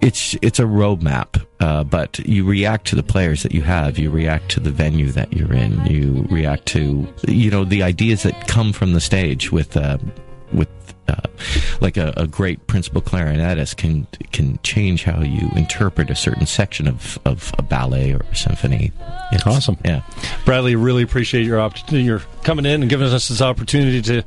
It's 0.00 0.36
it's 0.42 0.58
a 0.58 0.64
roadmap, 0.64 1.42
uh, 1.60 1.82
but 1.84 2.18
you 2.18 2.44
react 2.44 2.86
to 2.88 2.96
the 2.96 3.02
players 3.02 3.42
that 3.42 3.52
you 3.52 3.62
have. 3.62 3.98
You 3.98 4.10
react 4.10 4.50
to 4.50 4.60
the 4.60 4.70
venue 4.70 5.10
that 5.12 5.32
you're 5.32 5.52
in. 5.52 5.84
You 5.86 6.26
react 6.28 6.66
to 6.66 7.06
you 7.26 7.50
know 7.50 7.64
the 7.64 7.82
ideas 7.82 8.22
that 8.24 8.46
come 8.46 8.72
from 8.72 8.92
the 8.92 9.00
stage 9.00 9.50
with 9.50 9.76
uh, 9.76 9.96
with 10.52 10.68
uh, 11.08 11.14
like 11.80 11.96
a, 11.96 12.12
a 12.16 12.26
great 12.26 12.66
principal 12.66 13.02
clarinetist 13.02 13.76
can 13.76 14.06
can 14.32 14.58
change 14.62 15.04
how 15.04 15.20
you 15.22 15.48
interpret 15.56 16.10
a 16.10 16.14
certain 16.14 16.46
section 16.46 16.86
of, 16.88 17.18
of 17.24 17.52
a 17.58 17.62
ballet 17.62 18.12
or 18.12 18.20
a 18.30 18.34
symphony. 18.34 18.92
It's- 19.32 19.46
Awesome. 19.46 19.76
yeah. 19.84 20.02
Bradley, 20.44 20.74
really 20.76 21.02
appreciate 21.02 21.44
your 21.44 21.60
opportunity. 21.60 22.04
You're 22.04 22.22
coming 22.42 22.64
in 22.66 22.80
and 22.82 22.88
giving 22.90 23.06
us 23.08 23.28
this 23.28 23.40
opportunity 23.42 24.00
to 24.02 24.22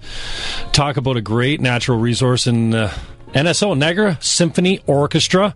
talk 0.73 0.97
about 0.97 1.17
a 1.17 1.21
great 1.21 1.59
natural 1.61 1.97
resource 1.99 2.45
in 2.47 2.73
uh, 2.75 2.93
NSO 3.33 3.77
Niagara 3.77 4.17
Symphony 4.21 4.81
Orchestra. 4.87 5.55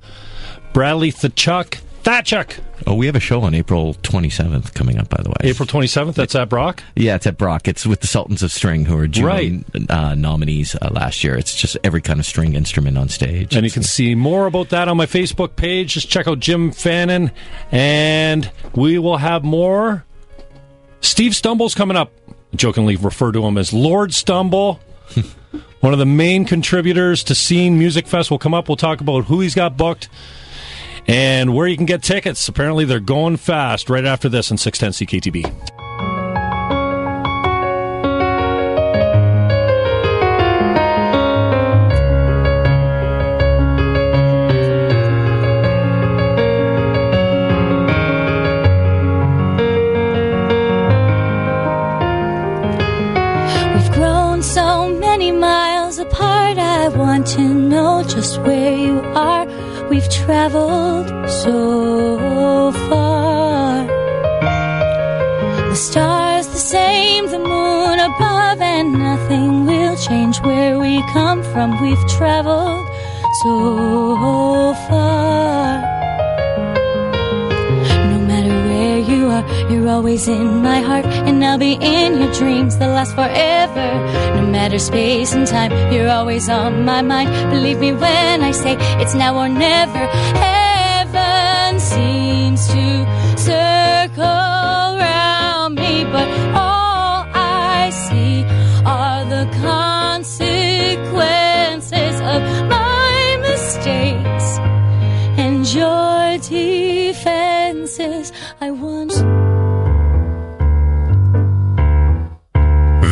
Bradley 0.73 1.11
Thachuk. 1.11 1.79
Thachuk. 2.03 2.59
Oh, 2.87 2.95
we 2.95 3.05
have 3.05 3.15
a 3.15 3.19
show 3.19 3.41
on 3.43 3.53
April 3.53 3.93
27th 3.95 4.73
coming 4.73 4.97
up, 4.97 5.07
by 5.09 5.21
the 5.21 5.29
way. 5.29 5.35
April 5.41 5.67
27th. 5.67 6.15
That's 6.15 6.33
at 6.33 6.49
Brock. 6.49 6.81
Yeah, 6.95 7.15
it's 7.15 7.27
at 7.27 7.37
Brock. 7.37 7.67
It's 7.67 7.85
with 7.85 8.01
the 8.01 8.07
Sultans 8.07 8.41
of 8.41 8.51
String, 8.51 8.85
who 8.85 8.97
are 8.97 9.05
Juno 9.07 9.27
Right. 9.27 9.63
uh, 9.89 10.15
nominees 10.15 10.75
uh, 10.81 10.89
last 10.91 11.23
year. 11.23 11.35
It's 11.37 11.55
just 11.55 11.77
every 11.83 12.01
kind 12.01 12.19
of 12.19 12.25
string 12.25 12.55
instrument 12.55 12.97
on 12.97 13.07
stage. 13.07 13.55
And 13.55 13.65
you 13.65 13.71
can 13.71 13.83
see 13.83 14.15
more 14.15 14.47
about 14.47 14.69
that 14.69 14.87
on 14.87 14.97
my 14.97 15.05
Facebook 15.05 15.55
page. 15.55 15.93
Just 15.93 16.09
check 16.09 16.27
out 16.27 16.39
Jim 16.39 16.71
Fannin. 16.71 17.29
And 17.71 18.49
we 18.75 18.97
will 18.97 19.17
have 19.17 19.43
more. 19.43 20.03
Steve 21.01 21.35
Stumble's 21.35 21.75
coming 21.75 21.97
up. 21.97 22.11
I 22.51 22.55
jokingly 22.55 22.95
refer 22.95 23.31
to 23.31 23.45
him 23.45 23.57
as 23.59 23.73
Lord 23.73 24.11
Stumble. 24.13 24.79
One 25.81 25.93
of 25.93 25.99
the 25.99 26.05
main 26.05 26.45
contributors 26.45 27.23
to 27.25 27.35
Scene 27.35 27.77
Music 27.77 28.07
Fest 28.07 28.29
will 28.31 28.39
come 28.39 28.53
up. 28.55 28.67
We'll 28.69 28.75
talk 28.75 29.01
about 29.01 29.25
who 29.25 29.39
he's 29.39 29.55
got 29.55 29.77
booked 29.77 30.09
and 31.07 31.53
where 31.55 31.67
you 31.67 31.77
can 31.77 31.85
get 31.85 32.03
tickets. 32.03 32.47
Apparently, 32.47 32.85
they're 32.85 32.99
going 32.99 33.37
fast 33.37 33.89
right 33.89 34.05
after 34.05 34.29
this 34.29 34.51
on 34.51 34.57
610 34.57 35.07
CKTB. 35.07 35.80
Traveled 60.31 61.09
so 61.43 62.71
far. 62.87 63.85
The 65.71 65.75
stars 65.75 66.47
the 66.47 66.63
same, 66.75 67.25
the 67.35 67.39
moon 67.39 67.99
above, 67.99 68.61
and 68.61 68.93
nothing 68.93 69.65
will 69.65 69.97
change 69.97 70.39
where 70.39 70.79
we 70.79 71.03
come 71.11 71.43
from. 71.51 71.67
We've 71.81 72.05
traveled 72.17 72.87
so 73.43 74.73
far. 74.87 75.81
No 78.11 78.17
matter 78.31 78.55
where 78.69 78.99
you 78.99 79.21
are, 79.35 79.45
you're 79.69 79.89
always 79.89 80.29
in 80.29 80.63
my 80.63 80.79
heart, 80.79 81.05
and 81.27 81.43
I'll 81.43 81.57
be 81.57 81.73
in 81.73 82.09
your 82.21 82.31
dreams 82.31 82.77
that 82.77 82.87
last 82.87 83.13
forever. 83.15 83.87
No 84.37 84.43
matter 84.47 84.79
space 84.79 85.33
and 85.33 85.45
time, 85.45 85.71
you're 85.91 86.09
always 86.09 86.47
on 86.47 86.85
my 86.85 87.01
mind. 87.01 87.27
Believe 87.51 87.79
me 87.79 87.91
when 87.91 88.41
I 88.49 88.51
say 88.51 88.77
it's 89.01 89.13
now 89.13 89.35
or 89.35 89.49
never. 89.49 89.90
Heaven 90.47 91.79
seems 91.79 92.67
to 92.67 93.05
circle 93.37 94.97
round 94.97 95.75
me, 95.75 96.03
but 96.05 96.27
all 96.55 97.25
I 97.33 97.89
see 97.91 98.43
are 98.85 99.25
the 99.25 99.45
consequences 99.61 102.21
of 102.21 102.41
my 102.69 103.37
mistakes 103.41 104.59
and 105.37 105.67
your 105.73 106.37
defenses. 106.39 108.31
I 108.59 108.71
want. 108.71 109.13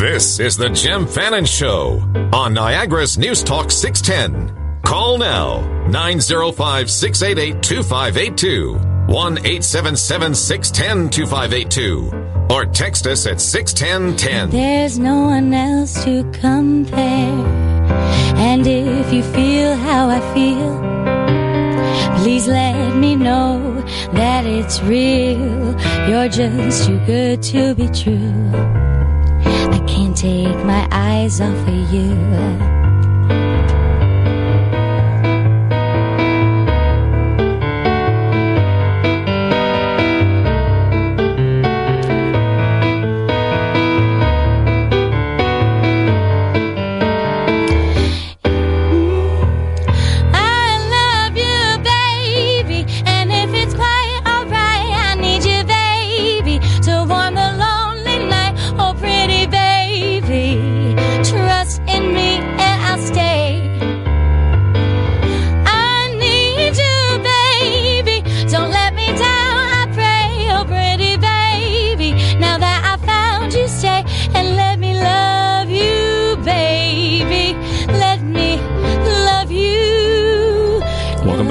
This 0.00 0.40
is 0.40 0.56
the 0.56 0.70
Jim 0.70 1.06
Fannin 1.06 1.44
Show 1.44 2.02
on 2.32 2.54
Niagara's 2.54 3.18
News 3.18 3.42
Talk 3.42 3.70
610. 3.70 4.59
Call 4.82 5.18
now 5.18 5.60
905 5.88 6.90
688 6.90 7.62
2582 7.62 8.74
1 9.06 9.38
877 9.38 10.34
610 10.34 11.10
2582 11.10 12.30
or 12.50 12.66
text 12.66 13.06
us 13.06 13.26
at 13.26 13.40
61010. 13.40 14.50
There's 14.50 14.98
no 14.98 15.22
one 15.22 15.54
else 15.54 16.04
to 16.04 16.28
compare. 16.32 17.46
And 18.36 18.66
if 18.66 19.12
you 19.12 19.22
feel 19.22 19.76
how 19.76 20.08
I 20.08 20.20
feel, 20.34 20.80
please 22.22 22.48
let 22.48 22.96
me 22.96 23.14
know 23.16 23.80
that 24.12 24.46
it's 24.46 24.82
real. 24.82 25.78
You're 26.08 26.28
just 26.28 26.86
too 26.86 26.98
good 27.06 27.42
to 27.42 27.74
be 27.74 27.88
true. 27.88 28.50
I 29.74 29.84
can't 29.86 30.16
take 30.16 30.64
my 30.64 30.88
eyes 30.90 31.40
off 31.40 31.68
of 31.68 31.92
you. 31.94 32.79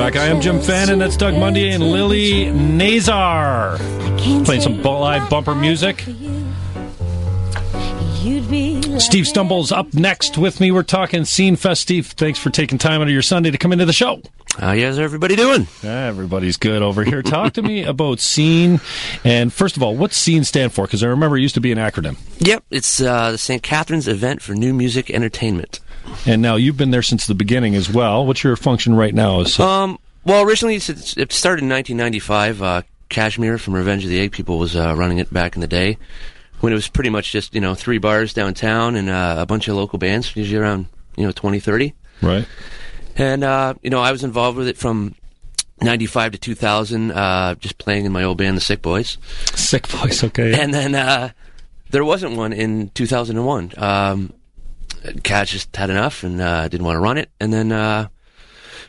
Back. 0.10 0.22
I 0.22 0.26
am 0.26 0.41
Jim 0.41 0.60
Fannin. 0.60 0.98
That's 0.98 1.15
Doug 1.15 1.36
Mundy 1.36 1.69
and 1.69 1.84
Lily 1.84 2.50
Nazar. 2.50 3.78
Playing 4.43 4.62
some 4.62 4.82
live 4.82 5.30
bumper 5.30 5.54
music. 5.54 6.00
Steve 9.00 9.28
Stumble's 9.28 9.72
up 9.72 9.93
next 9.93 10.36
with 10.36 10.60
me. 10.60 10.72
We're 10.72 10.82
talking 10.82 11.26
Scene 11.26 11.56
Fest. 11.56 11.82
Steve, 11.82 12.08
thanks 12.08 12.39
for 12.39 12.50
taking 12.50 12.80
time 12.80 13.02
out 13.02 13.08
of 13.08 13.13
your 13.13 13.22
Sunday 13.22 13.52
to 13.52 13.60
come 13.60 13.72
into 13.72 13.86
the 13.86 13.93
show. 13.93 14.24
How 14.58 14.72
you 14.72 14.88
guys 14.88 14.98
everybody 14.98 15.36
doing? 15.36 15.67
Everybody's 15.84 16.58
good 16.58 16.82
over 16.82 17.04
here. 17.04 17.22
Talk 17.22 17.54
to 17.54 17.62
me 17.62 17.84
about 17.86 18.19
Scene. 18.19 18.82
And 19.24 19.54
first 19.54 19.78
of 19.78 19.84
all, 19.84 19.95
what's 19.95 20.17
Scene 20.17 20.43
stand 20.43 20.74
for? 20.74 20.86
Because 20.86 21.04
I 21.04 21.08
remember 21.08 21.38
it 21.38 21.41
used 21.41 21.54
to 21.54 21.62
be 21.62 21.72
an 21.72 21.78
acronym. 21.78 22.17
Yep, 22.39 22.63
it's 22.72 23.00
uh, 23.00 23.32
the 23.34 23.38
St. 23.38 23.62
Catharines 23.62 24.08
event 24.08 24.41
for 24.41 24.56
new 24.56 24.74
music 24.74 25.12
entertainment. 25.12 25.80
And 26.26 26.42
now 26.42 26.56
you've 26.56 26.78
been 26.78 26.92
there 26.92 27.02
since 27.02 27.28
the 27.28 27.36
beginning 27.36 27.76
as 27.76 27.90
well. 27.90 28.26
What's 28.26 28.44
your 28.44 28.56
function 28.56 28.96
right 28.96 29.14
now? 29.14 29.42
Is 29.42 29.60
Um, 29.60 30.00
well, 30.26 30.44
originally 30.44 30.76
it 30.76 31.32
started 31.32 31.64
in 31.64 31.70
1995. 31.70 32.62
Uh, 32.62 32.82
Kashmir 33.10 33.58
from 33.58 33.74
Revenge 33.74 34.04
of 34.04 34.10
the 34.10 34.20
Egg 34.20 34.32
People 34.32 34.60
was 34.60 34.76
uh, 34.76 34.96
running 34.96 35.18
it 35.18 35.34
back 35.34 35.56
in 35.56 35.62
the 35.62 35.68
day 35.68 35.98
when 36.60 36.72
it 36.74 36.76
was 36.76 36.88
pretty 36.88 37.10
much 37.10 37.32
just 37.32 37.56
you 37.56 37.62
know 37.62 37.74
three 37.76 37.98
bars 37.98 38.34
downtown 38.34 38.96
and 38.96 39.10
uh, 39.10 39.38
a 39.40 39.46
bunch 39.46 39.68
of 39.68 39.76
local 39.76 39.98
bands, 40.00 40.36
usually 40.36 40.60
around 40.62 40.88
you 41.16 41.26
know 41.26 41.32
20, 41.32 41.60
30. 41.60 41.94
right? 42.22 42.48
And 43.16 43.44
uh, 43.44 43.74
you 43.82 43.90
know 43.90 44.02
I 44.02 44.12
was 44.12 44.24
involved 44.24 44.58
with 44.58 44.68
it 44.68 44.78
from 44.78 45.16
95 45.82 46.34
to 46.34 46.38
2000, 46.38 47.12
uh, 47.12 47.56
just 47.56 47.78
playing 47.78 48.06
in 48.06 48.12
my 48.12 48.24
old 48.24 48.38
band, 48.38 48.58
the 48.58 48.62
Sick 48.62 48.82
Boys. 48.82 49.18
Sick 49.56 49.88
Boys, 49.90 50.24
okay. 50.24 50.60
And 50.60 50.74
then 50.74 50.94
uh, 50.94 51.32
there 51.90 52.04
wasn't 52.04 52.36
one 52.36 52.54
in 52.54 52.90
2001. 52.90 53.74
Um, 53.78 54.34
Cat 55.24 55.48
just 55.48 55.76
had 55.76 55.90
enough 55.90 56.24
and 56.24 56.42
uh, 56.42 56.68
didn't 56.68 56.86
want 56.86 56.96
to 56.96 57.00
run 57.02 57.18
it. 57.18 57.30
And 57.40 57.52
then 57.54 57.72
uh, 57.72 58.08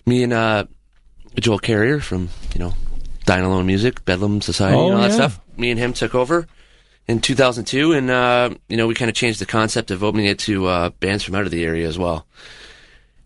me 0.06 0.22
and 0.22 0.32
uh, 0.32 0.64
Joel 1.38 1.58
Carriere 1.58 2.00
from 2.00 2.28
you 2.54 2.58
know 2.58 2.74
Dine 3.26 3.44
Alone 3.44 3.66
Music, 3.66 4.04
Bedlam 4.04 4.40
Society, 4.40 4.76
Oh, 4.76 4.86
and 4.86 4.94
all 4.96 5.02
that 5.02 5.12
stuff. 5.12 5.40
Me 5.56 5.70
and 5.70 5.78
him 5.78 5.92
took 5.92 6.14
over 6.14 6.46
in 7.06 7.20
2002, 7.20 7.92
and 7.92 8.10
uh, 8.10 8.50
you 8.68 8.76
know 8.76 8.86
we 8.86 8.94
kind 8.94 9.08
of 9.08 9.14
changed 9.14 9.40
the 9.40 9.46
concept 9.46 9.90
of 9.90 10.02
opening 10.02 10.26
it 10.26 10.38
to 10.40 10.66
uh, 10.66 10.90
bands 11.00 11.22
from 11.24 11.34
out 11.34 11.44
of 11.44 11.50
the 11.50 11.64
area 11.64 11.86
as 11.86 11.98
well. 11.98 12.26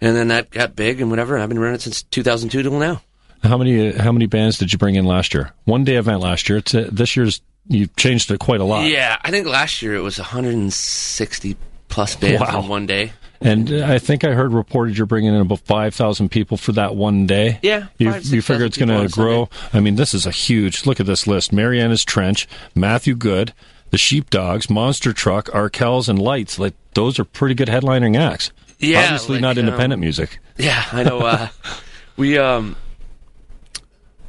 And 0.01 0.15
then 0.15 0.29
that 0.29 0.51
got 0.51 0.77
big 0.77 1.01
and 1.01 1.09
whatever. 1.11 1.35
And 1.35 1.43
I've 1.43 1.49
been 1.49 1.59
running 1.59 1.77
it 1.77 1.83
since 1.83 2.03
2002 2.03 2.63
till 2.63 2.79
now. 2.79 3.01
How 3.43 3.57
many 3.57 3.93
how 3.93 4.13
many 4.13 4.27
bands 4.27 4.59
did 4.59 4.73
you 4.73 4.79
bring 4.79 4.95
in 4.97 5.05
last 5.05 5.33
year? 5.35 5.53
One 5.65 5.85
day 5.85 5.97
event 5.97 6.21
last 6.21 6.49
year. 6.49 6.59
It's, 6.59 6.75
uh, 6.75 6.89
this 6.93 7.17
year's 7.17 7.41
you've 7.69 7.95
changed 7.97 8.31
it 8.31 8.39
quite 8.41 8.61
a 8.61 8.65
lot. 8.65 8.87
Yeah, 8.87 9.19
I 9.23 9.31
think 9.31 9.47
last 9.47 9.81
year 9.81 9.95
it 9.95 10.01
was 10.03 10.19
160 10.19 11.57
plus 11.95 12.17
bands 12.17 12.41
Wow. 12.41 12.59
on 12.63 12.69
one 12.69 12.87
day. 12.87 13.13
And 13.41 13.71
uh, 13.71 13.87
I 13.87 13.99
think 13.99 14.25
I 14.25 14.33
heard 14.33 14.53
reported 14.53 14.97
you're 14.97 15.07
bringing 15.07 15.33
in 15.35 15.41
about 15.41 15.61
five 15.61 15.95
thousand 15.95 16.31
people 16.31 16.57
for 16.57 16.73
that 16.73 16.97
one 16.97 17.27
day. 17.27 17.59
Yeah, 17.63 17.87
you, 17.99 18.11
five, 18.11 18.25
you 18.27 18.43
figure 18.43 18.65
it's 18.65 18.77
going 18.77 18.89
to 18.89 19.09
grow. 19.09 19.49
I 19.73 19.81
mean, 19.81 19.97
this 19.97 20.13
is 20.15 20.27
a 20.27 20.31
huge. 20.31 20.87
Look 20.87 20.99
at 20.99 21.07
this 21.07 21.27
list: 21.27 21.53
Marianas 21.53 22.05
Trench, 22.05 22.49
Matthew 22.75 23.15
Good, 23.15 23.53
the 23.91 23.99
Sheepdogs, 23.99 24.71
Monster 24.71 25.13
Truck, 25.13 25.47
Arkells, 25.51 26.09
and 26.09 26.19
Lights. 26.19 26.59
Like 26.59 26.75
those 26.95 27.19
are 27.19 27.25
pretty 27.25 27.55
good 27.55 27.69
headlining 27.69 28.17
acts. 28.19 28.51
Yeah, 28.79 29.05
obviously 29.05 29.35
like, 29.35 29.43
not 29.43 29.59
um, 29.59 29.67
independent 29.67 30.01
music. 30.01 30.39
Yeah, 30.57 30.85
I 30.91 31.03
know. 31.05 31.19
Uh, 31.19 31.49
we 32.17 32.39
um, 32.39 32.77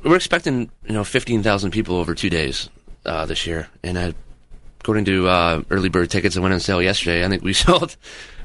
we're 0.03 0.17
expecting 0.17 0.69
you 0.85 0.93
know 0.93 1.03
fifteen 1.03 1.41
thousand 1.41 1.71
people 1.71 1.95
over 1.95 2.13
two 2.15 2.29
days 2.29 2.69
uh, 3.05 3.25
this 3.25 3.47
year, 3.47 3.69
and 3.81 3.97
uh, 3.97 4.11
according 4.85 5.03
to 5.05 5.27
uh, 5.27 5.63
early 5.71 5.89
bird 5.89 6.11
tickets 6.11 6.35
that 6.35 6.41
went 6.41 6.53
on 6.53 6.59
sale 6.59 6.79
yesterday, 6.79 7.25
I 7.25 7.27
think 7.27 7.41
we 7.41 7.53
sold 7.67 7.97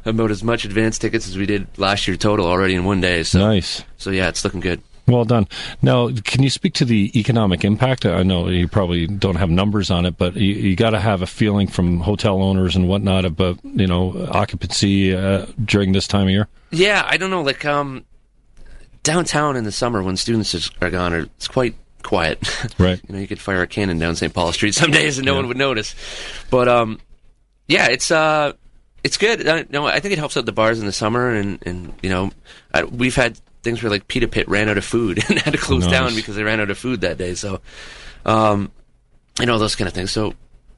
about 0.06 0.30
as 0.30 0.42
much 0.42 0.64
advance 0.64 0.98
tickets 0.98 1.28
as 1.28 1.36
we 1.36 1.44
did 1.44 1.66
last 1.76 2.08
year 2.08 2.16
total 2.16 2.46
already 2.46 2.74
in 2.74 2.86
one 2.86 3.02
day. 3.02 3.22
So 3.24 3.40
Nice. 3.40 3.84
so 3.98 4.08
yeah, 4.10 4.28
it's 4.30 4.42
looking 4.42 4.60
good. 4.60 4.80
Well 5.06 5.26
done. 5.26 5.48
Now, 5.82 6.08
can 6.24 6.42
you 6.42 6.48
speak 6.48 6.72
to 6.74 6.86
the 6.86 7.10
economic 7.18 7.62
impact? 7.62 8.06
I 8.06 8.22
know 8.22 8.48
you 8.48 8.68
probably 8.68 9.06
don't 9.06 9.34
have 9.36 9.50
numbers 9.50 9.90
on 9.90 10.06
it, 10.06 10.16
but 10.16 10.34
you, 10.34 10.54
you 10.54 10.76
got 10.76 10.90
to 10.90 11.00
have 11.00 11.20
a 11.20 11.26
feeling 11.26 11.66
from 11.66 12.00
hotel 12.00 12.40
owners 12.40 12.74
and 12.74 12.88
whatnot 12.88 13.26
about 13.26 13.58
you 13.62 13.86
know 13.86 14.26
occupancy 14.30 15.14
uh, 15.14 15.44
during 15.62 15.92
this 15.92 16.06
time 16.08 16.22
of 16.24 16.30
year. 16.30 16.48
Yeah, 16.70 17.04
I 17.06 17.18
don't 17.18 17.28
know. 17.30 17.42
Like 17.42 17.66
um, 17.66 18.06
downtown 19.02 19.56
in 19.56 19.64
the 19.64 19.72
summer 19.72 20.02
when 20.02 20.16
students 20.16 20.70
are 20.80 20.90
gone, 20.90 21.12
it's 21.12 21.48
quite 21.48 21.74
quiet. 22.02 22.38
Right. 22.78 23.00
you 23.08 23.14
know, 23.14 23.20
you 23.20 23.26
could 23.28 23.40
fire 23.40 23.62
a 23.62 23.66
cannon 23.66 23.98
down 23.98 24.16
St. 24.16 24.32
Paul 24.32 24.52
Street 24.52 24.74
some 24.74 24.90
days 24.90 25.18
and 25.18 25.26
no 25.26 25.34
one 25.34 25.48
would 25.48 25.56
notice. 25.56 25.94
But 26.50 26.68
um, 26.68 27.00
yeah, 27.68 27.88
it's 27.88 28.10
uh, 28.10 28.52
it's 29.04 29.16
good. 29.16 29.46
I, 29.48 29.66
no, 29.70 29.86
I 29.86 30.00
think 30.00 30.12
it 30.12 30.18
helps 30.18 30.36
out 30.36 30.44
the 30.46 30.52
bars 30.52 30.78
in 30.80 30.86
the 30.86 30.92
summer, 30.92 31.30
and 31.30 31.58
and 31.66 31.92
you 32.02 32.10
know, 32.10 32.30
I, 32.74 32.84
we've 32.84 33.16
had 33.16 33.38
things 33.62 33.82
where 33.82 33.90
like 33.90 34.08
Pita 34.08 34.28
Pit 34.28 34.48
ran 34.48 34.68
out 34.68 34.78
of 34.78 34.84
food 34.84 35.22
and 35.28 35.38
had 35.38 35.52
to 35.52 35.58
close 35.58 35.84
Nice. 35.84 35.92
down 35.92 36.14
because 36.14 36.36
they 36.36 36.42
ran 36.42 36.60
out 36.60 36.70
of 36.70 36.78
food 36.78 37.02
that 37.02 37.18
day. 37.18 37.34
So, 37.34 37.60
um, 38.24 38.70
you 39.38 39.46
know, 39.46 39.58
those 39.58 39.76
kind 39.76 39.88
of 39.88 39.94
things. 39.94 40.10
So, 40.10 40.34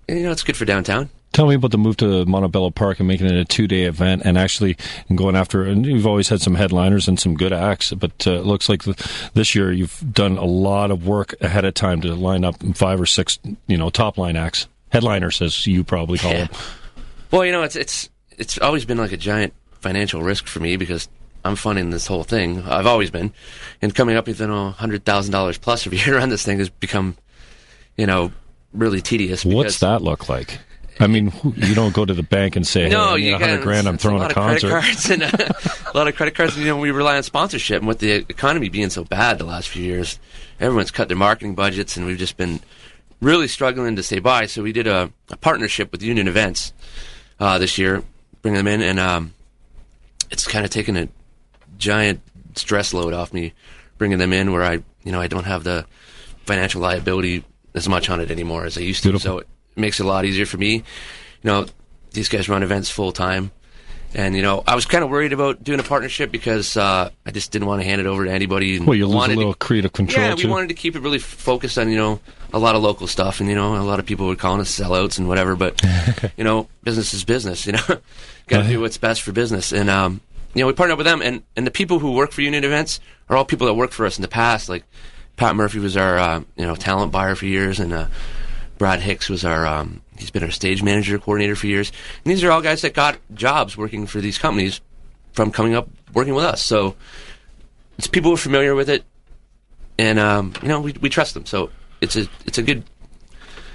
you 0.08 0.22
know, 0.22 0.32
it's 0.32 0.42
good 0.42 0.56
for 0.56 0.64
downtown. 0.64 1.10
Tell 1.32 1.46
me 1.46 1.54
about 1.54 1.70
the 1.70 1.78
move 1.78 1.96
to 1.98 2.26
Montebello 2.26 2.70
Park 2.70 2.98
and 3.00 3.08
making 3.08 3.26
it 3.26 3.34
a 3.34 3.44
two-day 3.44 3.84
event, 3.84 4.22
and 4.24 4.36
actually 4.36 4.76
going 5.14 5.34
after. 5.34 5.64
And 5.64 5.86
you've 5.86 6.06
always 6.06 6.28
had 6.28 6.42
some 6.42 6.54
headliners 6.54 7.08
and 7.08 7.18
some 7.18 7.34
good 7.34 7.52
acts, 7.54 7.92
but 7.94 8.26
uh, 8.26 8.32
it 8.32 8.44
looks 8.44 8.68
like 8.68 8.82
th 8.82 8.96
this 9.32 9.54
year 9.54 9.72
you've 9.72 10.02
done 10.12 10.36
a 10.36 10.44
lot 10.44 10.90
of 10.90 11.06
work 11.06 11.34
ahead 11.40 11.64
of 11.64 11.72
time 11.74 12.00
to 12.02 12.14
line 12.14 12.44
up 12.44 12.56
five 12.74 13.00
or 13.00 13.06
six, 13.06 13.38
you 13.66 13.78
know, 13.78 13.88
top 13.88 14.18
line 14.18 14.36
acts, 14.36 14.66
headliners, 14.90 15.40
as 15.40 15.66
you 15.66 15.82
probably 15.84 16.18
call 16.18 16.32
Yeah. 16.32 16.46
them. 16.46 16.56
Well, 17.30 17.46
you 17.46 17.52
know, 17.52 17.62
it's 17.62 17.76
it's 17.76 18.10
it's 18.36 18.58
always 18.58 18.84
been 18.84 18.98
like 18.98 19.12
a 19.12 19.16
giant 19.16 19.54
financial 19.80 20.22
risk 20.22 20.46
for 20.46 20.60
me 20.60 20.76
because 20.76 21.08
I'm 21.44 21.56
funding 21.56 21.90
this 21.90 22.06
whole 22.06 22.24
thing. 22.24 22.62
I've 22.62 22.86
always 22.86 23.10
been, 23.10 23.32
and 23.80 23.94
coming 23.94 24.16
up 24.16 24.26
with 24.26 24.38
you 24.38 24.46
know 24.48 24.70
hundred 24.72 25.04
thousand 25.06 25.32
dollars 25.32 25.56
plus 25.56 25.86
every 25.86 25.98
year 25.98 26.18
on 26.18 26.28
this 26.28 26.44
thing 26.44 26.58
has 26.58 26.68
become, 26.68 27.16
you 27.96 28.06
know, 28.06 28.32
really 28.74 29.00
tedious. 29.00 29.46
What's 29.46 29.80
that 29.80 30.02
look 30.02 30.28
like? 30.28 30.58
I 31.00 31.06
mean, 31.06 31.32
you 31.56 31.74
don't 31.74 31.94
go 31.94 32.04
to 32.04 32.14
the 32.14 32.22
bank 32.22 32.56
and 32.56 32.66
say, 32.66 32.88
No, 32.88 32.98
"Hey, 32.98 33.12
I 33.12 33.16
need 33.16 33.28
you 33.28 33.34
a 33.34 33.38
hundred 33.38 33.62
grand. 33.62 33.88
I'm 33.88 33.98
throwing 33.98 34.22
a 34.22 34.26
a, 34.26 34.32
concert." 34.32 34.70
cards 34.70 35.10
and 35.10 35.22
uh, 35.22 35.28
a 35.32 35.96
lot 35.96 36.06
of 36.08 36.14
credit 36.14 36.34
cards. 36.34 36.56
You 36.56 36.66
know, 36.66 36.76
we 36.76 36.90
rely 36.90 37.16
on 37.16 37.22
sponsorship, 37.22 37.78
and 37.78 37.88
with 37.88 37.98
the 37.98 38.12
economy 38.12 38.68
being 38.68 38.90
so 38.90 39.04
bad 39.04 39.38
the 39.38 39.44
last 39.44 39.68
few 39.68 39.82
years, 39.82 40.18
everyone's 40.60 40.90
cut 40.90 41.08
their 41.08 41.16
marketing 41.16 41.54
budgets, 41.54 41.96
and 41.96 42.06
we've 42.06 42.18
just 42.18 42.36
been 42.36 42.60
really 43.20 43.48
struggling 43.48 43.96
to 43.96 44.02
stay 44.02 44.18
by. 44.18 44.46
So 44.46 44.62
we 44.62 44.72
did 44.72 44.86
a, 44.86 45.10
a 45.30 45.36
partnership 45.36 45.92
with 45.92 46.02
Union 46.02 46.28
Events 46.28 46.72
uh, 47.40 47.58
this 47.58 47.78
year, 47.78 48.02
bring 48.42 48.54
them 48.54 48.66
in, 48.66 48.82
and 48.82 49.00
um, 49.00 49.34
it's 50.30 50.46
kind 50.46 50.64
of 50.64 50.70
taken 50.70 50.96
a 50.96 51.08
giant 51.78 52.20
stress 52.54 52.92
load 52.92 53.14
off 53.14 53.32
me 53.32 53.54
bringing 53.98 54.18
them 54.18 54.32
in, 54.32 54.52
where 54.52 54.64
I, 54.64 54.82
you 55.04 55.12
know, 55.12 55.20
I 55.20 55.28
don't 55.28 55.44
have 55.44 55.64
the 55.64 55.86
financial 56.44 56.80
liability 56.80 57.44
as 57.74 57.88
much 57.88 58.10
on 58.10 58.20
it 58.20 58.30
anymore 58.30 58.64
as 58.64 58.76
I 58.76 58.80
used 58.80 59.02
to. 59.04 59.10
Beautiful. 59.10 59.30
So 59.30 59.38
it 59.38 59.48
makes 59.76 60.00
it 60.00 60.04
a 60.04 60.08
lot 60.08 60.24
easier 60.24 60.46
for 60.46 60.58
me. 60.58 60.74
You 60.76 60.82
know, 61.44 61.66
these 62.12 62.28
guys 62.28 62.48
run 62.48 62.62
events 62.62 62.90
full 62.90 63.12
time. 63.12 63.50
And 64.14 64.36
you 64.36 64.42
know, 64.42 64.62
I 64.66 64.74
was 64.74 64.84
kind 64.84 65.02
of 65.02 65.08
worried 65.08 65.32
about 65.32 65.64
doing 65.64 65.80
a 65.80 65.82
partnership 65.82 66.30
because 66.30 66.76
uh, 66.76 67.08
I 67.24 67.30
just 67.30 67.50
didn't 67.50 67.66
want 67.66 67.80
to 67.80 67.88
hand 67.88 67.98
it 67.98 68.06
over 68.06 68.26
to 68.26 68.30
anybody. 68.30 68.76
And 68.76 68.86
Well, 68.86 68.94
you 68.94 69.06
lose 69.06 69.14
a 69.14 69.16
wanted 69.16 69.32
to- 69.34 69.38
little 69.38 69.54
creative 69.54 69.92
control 69.94 70.26
yeah, 70.26 70.34
we 70.34 70.44
wanted 70.44 70.68
to 70.68 70.74
keep 70.74 70.96
it 70.96 71.00
really 71.00 71.18
focused 71.18 71.78
on 71.78 71.88
you 71.88 71.96
know 71.96 72.20
a 72.52 72.58
lot 72.58 72.74
of 72.74 72.82
local 72.82 73.06
stuff, 73.06 73.40
and 73.40 73.48
you 73.48 73.54
know 73.54 73.74
a 73.74 73.80
lot 73.80 73.98
of 74.00 74.04
people 74.04 74.26
were 74.26 74.36
calling 74.36 74.60
us 74.60 74.78
sellouts 74.78 75.18
and 75.18 75.28
whatever. 75.28 75.56
But 75.56 75.80
you 76.36 76.44
know, 76.44 76.68
business 76.84 77.14
is 77.14 77.24
business. 77.24 77.64
You 77.66 77.72
know, 77.72 77.80
got 78.48 78.64
to 78.64 78.68
do 78.68 78.80
what's 78.82 78.98
best 78.98 79.22
for 79.22 79.32
business. 79.32 79.72
And 79.72 79.88
um, 79.88 80.20
you 80.52 80.60
know, 80.60 80.66
we 80.66 80.74
partnered 80.74 80.92
up 80.92 80.98
with 80.98 81.06
them, 81.06 81.22
and 81.22 81.42
and 81.56 81.66
the 81.66 81.70
people 81.70 81.98
who 81.98 82.12
work 82.12 82.32
for 82.32 82.42
Union 82.42 82.64
Events 82.64 83.00
are 83.30 83.36
all 83.38 83.46
people 83.46 83.66
that 83.66 83.72
worked 83.74 83.94
for 83.94 84.04
us 84.04 84.18
in 84.18 84.22
the 84.22 84.28
past. 84.28 84.68
Like 84.68 84.84
Pat 85.38 85.56
Murphy 85.56 85.78
was 85.78 85.96
our 85.96 86.18
uh, 86.18 86.40
you 86.56 86.66
know 86.66 86.74
talent 86.76 87.12
buyer 87.12 87.34
for 87.34 87.46
years, 87.46 87.80
and 87.80 87.94
uh, 87.94 88.06
Brad 88.82 88.98
Hicks 88.98 89.28
was 89.28 89.44
our 89.44 89.64
um, 89.64 90.02
he's 90.18 90.32
been 90.32 90.42
our 90.42 90.50
stage 90.50 90.82
manager 90.82 91.16
coordinator 91.16 91.54
for 91.54 91.68
years. 91.68 91.92
And 92.24 92.32
these 92.32 92.42
are 92.42 92.50
all 92.50 92.60
guys 92.60 92.82
that 92.82 92.94
got 92.94 93.16
jobs 93.32 93.76
working 93.76 94.08
for 94.08 94.20
these 94.20 94.38
companies 94.38 94.80
from 95.34 95.52
coming 95.52 95.76
up 95.76 95.88
working 96.12 96.34
with 96.34 96.44
us. 96.44 96.60
So 96.60 96.96
it's 97.96 98.08
people 98.08 98.32
who 98.32 98.34
are 98.34 98.38
familiar 98.38 98.74
with 98.74 98.90
it, 98.90 99.04
and 99.98 100.18
um, 100.18 100.52
you 100.62 100.66
know 100.66 100.80
we 100.80 100.96
we 101.00 101.08
trust 101.10 101.34
them. 101.34 101.46
So 101.46 101.70
it's 102.00 102.16
a 102.16 102.26
it's 102.44 102.58
a 102.58 102.62
good 102.64 102.82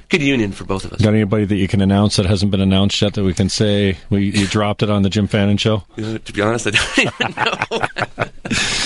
good 0.10 0.22
union 0.22 0.52
for 0.52 0.64
both 0.64 0.86
of 0.86 0.94
us. 0.94 1.02
Got 1.02 1.14
anybody 1.14 1.46
that 1.46 1.56
you 1.56 1.68
can 1.68 1.82
announce 1.82 2.16
that 2.18 2.26
hasn't 2.26 2.52
been 2.52 2.62
announced 2.62 3.02
yet 3.02 3.14
that 3.16 3.24
we 3.24 3.34
can 3.34 3.50
say 3.50 3.98
we 4.10 4.26
you 4.30 4.48
dropped 4.48 4.84
it 4.84 4.90
on 4.90 5.04
the 5.04 5.10
Jim 5.10 5.28
Fannin 5.28 5.58
show? 5.58 5.84
To 5.98 6.34
be 6.34 6.42
honest, 6.42 6.68
I 6.68 6.72
don't 6.72 7.00
even 7.00 7.36
know. 7.36 7.88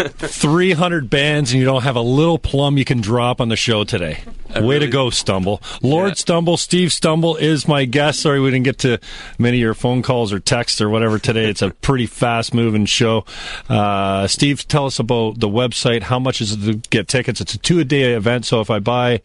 300 0.00 1.10
bands 1.10 1.52
and 1.52 1.58
you 1.58 1.66
don't 1.66 1.82
have 1.82 1.96
a 1.96 2.00
little 2.00 2.38
plum 2.38 2.78
you 2.78 2.84
can 2.84 3.00
drop 3.00 3.40
on 3.40 3.48
the 3.48 3.56
show 3.56 3.84
today. 3.84 4.20
Way 4.56 4.78
to 4.78 4.86
go, 4.88 5.10
Stumble. 5.10 5.60
Lord 5.82 6.10
Yeah. 6.10 6.14
Stumble, 6.14 6.56
Steve 6.56 6.92
Stumble 6.92 7.36
is 7.36 7.68
my 7.68 7.84
guest. 7.84 8.20
Sorry 8.20 8.40
we 8.40 8.50
didn't 8.50 8.64
get 8.64 8.78
to 8.78 8.98
many 9.38 9.58
of 9.58 9.60
your 9.60 9.74
phone 9.74 10.02
calls 10.02 10.32
or 10.32 10.40
texts 10.40 10.80
or 10.80 10.88
whatever 10.88 11.18
today. 11.18 11.48
It's 11.48 11.62
a 11.62 11.70
pretty 11.82 12.06
fast 12.06 12.52
moving 12.54 12.84
show. 12.86 13.24
Uh, 13.68 14.26
Steve, 14.26 14.66
tell 14.66 14.86
us 14.86 14.98
about 14.98 15.38
the 15.40 15.48
website. 15.48 16.02
How 16.02 16.18
much 16.18 16.40
is 16.40 16.52
it 16.52 16.60
to 16.82 16.88
get 16.88 17.06
tickets? 17.06 17.40
It's 17.40 17.54
a 17.54 17.58
two 17.58 17.78
a 17.78 17.84
day 17.84 18.14
event, 18.14 18.44
so 18.46 18.60
if 18.60 18.70
I 18.70 18.78
buy 18.80 19.20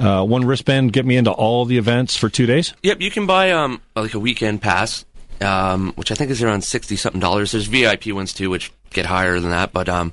uh, 0.00 0.24
one 0.24 0.44
wristband, 0.44 0.92
get 0.92 1.04
me 1.06 1.16
into 1.16 1.30
all 1.30 1.64
the 1.64 1.76
events 1.78 2.16
for 2.16 2.28
two 2.28 2.46
days? 2.46 2.74
Yep, 2.82 3.00
you 3.00 3.10
can 3.10 3.26
buy 3.26 3.52
um 3.52 3.80
like 3.94 4.14
a 4.14 4.18
weekend 4.18 4.62
pass, 4.62 5.04
um, 5.40 5.92
which 5.96 6.10
I 6.10 6.14
think 6.14 6.30
is 6.30 6.42
around 6.42 6.62
sixty 6.62 6.96
something 6.96 7.20
dollars. 7.20 7.52
There's 7.52 7.66
VIP 7.66 8.06
ones 8.08 8.32
too, 8.32 8.50
which 8.50 8.72
get 8.90 9.06
higher 9.06 9.38
than 9.38 9.50
that, 9.50 9.72
but 9.72 9.88
um, 9.88 10.12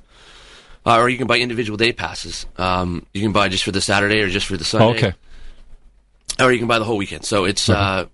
uh, 0.86 0.97
or 1.00 1.10
you 1.10 1.17
can 1.17 1.28
buy 1.28 1.38
individual 1.39 1.78
day 1.78 1.93
passes. 1.93 2.45
Um, 2.58 3.06
you 3.13 3.21
can 3.21 3.32
buy 3.32 3.47
just 3.50 3.63
for 3.63 3.71
the 3.71 3.82
Saturday 3.82 4.21
or 4.21 4.30
just 4.30 4.45
for 4.45 4.58
the 4.58 4.65
Sunday. 4.65 4.97
Okay. 4.97 5.13
Or 6.39 6.52
you 6.52 6.60
can 6.60 6.67
buy 6.67 6.78
the 6.80 6.86
whole 6.86 6.97
weekend. 6.97 7.26
So 7.26 7.45
it's 7.45 7.67
uh, 7.69 8.06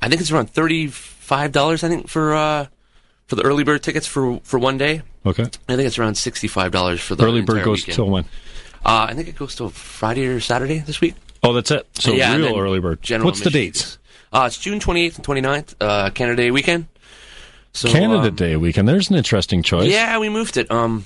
I 0.00 0.08
think 0.08 0.20
it's 0.20 0.30
around 0.30 0.50
thirty 0.50 0.86
five 0.88 1.52
dollars. 1.52 1.82
I 1.84 1.88
think 1.88 2.08
for 2.08 2.34
uh 2.34 2.66
for 3.26 3.36
the 3.36 3.42
early 3.42 3.64
bird 3.64 3.82
tickets 3.82 4.06
for 4.06 4.40
for 4.44 4.58
one 4.58 4.78
day. 4.78 5.02
Okay. 5.24 5.44
I 5.44 5.76
think 5.76 5.86
it's 5.86 5.98
around 5.98 6.16
sixty 6.16 6.48
five 6.48 6.72
dollars 6.72 7.00
for 7.00 7.14
the 7.14 7.24
Early 7.24 7.42
bird 7.42 7.64
goes 7.64 7.78
weekend. 7.78 7.94
till 7.96 8.10
when? 8.10 8.24
Uh, 8.84 9.06
I 9.08 9.14
think 9.14 9.28
it 9.28 9.36
goes 9.36 9.54
till 9.54 9.70
Friday 9.70 10.26
or 10.26 10.40
Saturday 10.40 10.78
this 10.78 11.00
week. 11.00 11.14
Oh, 11.42 11.52
that's 11.52 11.70
it. 11.70 11.86
So 11.94 12.12
Yeah, 12.12 12.36
real 12.36 12.58
early 12.58 12.80
bird. 12.80 13.02
general 13.02 13.26
What's 13.26 13.40
the 13.40 13.50
dates? 13.50 13.98
Uh, 14.32 14.44
it's 14.46 14.58
June 14.58 14.80
28th 14.80 15.16
and 15.16 15.26
29th, 15.26 15.74
uh, 15.80 16.10
Canada 16.10 16.36
Day 16.36 16.50
weekend. 16.50 16.86
So, 17.74 17.88
Canada 17.88 18.28
um, 18.28 18.34
Day 18.34 18.56
weekend. 18.56 18.88
There's 18.88 19.10
an 19.10 19.16
interesting 19.16 19.62
choice. 19.62 19.90
Yeah, 19.90 20.18
we 20.18 20.28
moved 20.28 20.56
it. 20.56 20.70
Um, 20.70 21.04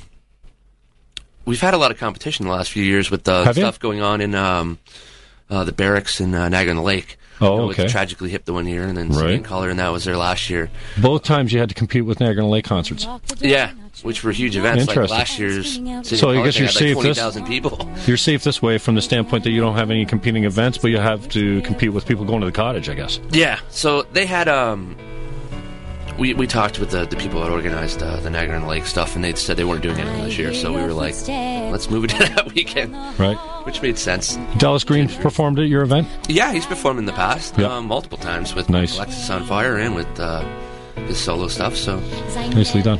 we've 1.44 1.60
had 1.60 1.74
a 1.74 1.78
lot 1.78 1.90
of 1.90 1.98
competition 1.98 2.46
the 2.46 2.52
last 2.52 2.70
few 2.70 2.82
years 2.82 3.10
with 3.10 3.24
the 3.24 3.44
you? 3.46 3.52
stuff 3.52 3.78
going 3.78 4.00
on 4.00 4.20
in 4.20 4.34
um, 4.34 4.78
uh, 5.50 5.64
the 5.64 5.72
barracks 5.72 6.20
in 6.20 6.34
uh, 6.34 6.48
Niagara 6.48 6.70
on 6.70 6.76
the 6.76 6.82
Lake. 6.82 7.18
Oh, 7.40 7.52
You 7.54 7.56
know, 7.62 7.70
okay. 7.70 7.88
Tragically 7.88 8.30
hip 8.30 8.44
the 8.44 8.52
one 8.52 8.66
year, 8.66 8.84
and 8.84 8.96
then 8.96 9.08
Right. 9.08 9.18
Skin 9.34 9.42
Color, 9.42 9.70
and 9.70 9.78
that 9.78 9.88
was 9.92 10.04
their 10.04 10.16
last 10.16 10.48
year. 10.48 10.70
Both 10.98 11.22
times 11.24 11.52
you 11.52 11.58
had 11.60 11.68
to 11.68 11.74
compete 11.74 12.04
with 12.04 12.18
Niagara 12.20 12.46
Lake 12.46 12.64
concerts. 12.64 13.06
Yeah, 13.40 13.72
which 14.02 14.24
were 14.24 14.32
huge 14.32 14.56
events. 14.56 14.86
Like 14.86 14.96
Interesting. 14.96 15.18
last 15.18 15.38
year's. 15.38 16.18
So 16.18 16.30
I 16.30 16.42
guess 16.44 16.58
you're 16.58 16.68
safe 16.68 16.96
Like 16.96 17.14
this- 17.14 17.40
people. 17.48 17.90
You're 18.06 18.16
safe 18.16 18.42
this 18.44 18.62
way 18.62 18.78
from 18.78 18.94
the 18.94 19.02
standpoint 19.02 19.44
that 19.44 19.50
you 19.50 19.60
don't 19.60 19.74
have 19.76 19.90
any 19.90 20.04
competing 20.06 20.44
events, 20.44 20.78
but 20.78 20.88
you 20.90 20.98
have 20.98 21.28
to 21.30 21.60
compete 21.62 21.92
with 21.92 22.06
people 22.06 22.24
going 22.24 22.40
to 22.40 22.46
the 22.46 22.52
cottage, 22.52 22.88
I 22.88 22.94
guess. 22.94 23.18
Yeah, 23.30 23.58
so 23.70 24.02
they 24.12 24.26
had 24.26 24.48
um, 24.48 24.96
we 26.18 26.34
we 26.34 26.46
talked 26.46 26.78
with 26.78 26.90
the, 26.90 27.04
the 27.06 27.16
people 27.16 27.40
that 27.42 27.50
organized 27.50 28.02
uh, 28.02 28.18
the 28.20 28.30
Niagara 28.30 28.56
and 28.56 28.66
Lake 28.66 28.86
stuff, 28.86 29.14
and 29.14 29.24
they 29.24 29.34
said 29.34 29.56
they 29.56 29.64
weren't 29.64 29.82
doing 29.82 29.98
anything 29.98 30.24
this 30.24 30.38
year. 30.38 30.54
So 30.54 30.72
we 30.72 30.82
were 30.82 30.92
like, 30.92 31.14
let's 31.28 31.90
move 31.90 32.04
it 32.04 32.08
to 32.10 32.18
that 32.34 32.52
weekend, 32.54 32.94
Right? 33.18 33.36
which 33.64 33.82
made 33.82 33.98
sense. 33.98 34.36
Dallas 34.58 34.84
Green 34.84 35.08
performed 35.08 35.58
at 35.58 35.68
your 35.68 35.82
event. 35.82 36.08
Yeah, 36.28 36.52
he's 36.52 36.66
performed 36.66 36.98
in 36.98 37.04
the 37.06 37.12
past, 37.12 37.58
Yeah. 37.58 37.76
um, 37.76 37.86
multiple 37.86 38.18
times 38.18 38.54
with 38.54 38.68
Nice. 38.70 38.98
Alexisonfire 38.98 39.78
and 39.84 39.94
with 39.94 40.20
uh, 40.20 40.42
his 41.06 41.18
solo 41.18 41.48
stuff. 41.48 41.76
So 41.76 41.98
Nicely 42.50 42.82
done. 42.82 42.98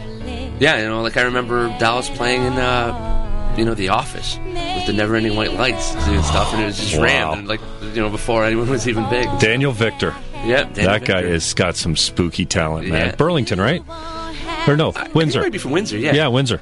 yeah, 0.61 0.79
you 0.81 0.89
know, 0.89 1.03
like 1.03 1.17
I 1.17 1.23
remember 1.23 1.69
Dallas 1.79 2.11
playing 2.11 2.45
in 2.45 2.53
uh, 2.55 3.55
you 3.57 3.65
know 3.65 3.75
The 3.75 3.89
Office 3.89 4.39
with 4.45 4.87
the 4.87 4.93
Never 4.93 5.17
Ending 5.17 5.37
White 5.37 5.55
Lights 5.55 5.95
and 5.95 6.23
stuff, 6.25 6.53
and 6.53 6.63
it 6.63 6.67
was 6.67 6.79
just 6.79 6.97
Wow. 6.97 7.03
rammed, 7.05 7.39
and 7.39 7.49
like 7.49 7.61
you 7.81 8.03
know 8.03 8.11
before 8.11 8.45
anyone 8.45 8.69
was 8.69 8.87
even 8.87 9.09
big. 9.09 9.27
Daniel 9.39 9.73
Victor. 9.73 10.15
Yeah, 10.45 10.65
Danny 10.65 10.87
that 10.87 11.05
guy 11.05 11.23
has 11.23 11.55
got 11.55 11.77
some 11.77 11.97
spooky 11.97 12.45
talent, 12.45 12.89
man. 12.89 13.07
Yeah. 13.09 13.15
Burlington, 13.17 13.61
right? 13.61 13.83
Or 14.69 14.77
no, 14.77 14.93
I 14.95 15.09
Windsor. 15.09 15.41
he 15.41 15.45
might 15.47 15.53
be 15.53 15.59
from 15.59 15.71
Windsor. 15.73 15.97
Yeah, 15.99 16.13
Yeah, 16.15 16.29
Windsor. 16.29 16.61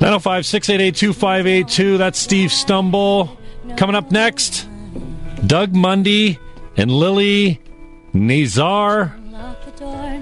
905 0.00 0.44
688 0.46 0.94
2582. 0.96 1.98
That's 1.98 2.18
Steve 2.18 2.50
Stumble. 2.52 3.38
Coming 3.76 3.96
up 3.96 4.10
next, 4.10 4.68
Doug 5.46 5.74
Mundy 5.74 6.38
and 6.76 6.90
Lily 6.90 7.60
Nazar. 8.12 9.16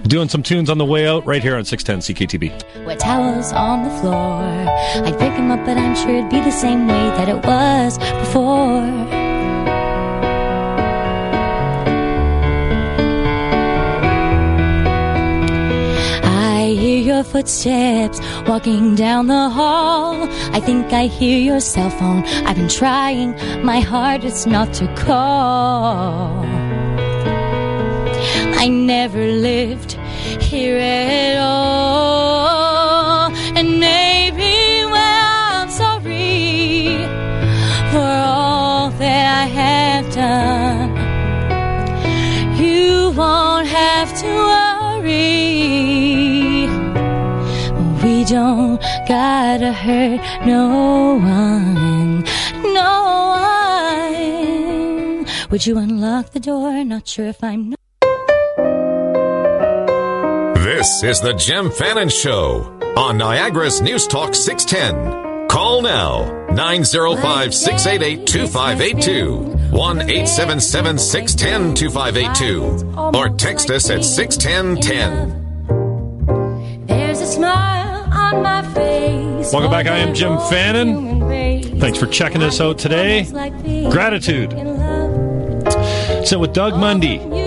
Doing 0.05 0.29
some 0.29 0.43
tunes 0.43 0.69
on 0.69 0.79
the 0.79 0.85
way 0.85 1.07
out 1.07 1.25
right 1.27 1.43
here 1.43 1.57
on 1.57 1.65
610 1.65 2.15
CKTB. 2.17 2.85
Wet 2.87 2.99
towels 2.99 3.53
on 3.53 3.85
the 3.85 3.91
floor. 4.01 4.43
I'd 4.43 5.17
pick 5.19 5.33
'em 5.33 5.51
up, 5.51 5.65
but 5.65 5.77
I'm 5.77 5.95
sure 5.95 6.11
it'd 6.17 6.31
be 6.31 6.41
the 6.41 6.51
same 6.51 6.88
way 6.88 6.95
that 7.17 7.29
it 7.29 7.45
was 7.47 7.99
before. 7.99 8.83
Footsteps 17.25 18.21
walking 18.47 18.95
down 18.95 19.27
the 19.27 19.49
hall. 19.51 20.29
I 20.53 20.61
think 20.61 20.93
I 20.93 21.07
hear 21.07 21.39
your 21.39 21.61
cell 21.61 21.91
phone. 21.91 22.25
I've 22.47 22.57
been 22.57 22.69
trying 22.69 23.35
my 23.65 23.81
hardest 23.81 24.47
not 24.47 24.73
to 24.75 24.87
call. 24.95 26.45
I 28.65 28.69
never 28.69 29.27
lived 29.27 29.99
here 30.41 30.79
at 30.79 31.37
all. 31.39 32.83
And 33.57 33.81
maybe, 33.81 34.85
well, 34.85 35.63
I'm 35.63 35.71
sorry 35.71 36.97
for 37.91 37.99
all 37.99 38.91
that 38.91 39.43
I 39.43 39.47
have 39.47 40.15
done. 40.15 40.91
You 42.57 43.11
won't 43.17 43.67
have 43.67 44.17
to 44.21 44.27
worry. 44.27 45.91
Gotta 49.12 49.72
hurt 49.75 50.20
no 50.46 51.16
one, 51.16 52.25
no 52.72 52.92
one. 55.18 55.27
Would 55.51 55.66
you 55.66 55.77
unlock 55.77 56.31
the 56.31 56.40
door? 56.40 56.83
Not 56.83 57.07
sure 57.07 57.27
if 57.27 57.44
I'm. 57.44 57.75
This 60.64 61.03
is 61.03 61.20
the 61.20 61.35
Jim 61.35 61.70
Fannin 61.70 62.09
Show 62.09 62.62
on 62.96 63.18
Niagara's 63.18 63.83
News 63.83 64.07
Talk 64.07 64.35
610. 64.35 65.48
Call 65.48 65.83
now 65.83 66.46
905 66.55 67.55
688 67.55 68.27
2582 68.27 69.37
1 69.77 70.01
877 70.01 70.98
610 70.98 71.75
2582 71.75 73.18
or 73.18 73.29
text 73.29 73.68
us 73.68 73.90
at 73.90 74.07
61010. 74.07 76.87
There's 76.87 77.20
a 77.20 77.27
smile 77.27 77.53
on 77.53 77.59
my 77.59 77.66
face. 77.66 77.82
Welcome 78.33 79.71
back. 79.71 79.87
I 79.87 79.99
am 79.99 80.14
Jim 80.14 80.38
Fannin. 80.49 81.21
Thanks 81.79 81.99
for 81.99 82.07
checking 82.07 82.42
us 82.42 82.62
out 82.62 82.79
today. 82.79 83.25
Gratitude. 83.90 84.53
Sit 86.27 86.40
with 86.40 86.55
Doug 86.55 86.79
Mundy. 86.79 87.41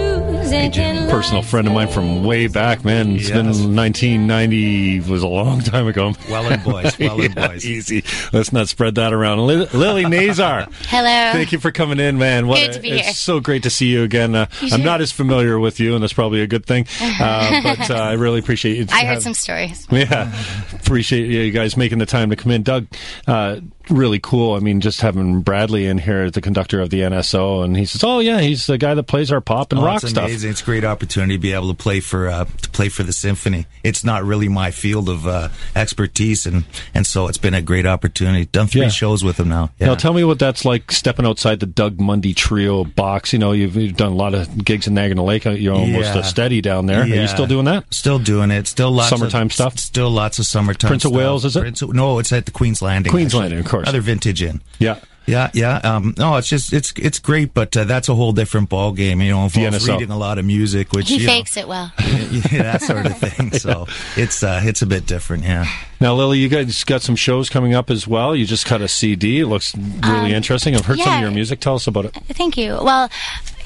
Personal 0.50 1.42
friend 1.42 1.68
of 1.68 1.74
mine 1.74 1.88
from 1.88 2.24
way 2.24 2.46
back, 2.46 2.86
man. 2.86 3.16
It's 3.16 3.32
been 3.32 3.48
1990. 3.48 5.00
Was 5.12 5.24
a 5.24 5.28
long 5.28 5.62
time 5.62 5.88
ago. 5.88 6.14
Welland 6.30 6.64
boys, 6.64 7.00
Welland 7.00 7.34
Yeah, 7.36 7.48
boys. 7.48 7.66
Easy. 7.66 8.04
Let's 8.32 8.54
not 8.54 8.68
spread 8.68 8.94
that 8.96 9.12
around. 9.12 9.48
Li- 9.48 9.66
Lily 9.74 10.06
Nazar. 10.06 10.68
Hello. 10.84 11.32
Thank 11.32 11.52
you 11.52 11.58
for 11.58 11.72
coming 11.72 12.00
in, 12.00 12.20
man. 12.20 12.46
What 12.46 12.60
Good 12.60 12.70
a- 12.70 12.74
to 12.74 12.80
be 12.80 12.90
it's 12.92 13.06
here. 13.06 13.14
so 13.16 13.40
great 13.40 13.64
to 13.64 13.72
see 13.72 13.88
you 13.88 14.04
again. 14.04 14.36
Uh, 14.36 14.46
You 14.62 14.70
I'm 14.74 14.84
not 14.84 15.02
as 15.02 15.12
familiar 15.12 15.58
with 15.58 15.80
you, 15.80 15.96
and 15.96 16.04
that's 16.04 16.14
probably 16.14 16.42
a 16.42 16.48
good 16.48 16.66
thing. 16.68 16.86
Uh, 17.26 17.62
but 17.64 17.90
uh, 17.90 17.96
I 17.96 18.14
really 18.14 18.40
appreciate 18.40 18.78
you. 18.78 18.86
I 18.92 19.06
heard 19.06 19.14
have- 19.16 19.24
some 19.24 19.34
stories. 19.34 19.88
yeah, 19.90 20.32
appreciate 20.74 21.28
you 21.28 21.50
guys 21.52 21.76
making 21.76 21.98
the 21.98 22.06
time 22.06 22.30
to 22.30 22.36
come 22.36 22.52
in. 22.52 22.62
Doug, 22.62 22.88
uh, 23.26 23.62
really 23.90 24.20
cool. 24.20 24.56
I 24.56 24.60
mean, 24.60 24.82
just 24.82 25.02
having 25.02 25.42
Bradley 25.42 25.86
in 25.86 25.98
here, 25.98 26.30
the 26.32 26.42
conductor 26.42 26.80
of 26.82 26.90
the 26.90 27.02
NSO, 27.02 27.64
and 27.64 27.76
he 27.78 27.86
says, 27.86 28.04
"Oh 28.04 28.20
yeah, 28.20 28.40
he's 28.42 28.68
the 28.68 28.78
guy 28.78 28.94
that 28.94 29.04
plays 29.04 29.32
our 29.32 29.42
pop 29.42 29.72
and 29.72 29.82
Oh, 29.82 29.86
rock 29.86 30.02
it's 30.04 30.12
stuff." 30.12 30.26
amazing. 30.26 30.52
It's 30.52 30.62
a 30.62 30.66
great 30.66 30.84
opportunity 30.84 31.36
to 31.36 31.40
be 31.40 31.54
able 31.54 31.68
to 31.70 31.74
play 31.74 32.00
for 32.00 32.28
uh, 32.28 32.46
to 32.62 32.70
play 32.70 32.90
for 32.90 33.04
the 33.04 33.14
symphony. 33.14 33.66
It's 33.84 34.04
not 34.04 34.24
really 34.24 34.48
my 34.48 34.72
field 34.72 35.10
of 35.10 35.28
uh, 35.28 35.50
expertise, 35.76 36.46
and 36.46 36.64
and 36.94 37.06
so 37.06 37.28
it's 37.28 37.38
been 37.38 37.54
a 37.54 37.62
great 37.62 37.86
opportunity. 37.86 38.46
Done 38.46 38.68
three 38.68 38.82
Yeah. 38.82 38.90
shows 38.90 39.24
with 39.24 39.40
him 39.40 39.50
now. 39.50 39.72
Yeah. 39.80 39.88
Now, 39.88 39.96
tell 39.96 40.14
me 40.14 40.24
what 40.24 40.40
that's 40.40 40.66
like 40.66 40.92
stepping 40.92 41.26
outside 41.26 41.60
the 41.60 41.66
Doug 41.66 42.00
Mundy 42.00 42.34
Trio 42.34 42.84
box. 42.84 43.34
You 43.34 43.40
know, 43.40 43.52
you've, 43.52 43.76
you've 43.76 43.96
done 43.98 44.12
a 44.12 44.16
lot 44.16 44.34
of 44.34 44.64
gigs 44.66 44.88
in 44.88 44.94
Niagara-on-the 44.96 45.24
Lake. 45.24 45.46
You're 45.46 45.76
almost 45.76 46.14
Yeah. 46.16 46.20
a 46.20 46.24
steady 46.24 46.62
down 46.62 46.86
there. 46.88 47.02
Are 47.04 47.06
you 47.08 47.28
still 47.28 47.48
doing 47.48 47.66
that? 47.66 47.86
Still 47.94 48.20
doing 48.20 48.52
it. 48.52 48.68
Still 48.68 48.92
lots 48.92 49.10
Summertime 49.10 49.48
of, 49.48 49.54
stuff? 49.54 49.78
Still 49.78 50.10
lots 50.10 50.40
of 50.40 50.46
summertime. 50.46 50.90
Prince 50.90 51.06
of 51.06 51.10
stuff. 51.10 51.18
Wales, 51.18 51.46
is 51.46 51.56
it? 51.56 51.60
Prince 51.62 51.82
of- 51.82 51.94
no, 51.94 52.20
it's 52.20 52.32
at 52.32 52.46
the 52.46 52.52
Queen's 52.52 52.82
Landing. 52.82 53.12
Queen's 53.12 53.28
actually. 53.34 53.40
Landing, 53.42 53.60
of 53.60 53.66
course. 53.78 53.84
Another 53.84 54.02
vintage 54.02 54.42
in. 54.42 54.62
Yeah. 54.80 55.00
Yeah, 55.28 55.50
yeah. 55.56 55.78
Um, 55.78 56.14
no, 56.20 56.36
it's 56.36 56.48
just 56.48 56.72
it's 56.72 56.94
it's 56.98 57.18
great, 57.18 57.56
but 57.56 57.76
uh, 57.76 57.84
that's 57.86 58.10
a 58.10 58.14
whole 58.14 58.32
different 58.32 58.70
ball 58.70 58.92
game. 58.92 59.22
You 59.22 59.32
know, 59.32 59.50
The 59.50 59.64
involves 59.66 59.88
NSL. 59.88 59.94
reading 59.94 60.12
a 60.12 60.18
lot 60.20 60.38
of 60.38 60.46
music, 60.46 60.92
which 60.94 61.10
He 61.10 61.18
you 61.18 61.26
fakes 61.26 61.58
it 61.58 61.68
well. 61.68 61.92
yeah, 62.00 62.62
that 62.62 62.84
sort 62.84 63.08
of 63.08 63.18
thing. 63.18 63.52
So 63.54 63.88
it's 64.16 64.44
uh, 64.44 64.62
it's 64.64 64.84
a 64.84 64.86
bit 64.86 65.08
different. 65.08 65.42
Yeah. 65.44 65.66
Now, 66.00 66.14
Lily, 66.14 66.38
you 66.38 66.48
guys 66.48 66.84
got 66.84 67.02
some 67.02 67.16
shows 67.16 67.50
coming 67.50 67.74
up 67.74 67.90
as 67.90 68.08
well. 68.08 68.36
You 68.36 68.46
just 68.46 68.68
cut 68.68 68.82
a 68.84 68.88
CD. 68.88 69.40
It 69.40 69.48
looks 69.48 69.76
really 70.04 70.32
interesting. 70.32 70.76
I've 70.76 70.86
heard 70.86 71.00
some 71.00 71.08
of 71.08 71.14
Um, 71.16 71.22
your 71.24 71.32
music. 71.32 71.60
Tell 71.60 71.74
us 71.74 71.88
about 71.88 72.06
it. 72.06 72.14
Thank 72.34 72.56
you. 72.56 72.78
Well, 72.84 73.10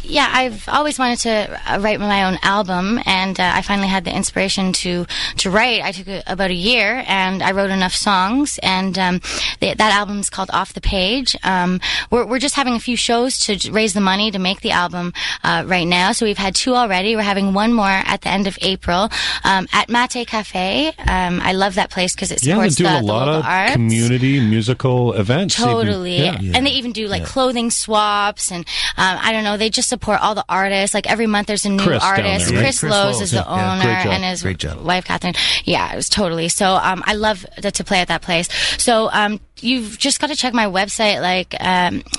yeah, 0.03 0.29
I've 0.31 0.67
always 0.69 0.97
wanted 0.99 1.19
to 1.19 1.59
uh, 1.73 1.79
write 1.79 1.99
my 1.99 2.23
own 2.25 2.37
album, 2.41 2.99
and 3.05 3.39
uh, 3.39 3.51
I 3.55 3.61
finally 3.61 3.87
had 3.87 4.05
the 4.05 4.15
inspiration 4.15 4.73
to 4.73 5.05
to 5.37 5.49
write. 5.49 5.81
I 5.83 5.91
took 5.91 6.07
a, 6.07 6.23
about 6.27 6.51
a 6.51 6.55
year, 6.55 7.03
and 7.07 7.41
I 7.43 7.51
wrote 7.51 7.69
enough 7.69 7.93
songs, 7.93 8.59
and 8.63 8.97
um, 8.97 9.19
the, 9.59 9.73
that 9.75 9.93
album 9.93 10.19
is 10.19 10.29
called 10.29 10.49
Off 10.53 10.73
the 10.73 10.81
Page. 10.81 11.35
Um, 11.43 11.79
we're 12.11 12.25
we're 12.25 12.39
just 12.39 12.55
having 12.55 12.73
a 12.73 12.79
few 12.79 12.95
shows 12.95 13.39
to 13.45 13.71
raise 13.71 13.93
the 13.93 14.01
money 14.01 14.31
to 14.31 14.39
make 14.39 14.61
the 14.61 14.71
album 14.71 15.13
uh, 15.43 15.63
right 15.67 15.87
now. 15.87 16.11
So 16.11 16.25
we've 16.25 16.37
had 16.37 16.55
two 16.55 16.75
already. 16.75 17.15
We're 17.15 17.21
having 17.23 17.53
one 17.53 17.73
more 17.73 17.87
at 17.87 18.21
the 18.21 18.29
end 18.29 18.47
of 18.47 18.57
April 18.61 19.09
um, 19.43 19.67
at 19.73 19.89
Mate 19.89 20.25
Cafe. 20.27 20.87
Um, 21.07 21.41
I 21.41 21.51
love 21.53 21.75
that 21.75 21.89
place 21.91 22.13
because 22.15 22.31
it 22.31 22.43
Yeah, 22.43 22.55
supports 22.55 22.75
doing 22.75 22.91
the, 22.91 22.97
a 22.97 23.01
the 23.01 23.05
lot 23.05 23.27
local 23.27 23.39
of 23.41 23.45
arts. 23.45 23.71
community 23.73 24.39
musical 24.39 25.13
events. 25.13 25.59
even. 25.59 25.71
Totally. 25.71 26.17
Yeah. 26.19 26.39
And 26.55 26.65
they 26.65 26.71
even 26.71 26.91
do 26.91 27.07
like 27.07 27.25
clothing 27.25 27.69
swaps 27.71 28.51
and 28.51 28.65
um, 28.97 29.17
I 29.21 29.31
don't 29.31 29.43
know, 29.43 29.57
they 29.57 29.69
just 29.69 29.88
support 29.89 30.21
all 30.21 30.35
the 30.35 30.45
artists. 30.47 30.93
Like 30.93 31.09
every 31.09 31.27
month 31.27 31.47
there's 31.47 31.65
a 31.65 31.69
new 31.69 31.83
Chris 31.83 32.01
down 32.01 32.11
artist. 32.11 32.47
there, 32.49 32.55
right? 32.57 32.63
Chris, 32.63 32.79
Chris 32.79 32.91
Lowe's 32.91 33.15
Lowe's, 33.15 33.21
is 33.23 33.31
the 33.31 33.37
yeah, 33.37 33.55
yeah. 33.55 33.73
owner 33.73 33.83
Great 33.83 34.03
job. 34.03 34.13
and 34.13 34.23
his 34.23 34.41
Great 34.43 34.57
job. 34.57 34.81
wife 34.85 35.05
Catherine. 35.05 35.33
Yeah, 35.65 35.91
it 35.91 35.95
was 35.95 36.09
totally. 36.09 36.47
So 36.49 36.75
um, 36.75 37.03
I 37.05 37.13
love 37.13 37.45
to, 37.61 37.71
to 37.71 37.83
play 37.83 37.99
at 37.99 38.07
that 38.07 38.21
place. 38.21 38.47
So 38.81 39.09
um, 39.11 39.39
you've 39.63 39.97
just 39.97 40.19
got 40.19 40.27
to 40.27 40.35
check 40.35 40.53
my 40.53 40.65
website 40.65 41.21
like 41.21 41.49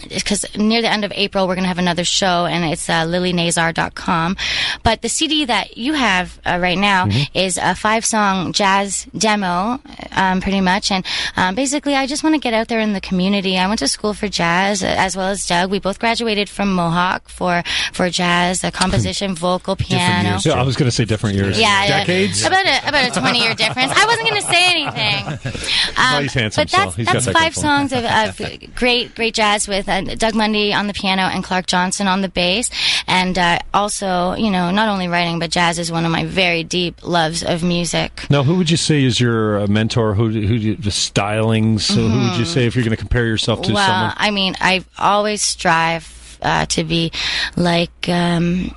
because 0.09 0.45
near 0.57 0.83
the 0.83 0.91
end 0.91 1.05
of 1.05 1.13
April 1.15 1.47
we're 1.47 1.55
going 1.55 1.65
to 1.65 1.69
have 1.69 1.79
another 1.79 2.05
show 2.05 2.47
and 2.47 2.65
it's 2.73 2.89
uh, 2.89 3.05
lilynazar.com. 3.05 4.37
But 4.83 5.03
the 5.03 5.09
CD 5.09 5.45
that 5.47 5.77
you 5.77 5.93
have 5.95 6.39
uh, 6.47 6.59
right 6.61 6.79
now 6.79 6.91
Mm-hmm. 7.01 7.39
is 7.39 7.57
a 7.57 7.75
five 7.75 8.05
song 8.05 8.53
jazz 8.53 9.07
demo 9.17 9.81
um, 10.13 10.41
pretty 10.41 10.61
much 10.61 10.91
and 10.91 11.05
um, 11.37 11.55
basically 11.55 11.95
I 11.95 12.07
just 12.07 12.23
want 12.23 12.35
to 12.35 12.41
get 12.41 12.53
out 12.53 12.69
there 12.69 12.81
in 12.81 12.93
the 12.93 13.01
community. 13.01 13.57
I 13.59 13.67
went 13.69 13.79
to 13.81 13.89
school 13.89 14.13
for 14.13 14.29
jazz 14.29 14.83
as 14.83 15.17
well 15.17 15.29
as 15.29 15.47
Doug. 15.47 15.71
We 15.71 15.79
both 15.79 15.99
graduated 15.99 16.49
from 16.49 16.75
Mohawk 16.75 17.29
for 17.29 17.63
for 17.93 18.11
jazz, 18.11 18.63
uh, 18.65 18.71
composition, 18.71 19.35
vocal, 19.35 19.77
piano. 19.77 20.31
years. 20.31 20.47
Yeah, 20.47 20.55
I 20.55 20.63
was 20.63 20.77
going 20.77 20.91
to 20.91 20.95
say 20.95 21.05
different 21.05 21.37
years. 21.37 21.59
Yeah, 21.59 21.85
yeah. 21.85 21.99
Decades. 22.01 22.45
About 22.45 22.67
a 22.67 22.89
about 22.89 23.17
a 23.17 23.21
twenty 23.21 23.41
year 23.41 23.55
difference. 23.55 23.93
I 23.95 24.05
wasn't 24.07 24.29
going 24.29 24.43
to 24.43 24.49
say 24.49 24.71
anything. 24.71 25.55
Um, 26.01 26.23
he's 26.23 26.33
handsome, 26.35 26.63
but 26.63 26.71
that's 26.71 26.93
so 26.93 26.97
he's 26.97 27.07
that's 27.07 27.27
that 27.27 27.30
five 27.33 27.55
songs 27.55 27.93
of, 27.93 28.05
of 28.05 28.41
great 28.75 29.15
great 29.15 29.35
jazz 29.35 29.67
with 29.69 29.89
uh, 29.89 30.01
Doug 30.17 30.35
Mundy 30.35 30.73
on 30.73 30.87
the 30.87 30.93
piano 30.93 31.23
and 31.23 31.43
Clark 31.45 31.67
Johnson 31.67 32.07
on 32.07 32.21
the 32.23 32.29
bass, 32.29 32.71
and 33.07 33.39
uh, 33.39 33.59
also 33.75 34.35
you 34.35 34.51
know 34.51 34.71
not 34.71 34.89
only 34.89 35.09
writing 35.09 35.39
but 35.39 35.51
jazz 35.51 35.79
is 35.79 35.91
one 35.93 36.05
of 36.05 36.11
my 36.13 36.25
very 36.25 36.65
deep 36.65 37.07
loves 37.07 37.43
of 37.43 37.63
music. 37.63 38.25
Now, 38.31 38.43
who 38.43 38.57
would 38.57 38.71
you 38.71 38.77
say 38.77 39.03
is 39.05 39.19
your 39.21 39.61
uh, 39.63 39.67
mentor? 39.67 40.15
Who, 40.15 40.29
who 40.29 40.59
do 40.59 40.65
you- 40.69 40.77
the 40.77 40.91
stylings? 40.91 41.81
So 41.83 41.95
who 42.09 42.31
would 42.31 42.39
you 42.39 42.45
say 42.45 42.67
if 42.67 42.75
you're 42.75 42.85
going 42.85 42.97
to 42.97 42.97
compare 42.97 43.27
yourself 43.27 43.61
to 43.63 43.67
Mm-hmm. 43.67 43.75
well, 43.75 43.87
someone? 43.87 44.15
I 44.17 44.31
mean, 44.31 44.55
I 44.61 44.85
always 44.99 45.43
strive 45.43 46.39
uh, 46.43 46.67
to 46.67 46.85
be 46.85 47.13
like 47.57 48.09
um, 48.09 48.75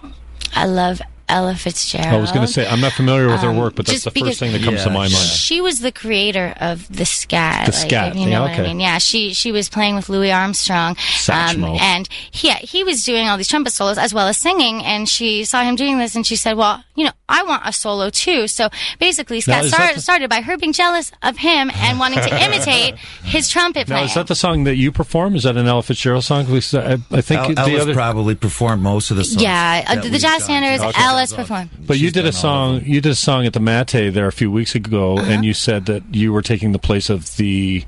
I 0.55 0.65
love 0.65 1.01
Ella 1.33 1.55
Fitzgerald. 1.55 2.13
I 2.13 2.17
was 2.17 2.31
going 2.31 2.45
to 2.45 2.51
say 2.51 2.67
I'm 2.67 2.79
not 2.79 2.93
familiar 2.93 3.27
with 3.27 3.41
her 3.41 3.49
Um, 3.49 3.57
work, 3.57 3.75
but 3.75 3.85
that's 3.87 4.03
the 4.03 4.11
because- 4.11 4.29
first 4.29 4.39
thing 4.39 4.53
that 4.53 4.61
comes 4.63 4.83
to 4.83 4.89
my 4.89 5.07
mind. 5.09 5.13
She 5.13 5.61
was 5.61 5.79
the 5.79 5.91
creator 5.91 6.53
of 6.61 6.87
the 6.95 7.05
scat. 7.05 7.65
The 7.65 7.71
like, 7.71 7.89
scat, 7.89 8.15
you 8.15 8.25
know 8.25 8.31
yeah, 8.31 8.39
what 8.41 8.51
okay. 8.51 8.61
I 8.63 8.67
mean. 8.67 8.79
Yeah, 8.79 8.97
she 8.99 9.33
she 9.33 9.51
was 9.51 9.67
playing 9.69 9.95
with 9.95 10.09
Louis 10.09 10.31
Armstrong, 10.31 10.95
um, 11.29 11.63
and 11.81 12.07
he 12.31 12.51
he 12.51 12.83
was 12.83 13.03
doing 13.03 13.27
all 13.27 13.37
these 13.37 13.47
trumpet 13.47 13.73
solos 13.73 13.97
as 13.97 14.13
well 14.13 14.27
as 14.27 14.37
singing. 14.37 14.83
And 14.83 15.09
she 15.09 15.43
saw 15.43 15.63
him 15.63 15.75
doing 15.75 15.97
this, 15.97 16.15
and 16.15 16.25
she 16.25 16.35
said, 16.35 16.55
"Well, 16.57 16.83
you 16.95 17.05
know, 17.05 17.11
I 17.27 17.43
want 17.43 17.63
a 17.65 17.73
solo 17.73 18.09
too." 18.09 18.47
So 18.47 18.69
basically, 18.99 19.41
scat 19.41 19.65
is 19.65 19.71
that 19.71 19.77
started, 19.77 19.97
the- 19.97 20.01
started 20.01 20.29
by 20.29 20.41
her 20.41 20.57
being 20.57 20.73
jealous 20.73 21.11
of 21.23 21.37
him 21.37 21.71
and 21.73 21.99
wanting 21.99 22.19
to 22.19 22.43
imitate 22.45 22.95
his 23.23 23.49
trumpet 23.49 23.87
Now, 23.89 23.95
playing. 23.95 24.09
is 24.09 24.13
that 24.15 24.27
the 24.27 24.35
song 24.35 24.65
that 24.65 24.75
you 24.75 24.91
perform? 24.91 25.35
Is 25.35 25.43
that 25.43 25.57
an 25.57 25.65
Ella 25.67 25.81
Fitzgerald 25.83 26.23
song? 26.23 26.45
Because 26.45 26.73
I, 26.75 26.97
I 27.11 27.21
think 27.21 27.41
El- 27.41 27.53
the 27.55 27.61
Ellis 27.71 27.81
other. 27.81 27.93
probably 27.93 28.35
performed 28.35 28.81
most 28.83 29.09
of 29.11 29.17
the 29.17 29.23
songs. 29.23 29.41
yeah, 29.41 29.83
uh, 29.87 29.95
the 29.95 30.09
jazz 30.11 30.21
done. 30.21 30.41
standards. 30.41 30.83
Okay. 30.83 31.01
Ellis 31.31 31.33
performed. 31.47 31.69
But 31.87 31.97
you 31.99 32.11
did 32.11 32.25
a 32.25 32.31
done 32.31 32.45
all 32.51 32.75
of 32.75 32.81
song. 32.81 32.89
You 32.89 33.01
did 33.01 33.11
a 33.11 33.15
song 33.15 33.45
at 33.45 33.53
the 33.53 33.59
Mate 33.59 34.11
there 34.13 34.27
a 34.27 34.31
few 34.31 34.51
weeks 34.51 34.75
ago, 34.75 35.17
Uh-huh. 35.17 35.31
and 35.31 35.45
you 35.45 35.53
said 35.53 35.85
that 35.87 36.03
you 36.13 36.31
were 36.33 36.41
taking 36.41 36.71
the 36.71 36.79
place 36.79 37.09
of 37.09 37.35
the 37.37 37.83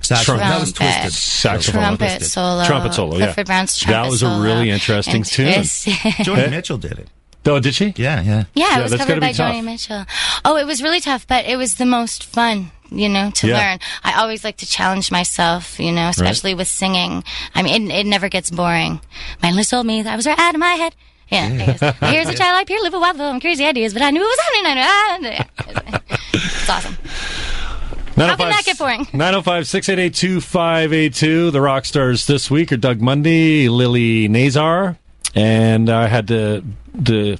Saxophone. 0.00 0.38
That 0.38 0.60
was 0.60 0.72
Trumpet. 0.72 0.94
twisted. 1.02 1.12
saxophone. 1.22 1.80
Trumpet 1.82 2.06
Twisted. 2.08 2.26
solo. 2.30 2.64
Trumpet 2.64 2.94
solo, 2.94 3.18
yeah. 3.18 3.24
Clifford 3.26 3.46
Brown's 3.46 3.76
trumpet 3.78 4.02
That 4.02 4.10
was 4.10 4.22
a 4.22 4.26
solo. 4.26 4.42
really 4.42 4.70
interesting 4.70 5.16
And 5.16 5.24
tune. 5.26 5.52
twist- 5.54 5.86
Joni 6.24 6.50
Mitchell 6.50 6.78
did 6.78 6.92
it. 6.98 7.08
Oh, 7.46 7.58
did 7.60 7.74
she? 7.74 7.92
Yeah, 7.96 8.20
yeah. 8.22 8.44
Yeah, 8.54 8.80
it 8.80 8.82
was 8.82 8.90
that's 8.92 9.04
covered 9.04 9.20
by 9.20 9.28
be. 9.28 9.34
Joni 9.34 9.64
Mitchell. 9.64 10.04
Oh, 10.44 10.56
it 10.56 10.66
was 10.66 10.82
really 10.82 11.00
tough, 11.00 11.26
but 11.26 11.44
it 11.46 11.56
was 11.56 11.74
the 11.76 11.86
most 11.86 12.24
fun, 12.24 12.70
you 12.90 13.08
know, 13.08 13.30
to 13.36 13.48
Yeah. 13.48 13.58
learn. 13.58 13.78
I 14.04 14.20
always 14.20 14.42
like 14.44 14.56
to 14.58 14.66
challenge 14.66 15.10
myself, 15.10 15.78
you 15.80 15.90
know, 15.92 16.08
especially 16.08 16.54
with 16.54 16.68
singing. 16.68 17.22
I 17.54 17.62
mean, 17.62 17.90
it, 17.90 17.94
it 18.00 18.06
never 18.06 18.28
gets 18.28 18.50
boring. 18.50 19.00
My 19.42 19.52
list 19.52 19.70
told 19.70 19.86
me 19.86 20.02
that 20.02 20.12
I 20.12 20.16
was 20.16 20.26
right 20.26 20.38
out 20.38 20.54
of 20.54 20.60
my 20.60 20.74
head. 20.74 20.94
Yeah. 21.30 21.48
Here's 22.10 22.28
a 22.28 22.34
child 22.34 22.56
I 22.58 22.64
pure 22.64 22.82
live 22.82 22.94
a 22.94 22.98
wild 23.00 23.20
and 23.20 23.40
crazy 23.40 23.64
ideas, 23.64 23.92
but 23.92 24.02
I 24.02 24.10
knew 24.10 24.20
it 24.20 24.24
was 24.24 24.38
happening. 24.40 24.84
I 24.84 25.18
knew- 25.18 26.14
It's 26.34 26.68
awesome. 26.68 26.96
How 28.16 28.36
can 28.36 28.48
that 28.50 28.62
get 28.66 28.76
boring? 28.78 29.06
905 29.12 29.66
688 29.66 30.14
2582. 30.14 31.50
The 31.52 31.60
rock 31.60 31.84
stars 31.86 32.26
this 32.26 32.50
week 32.50 32.70
are 32.72 32.76
Doug 32.76 33.00
Mundy, 33.00 33.68
Lily 33.68 34.28
Nazar, 34.28 34.98
and 35.34 35.88
I 35.88 36.06
had 36.08 36.28
to, 36.28 36.62
the 36.94 37.38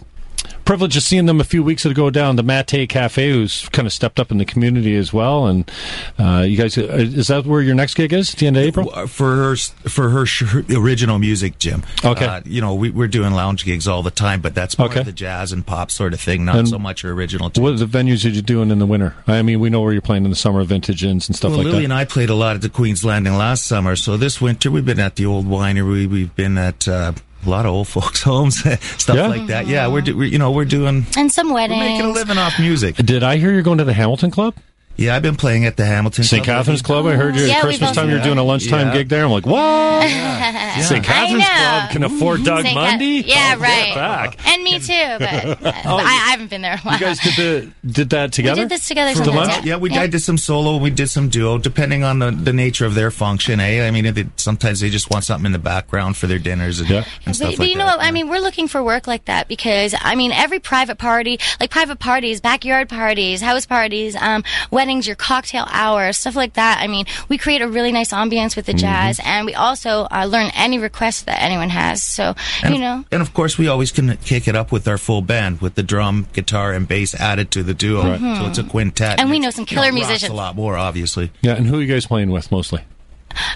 privilege 0.70 0.96
of 0.96 1.02
seeing 1.02 1.26
them 1.26 1.40
a 1.40 1.44
few 1.44 1.64
weeks 1.64 1.84
ago 1.84 2.10
down 2.10 2.36
the 2.36 2.44
Mate 2.44 2.88
Cafe, 2.88 3.28
who's 3.28 3.68
kind 3.70 3.86
of 3.86 3.92
stepped 3.92 4.20
up 4.20 4.30
in 4.30 4.38
the 4.38 4.44
community 4.44 4.94
as 4.94 5.12
well. 5.12 5.48
And 5.48 5.68
uh, 6.16 6.44
you 6.46 6.56
guys, 6.56 6.78
uh, 6.78 6.82
is 6.92 7.26
that 7.26 7.44
where 7.44 7.60
your 7.60 7.74
next 7.74 7.94
gig 7.94 8.12
is 8.12 8.32
at 8.32 8.38
the 8.38 8.46
end 8.46 8.56
of 8.56 8.62
April? 8.62 9.06
for 9.08 9.34
her 9.34 9.56
for 9.56 10.10
her 10.10 10.26
original 10.72 11.18
music, 11.18 11.58
Jim. 11.58 11.82
Okay. 12.04 12.24
Uh, 12.24 12.40
you 12.44 12.60
know, 12.60 12.76
we, 12.76 12.90
we're 12.90 13.08
doing 13.08 13.32
lounge 13.32 13.64
gigs 13.64 13.88
all 13.88 14.04
the 14.04 14.12
time, 14.12 14.40
but 14.40 14.54
that's 14.54 14.78
more 14.78 14.86
Okay. 14.88 15.00
of 15.00 15.06
the 15.06 15.12
jazz 15.12 15.50
and 15.50 15.66
pop 15.66 15.90
sort 15.90 16.14
of 16.14 16.20
thing, 16.20 16.44
not 16.44 16.54
And 16.54 16.68
so 16.68 16.78
much 16.78 17.02
her 17.02 17.10
original. 17.10 17.50
What 17.52 17.72
are 17.72 17.76
the 17.76 17.84
venues 17.86 18.24
are 18.24 18.28
you 18.28 18.40
doing 18.40 18.70
in 18.70 18.78
the 18.78 18.86
winter? 18.86 19.16
I 19.26 19.42
mean, 19.42 19.58
we 19.58 19.70
know 19.70 19.80
where 19.80 19.92
you're 19.92 20.00
playing 20.00 20.22
in 20.24 20.30
the 20.30 20.36
summer, 20.36 20.62
vintage 20.62 21.02
inns 21.02 21.28
and 21.28 21.34
stuff 21.34 21.50
well, 21.50 21.58
like 21.58 21.66
Lily 21.66 21.78
that. 21.80 21.84
and 21.86 21.92
I 21.94 22.04
played 22.04 22.30
a 22.30 22.36
lot 22.36 22.54
at 22.54 22.62
the 22.62 22.68
Queen's 22.68 23.04
Landing 23.04 23.34
last 23.34 23.66
summer, 23.66 23.96
so 23.96 24.16
this 24.16 24.40
winter 24.40 24.70
we've 24.70 24.86
been 24.86 25.00
at 25.00 25.16
the 25.16 25.26
old 25.26 25.46
winery. 25.46 26.06
We've 26.06 26.32
been 26.36 26.56
at 26.58 26.86
uh, 26.86 27.14
a 27.44 27.48
lot 27.50 27.66
of 27.66 27.72
old 27.72 27.88
folks' 27.88 28.22
homes, 28.30 28.58
stuff 28.60 29.16
Yeah? 29.16 29.26
like 29.28 29.46
that. 29.48 29.66
Yeah, 29.66 29.86
we're, 29.88 30.00
do, 30.02 30.16
we're 30.16 30.24
you 30.28 30.38
know 30.38 30.50
we're 30.50 30.64
doing 30.64 31.06
And 31.16 31.30
some 31.32 31.48
we're 31.48 31.54
weddings. 31.54 31.80
making 31.80 32.06
a 32.06 32.10
living 32.12 32.38
off 32.38 32.58
music. 32.58 32.96
Did 32.96 33.22
I 33.22 33.36
hear 33.36 33.52
you're 33.52 33.62
going 33.62 33.78
to 33.78 33.84
the 33.84 33.92
Hamilton 33.94 34.30
Club? 34.30 34.54
Yeah, 35.00 35.16
I've 35.16 35.22
been 35.22 35.36
playing 35.36 35.64
at 35.64 35.78
the 35.78 35.86
Hamilton 35.86 36.24
St. 36.24 36.44
Catharines 36.44 36.82
Club. 36.82 37.06
I 37.06 37.14
heard 37.14 37.34
you 37.34 37.44
Yeah, 37.44 37.54
at 37.54 37.64
we've 37.64 37.70
Christmas 37.70 37.88
also- 37.88 38.02
time. 38.02 38.10
You're 38.10 38.22
doing 38.22 38.36
a 38.36 38.42
lunchtime 38.44 38.88
Yeah. 38.88 38.92
gig 38.92 39.08
there. 39.08 39.24
I'm 39.24 39.30
like, 39.30 39.46
what? 39.46 40.02
St. 40.82 41.02
Catharines. 41.02 41.44
Club 41.48 41.90
can 41.90 42.04
afford 42.04 42.44
Doug 42.44 42.64
St. 42.64 42.74
Ca- 42.76 42.98
Yeah, 43.00 43.54
Oh, 43.56 43.60
right. 43.60 43.94
Back. 43.94 44.46
And 44.46 44.62
me 44.62 44.78
too, 44.78 45.16
but, 45.18 45.22
uh, 45.22 45.54
but 45.62 45.74
I, 45.86 46.02
I 46.02 46.30
haven't 46.32 46.50
been 46.50 46.60
there 46.60 46.74
a 46.74 46.78
while. 46.78 46.94
You 46.94 47.00
guys 47.00 47.18
did 47.20 47.34
the 47.36 47.70
did 47.90 48.10
that 48.10 48.32
together. 48.32 48.60
We 48.60 48.64
did 48.68 48.68
this 48.72 48.86
together 48.88 49.14
For 49.14 49.24
the 49.24 49.30
lunch? 49.32 49.64
Yeah, 49.64 49.76
we 49.76 49.90
I 49.96 50.06
did 50.06 50.20
some 50.20 50.36
solo, 50.36 50.76
we 50.76 50.90
did 50.90 51.08
some 51.08 51.30
duo, 51.30 51.56
depending 51.56 52.04
on 52.04 52.18
the, 52.18 52.30
the 52.30 52.52
nature 52.52 52.84
of 52.84 52.94
their 52.94 53.10
function. 53.10 53.58
Eh? 53.58 53.86
I 53.86 53.90
mean, 53.90 54.04
it, 54.04 54.26
sometimes 54.36 54.80
they 54.80 54.90
just 54.90 55.10
want 55.10 55.24
something 55.24 55.46
in 55.46 55.52
the 55.52 55.58
background 55.58 56.18
for 56.18 56.26
their 56.26 56.38
dinners 56.38 56.78
and, 56.80 56.90
Yeah. 56.90 57.04
and 57.24 57.34
stuff 57.34 57.52
But, 57.52 57.58
but 57.58 57.68
you 57.70 57.76
know 57.76 57.86
that. 57.86 57.96
what? 57.98 58.06
I 58.06 58.10
mean, 58.10 58.28
we're 58.28 58.40
looking 58.40 58.68
for 58.68 58.82
work 58.82 59.06
like 59.06 59.24
that 59.24 59.48
because 59.48 59.94
I 59.98 60.14
mean, 60.14 60.30
every 60.32 60.58
private 60.60 60.98
party, 60.98 61.38
like 61.58 61.70
private 61.70 61.98
parties, 62.00 62.42
backyard 62.42 62.90
parties, 62.90 63.40
house 63.40 63.64
parties, 63.64 64.14
um, 64.16 64.44
weddings, 64.70 64.89
your 64.98 65.16
cocktail 65.16 65.66
hour, 65.70 66.12
stuff 66.12 66.34
like 66.36 66.54
that. 66.54 66.80
I 66.82 66.86
mean, 66.88 67.06
we 67.28 67.38
create 67.38 67.62
a 67.62 67.68
really 67.68 67.92
nice 67.92 68.12
ambience 68.12 68.56
with 68.56 68.66
the 68.66 68.72
Mm-hmm. 68.72 68.78
jazz, 68.78 69.20
and 69.24 69.46
we 69.46 69.54
also 69.54 70.06
uh, 70.10 70.24
learn 70.28 70.50
any 70.54 70.78
requests 70.78 71.22
that 71.22 71.42
anyone 71.42 71.68
has. 71.70 72.02
So 72.02 72.34
and, 72.62 72.74
you 72.74 72.80
know, 72.80 73.04
and 73.12 73.20
of 73.22 73.32
course, 73.34 73.58
we 73.58 73.68
always 73.68 73.92
can 73.92 74.16
kick 74.18 74.46
it 74.48 74.56
up 74.56 74.72
with 74.72 74.86
our 74.88 74.98
full 74.98 75.22
band 75.22 75.60
with 75.60 75.74
the 75.74 75.82
drum, 75.82 76.26
guitar, 76.32 76.72
and 76.72 76.86
bass 76.88 77.14
added 77.14 77.50
to 77.52 77.62
the 77.62 77.74
duo. 77.74 78.16
So 78.18 78.46
it's 78.46 78.58
a 78.58 78.64
quintet. 78.64 79.20
And 79.20 79.30
we 79.30 79.38
know 79.38 79.50
some 79.50 79.62
you 79.62 79.66
killer 79.66 79.92
musicians. 79.92 80.30
A 80.30 80.34
lot 80.34 80.56
more, 80.56 80.76
obviously. 80.76 81.30
Yeah, 81.42 81.54
and 81.54 81.66
who 81.66 81.78
are 81.78 81.82
you 81.82 81.92
guys 81.92 82.06
playing 82.06 82.30
with 82.30 82.50
mostly? 82.52 82.82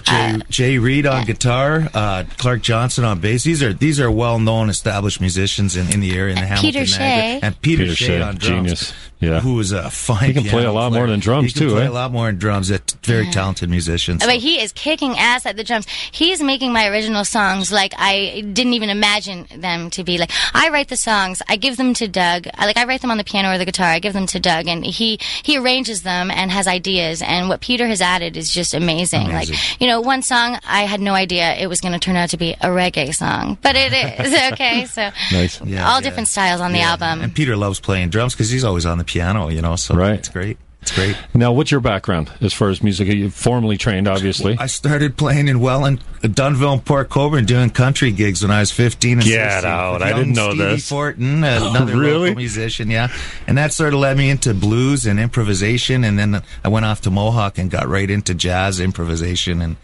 Jay, 0.03 0.39
Jay 0.49 0.77
Reed 0.77 1.05
on 1.05 1.25
guitar, 1.25 1.89
uh, 1.93 2.23
Clark 2.37 2.61
Johnson 2.61 3.03
on 3.03 3.19
bass. 3.19 3.43
These 3.43 3.61
are 3.61 3.73
these 3.73 3.99
are 3.99 4.09
well 4.09 4.39
known, 4.39 4.69
established 4.69 5.19
musicians 5.19 5.75
in, 5.75 5.91
in 5.91 5.99
the 5.99 6.17
area 6.17 6.33
in 6.35 6.39
the 6.39 6.47
Hamilton. 6.47 6.71
Peter 6.71 6.85
Shea. 6.85 7.39
and 7.43 7.61
Peter, 7.61 7.83
Peter 7.83 7.95
Shea 7.95 8.05
Shea, 8.05 8.21
on 8.21 8.35
drums. 8.35 8.45
genius. 8.63 8.93
Yeah. 9.25 9.39
who 9.41 9.59
is 9.59 9.71
a 9.71 9.89
fine. 9.89 10.27
He 10.27 10.33
can 10.33 10.43
play 10.43 10.51
a 10.63 10.67
piano 10.67 10.73
lot 10.73 10.91
more 10.93 11.07
than 11.07 11.19
drums, 11.19 11.47
he 11.47 11.59
can 11.59 11.67
too, 11.69 11.73
Play 11.75 11.85
eh? 11.85 11.89
a 11.89 11.91
lot 11.91 12.11
more 12.11 12.27
than 12.27 12.37
drums. 12.37 12.69
A 12.69 12.79
t- 12.79 12.95
very 13.03 13.29
talented 13.31 13.69
musician. 13.69 14.19
so- 14.19 14.27
But 14.27 14.35
he 14.37 14.61
is 14.61 14.71
kicking 14.73 15.17
ass 15.17 15.45
at 15.45 15.55
the 15.57 15.63
drums. 15.63 15.87
He's 16.11 16.41
making 16.41 16.71
my 16.73 16.87
original 16.87 17.25
songs 17.25 17.71
like 17.71 17.93
I 17.97 18.41
didn't 18.53 18.73
even 18.73 18.89
imagine 18.89 19.47
them 19.57 19.89
to 19.91 20.03
be. 20.03 20.17
Like 20.17 20.31
I 20.53 20.69
write 20.69 20.87
the 20.89 20.97
songs, 20.97 21.41
I 21.47 21.55
give 21.55 21.77
them 21.77 21.93
to 21.95 22.07
Doug. 22.07 22.47
I, 22.55 22.65
like 22.65 22.77
I 22.77 22.85
write 22.85 23.01
them 23.01 23.11
on 23.11 23.17
the 23.17 23.23
piano 23.23 23.51
or 23.53 23.57
the 23.57 23.65
guitar. 23.65 23.87
I 23.87 23.99
give 23.99 24.13
them 24.13 24.25
to 24.27 24.39
Doug, 24.39 24.67
and 24.67 24.85
he 24.85 25.19
he 25.43 25.57
arranges 25.57 26.03
them 26.03 26.29
and 26.31 26.51
has 26.51 26.67
ideas. 26.67 27.21
And 27.21 27.49
what 27.49 27.61
Peter 27.61 27.87
has 27.87 28.01
added 28.01 28.37
is 28.37 28.51
just 28.51 28.73
amazing. 28.73 29.27
Amazing. 29.27 29.55
Like 29.55 29.81
you 29.81 29.87
know, 29.87 30.01
one 30.01 30.21
song 30.21 30.57
I 30.65 30.81
had 30.81 31.01
no 31.01 31.13
idea 31.13 31.53
it 31.55 31.67
was 31.67 31.81
going 31.81 31.93
to 31.93 31.99
turn 31.99 32.15
out 32.15 32.29
to 32.31 32.37
be 32.37 32.51
a 32.53 32.67
reggae 32.67 33.13
song, 33.13 33.57
but 33.61 33.75
it 33.75 33.93
is 33.93 34.51
okay. 34.53 34.85
So 34.85 35.09
Nice. 35.31 35.61
Yeah, 35.61 35.87
all 35.89 35.95
yeah. 35.97 36.01
different 36.01 36.27
styles 36.27 36.61
on 36.61 36.71
the 36.71 36.79
Yeah. 36.79 36.91
album. 36.91 37.21
And 37.21 37.33
Peter 37.33 37.55
loves 37.55 37.79
playing 37.79 38.09
drums 38.09 38.33
because 38.33 38.49
he's 38.49 38.63
always 38.63 38.85
on 38.85 38.97
the 38.97 39.03
piano, 39.03 39.14
you 39.15 39.61
know. 39.61 39.75
So 39.75 39.95
Right. 39.95 40.13
it's 40.19 40.29
great. 40.29 40.57
It's 40.81 40.91
great. 40.91 41.17
Now, 41.33 41.51
what's 41.51 41.71
your 41.71 41.79
background 41.79 42.29
as 42.41 42.53
far 42.53 42.69
as 42.69 42.83
music? 42.83 43.07
You 43.07 43.31
formally 43.31 43.75
trained, 43.75 44.07
obviously. 44.07 44.55
I 44.59 44.67
started 44.67 45.17
playing 45.17 45.47
in 45.47 45.59
Welland, 45.59 45.99
uh, 46.23 46.27
Dunnville, 46.27 46.73
and 46.73 46.85
Port 46.85 47.09
Colborne 47.09 47.45
doing 47.45 47.71
country 47.71 48.11
gigs 48.11 48.43
when 48.43 48.51
I 48.51 48.59
was 48.59 48.69
15 48.69 49.13
and 49.13 49.23
Get 49.27 49.51
16. 49.51 49.71
out. 49.71 50.03
I 50.03 50.13
didn't 50.13 50.33
know 50.33 50.49
Stevie 50.51 50.63
this. 50.75 50.87
Fortin, 50.87 51.43
another 51.43 51.97
Really? 51.97 52.19
local 52.29 52.35
musician, 52.35 52.91
yeah. 52.91 53.07
And 53.47 53.57
that 53.57 53.73
sort 53.73 53.95
of 53.95 53.99
led 53.99 54.15
me 54.15 54.29
into 54.29 54.53
blues 54.53 55.07
and 55.07 55.19
improvisation. 55.19 56.03
And 56.03 56.19
then 56.19 56.43
I 56.63 56.67
went 56.67 56.85
off 56.85 57.01
to 57.01 57.09
Mohawk 57.09 57.57
and 57.57 57.71
got 57.71 57.87
right 57.87 58.09
into 58.11 58.35
jazz 58.35 58.79
improvisation. 58.79 59.63
And, 59.63 59.77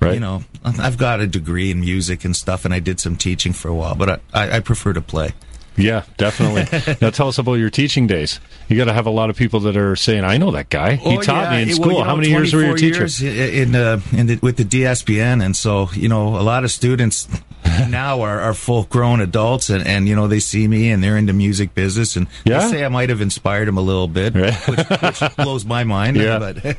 Right. 0.00 0.14
you 0.14 0.20
know, 0.20 0.44
I've 0.64 0.96
got 0.96 1.20
a 1.20 1.26
degree 1.26 1.70
in 1.72 1.80
music 1.80 2.24
and 2.24 2.34
stuff, 2.34 2.64
and 2.64 2.72
I 2.72 2.78
did 2.78 3.00
some 3.00 3.16
teaching 3.16 3.52
for 3.52 3.68
a 3.68 3.74
while, 3.74 3.94
but 3.96 4.08
I, 4.08 4.18
I, 4.32 4.56
I 4.56 4.60
prefer 4.60 4.94
to 4.94 5.02
play. 5.02 5.32
Yeah, 5.78 6.02
definitely. 6.16 6.96
now, 7.00 7.10
tell 7.10 7.28
us 7.28 7.38
about 7.38 7.54
your 7.54 7.70
teaching 7.70 8.06
days. 8.06 8.40
You 8.68 8.76
got 8.76 8.86
to 8.86 8.92
have 8.92 9.06
a 9.06 9.10
lot 9.10 9.30
of 9.30 9.36
people 9.36 9.60
that 9.60 9.76
are 9.76 9.94
saying, 9.96 10.24
"I 10.24 10.36
know 10.36 10.50
that 10.50 10.68
guy. 10.70 10.96
He 10.96 11.16
Oh, 11.16 11.22
taught 11.22 11.44
yeah. 11.52 11.56
me 11.56 11.62
in 11.62 11.68
Well, 11.68 11.76
school." 11.76 11.98
you 11.98 12.04
How 12.04 12.16
many 12.16 12.28
years 12.30 12.52
were 12.52 12.60
you 12.62 12.74
a 12.74 12.78
24 12.78 13.06
teacher? 13.06 13.24
years 13.24 13.66
in 13.68 13.74
uh, 13.74 14.00
in 14.12 14.26
the, 14.26 14.36
with 14.42 14.56
the 14.56 14.64
DSBN, 14.64 15.42
and 15.44 15.56
so 15.56 15.88
you 15.94 16.08
know 16.08 16.36
a 16.36 16.42
lot 16.42 16.64
of 16.64 16.70
students 16.72 17.28
now 17.88 18.20
are, 18.22 18.40
are 18.40 18.54
full 18.54 18.84
grown 18.84 19.20
adults, 19.20 19.70
and, 19.70 19.86
and 19.86 20.08
you 20.08 20.16
know 20.16 20.26
they 20.26 20.40
see 20.40 20.66
me 20.66 20.90
and 20.90 21.02
they're 21.02 21.16
into 21.16 21.32
music 21.32 21.74
business, 21.74 22.16
and 22.16 22.26
Yeah? 22.44 22.58
they 22.66 22.70
say 22.72 22.84
I 22.84 22.88
might 22.88 23.08
have 23.10 23.20
inspired 23.20 23.68
them 23.68 23.78
a 23.78 23.82
little 23.82 24.08
bit, 24.08 24.34
Right. 24.34 24.54
which, 24.68 24.78
which 25.20 25.36
blows 25.36 25.64
my 25.64 25.84
mind. 25.84 26.16
Yeah. 26.16 26.38
but 26.40 26.76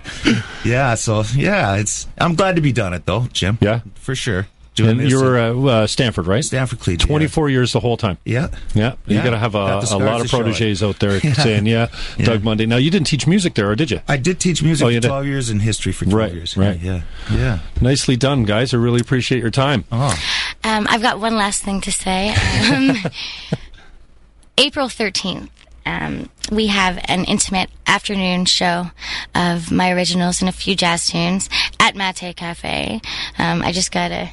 yeah, 0.65 0.95
so 0.95 1.23
yeah, 1.35 1.75
it's 1.77 2.05
I'm 2.17 2.35
glad 2.35 2.57
to 2.57 2.61
be 2.61 2.71
done 2.73 2.93
it 2.93 3.05
though, 3.05 3.27
Jim. 3.31 3.57
Yeah. 3.61 3.79
for 3.95 4.13
sure. 4.15 4.47
Doing 4.79 4.91
And 4.91 4.99
this 5.01 5.11
you 5.11 5.21
were 5.21 5.37
at 5.37 5.55
uh, 5.55 5.65
uh, 5.65 5.87
Stamford, 5.87 6.27
right? 6.27 6.43
Stamford 6.43 6.79
Collegiate. 6.79 7.01
yeah. 7.07 7.11
Twenty-four 7.11 7.49
years 7.49 7.73
the 7.73 7.79
whole 7.79 7.97
time. 7.97 8.17
Yeah. 8.25 8.47
Yeah, 8.73 8.93
you 9.05 9.17
Yeah. 9.17 9.23
got 9.23 9.29
to 9.31 9.37
have 9.37 9.55
a, 9.55 9.57
a 9.57 9.61
lot 9.97 10.21
of 10.21 10.21
to 10.23 10.27
show 10.27 10.39
it. 10.39 10.43
proteges 10.43 10.83
out 10.83 10.99
there 10.99 11.19
saying, 11.35 11.65
"Yeah, 11.65 11.87
Yeah. 12.17 12.25
Doug 12.25 12.43
Mundy. 12.43 12.65
Now, 12.65 12.77
you 12.77 12.89
didn't 12.91 13.07
teach 13.07 13.27
music 13.27 13.53
there, 13.55 13.69
or 13.69 13.75
did 13.75 13.91
you? 13.91 14.01
I 14.07 14.17
did 14.17 14.39
teach 14.39 14.63
music 14.63 14.85
Oh, 14.85 14.89
you 14.89 14.97
for 14.97 15.01
did? 15.01 15.07
12 15.09 15.25
years 15.25 15.49
and 15.49 15.61
history 15.61 15.91
for 15.91 16.05
12 16.05 16.17
Right, 16.17 16.33
years. 16.33 16.57
right. 16.57 16.79
Yeah, 16.79 17.01
yeah. 17.31 17.59
Nicely 17.81 18.15
done, 18.15 18.43
guys. 18.43 18.73
I 18.73 18.77
really 18.77 18.99
appreciate 19.01 19.41
your 19.41 19.51
time. 19.51 19.85
Oh, 19.91 20.17
Um, 20.63 20.87
I've 20.89 21.01
got 21.01 21.19
one 21.19 21.35
last 21.35 21.63
thing 21.63 21.81
to 21.81 21.91
say. 21.91 22.33
Um, 22.73 22.97
April 24.57 24.87
13th, 24.87 25.49
um, 25.85 26.29
we 26.51 26.67
have 26.67 26.99
an 27.05 27.23
intimate 27.25 27.69
afternoon 27.87 28.45
show 28.45 28.91
of 29.33 29.71
my 29.71 29.89
originals 29.91 30.41
and 30.41 30.49
a 30.49 30.51
few 30.51 30.75
jazz 30.75 31.07
tunes 31.07 31.49
at 31.79 31.95
Mate 31.95 32.35
Cafe. 32.35 32.99
Um, 33.37 33.61
I 33.61 33.71
just 33.71 33.91
got 33.91 34.11
a, 34.11 34.31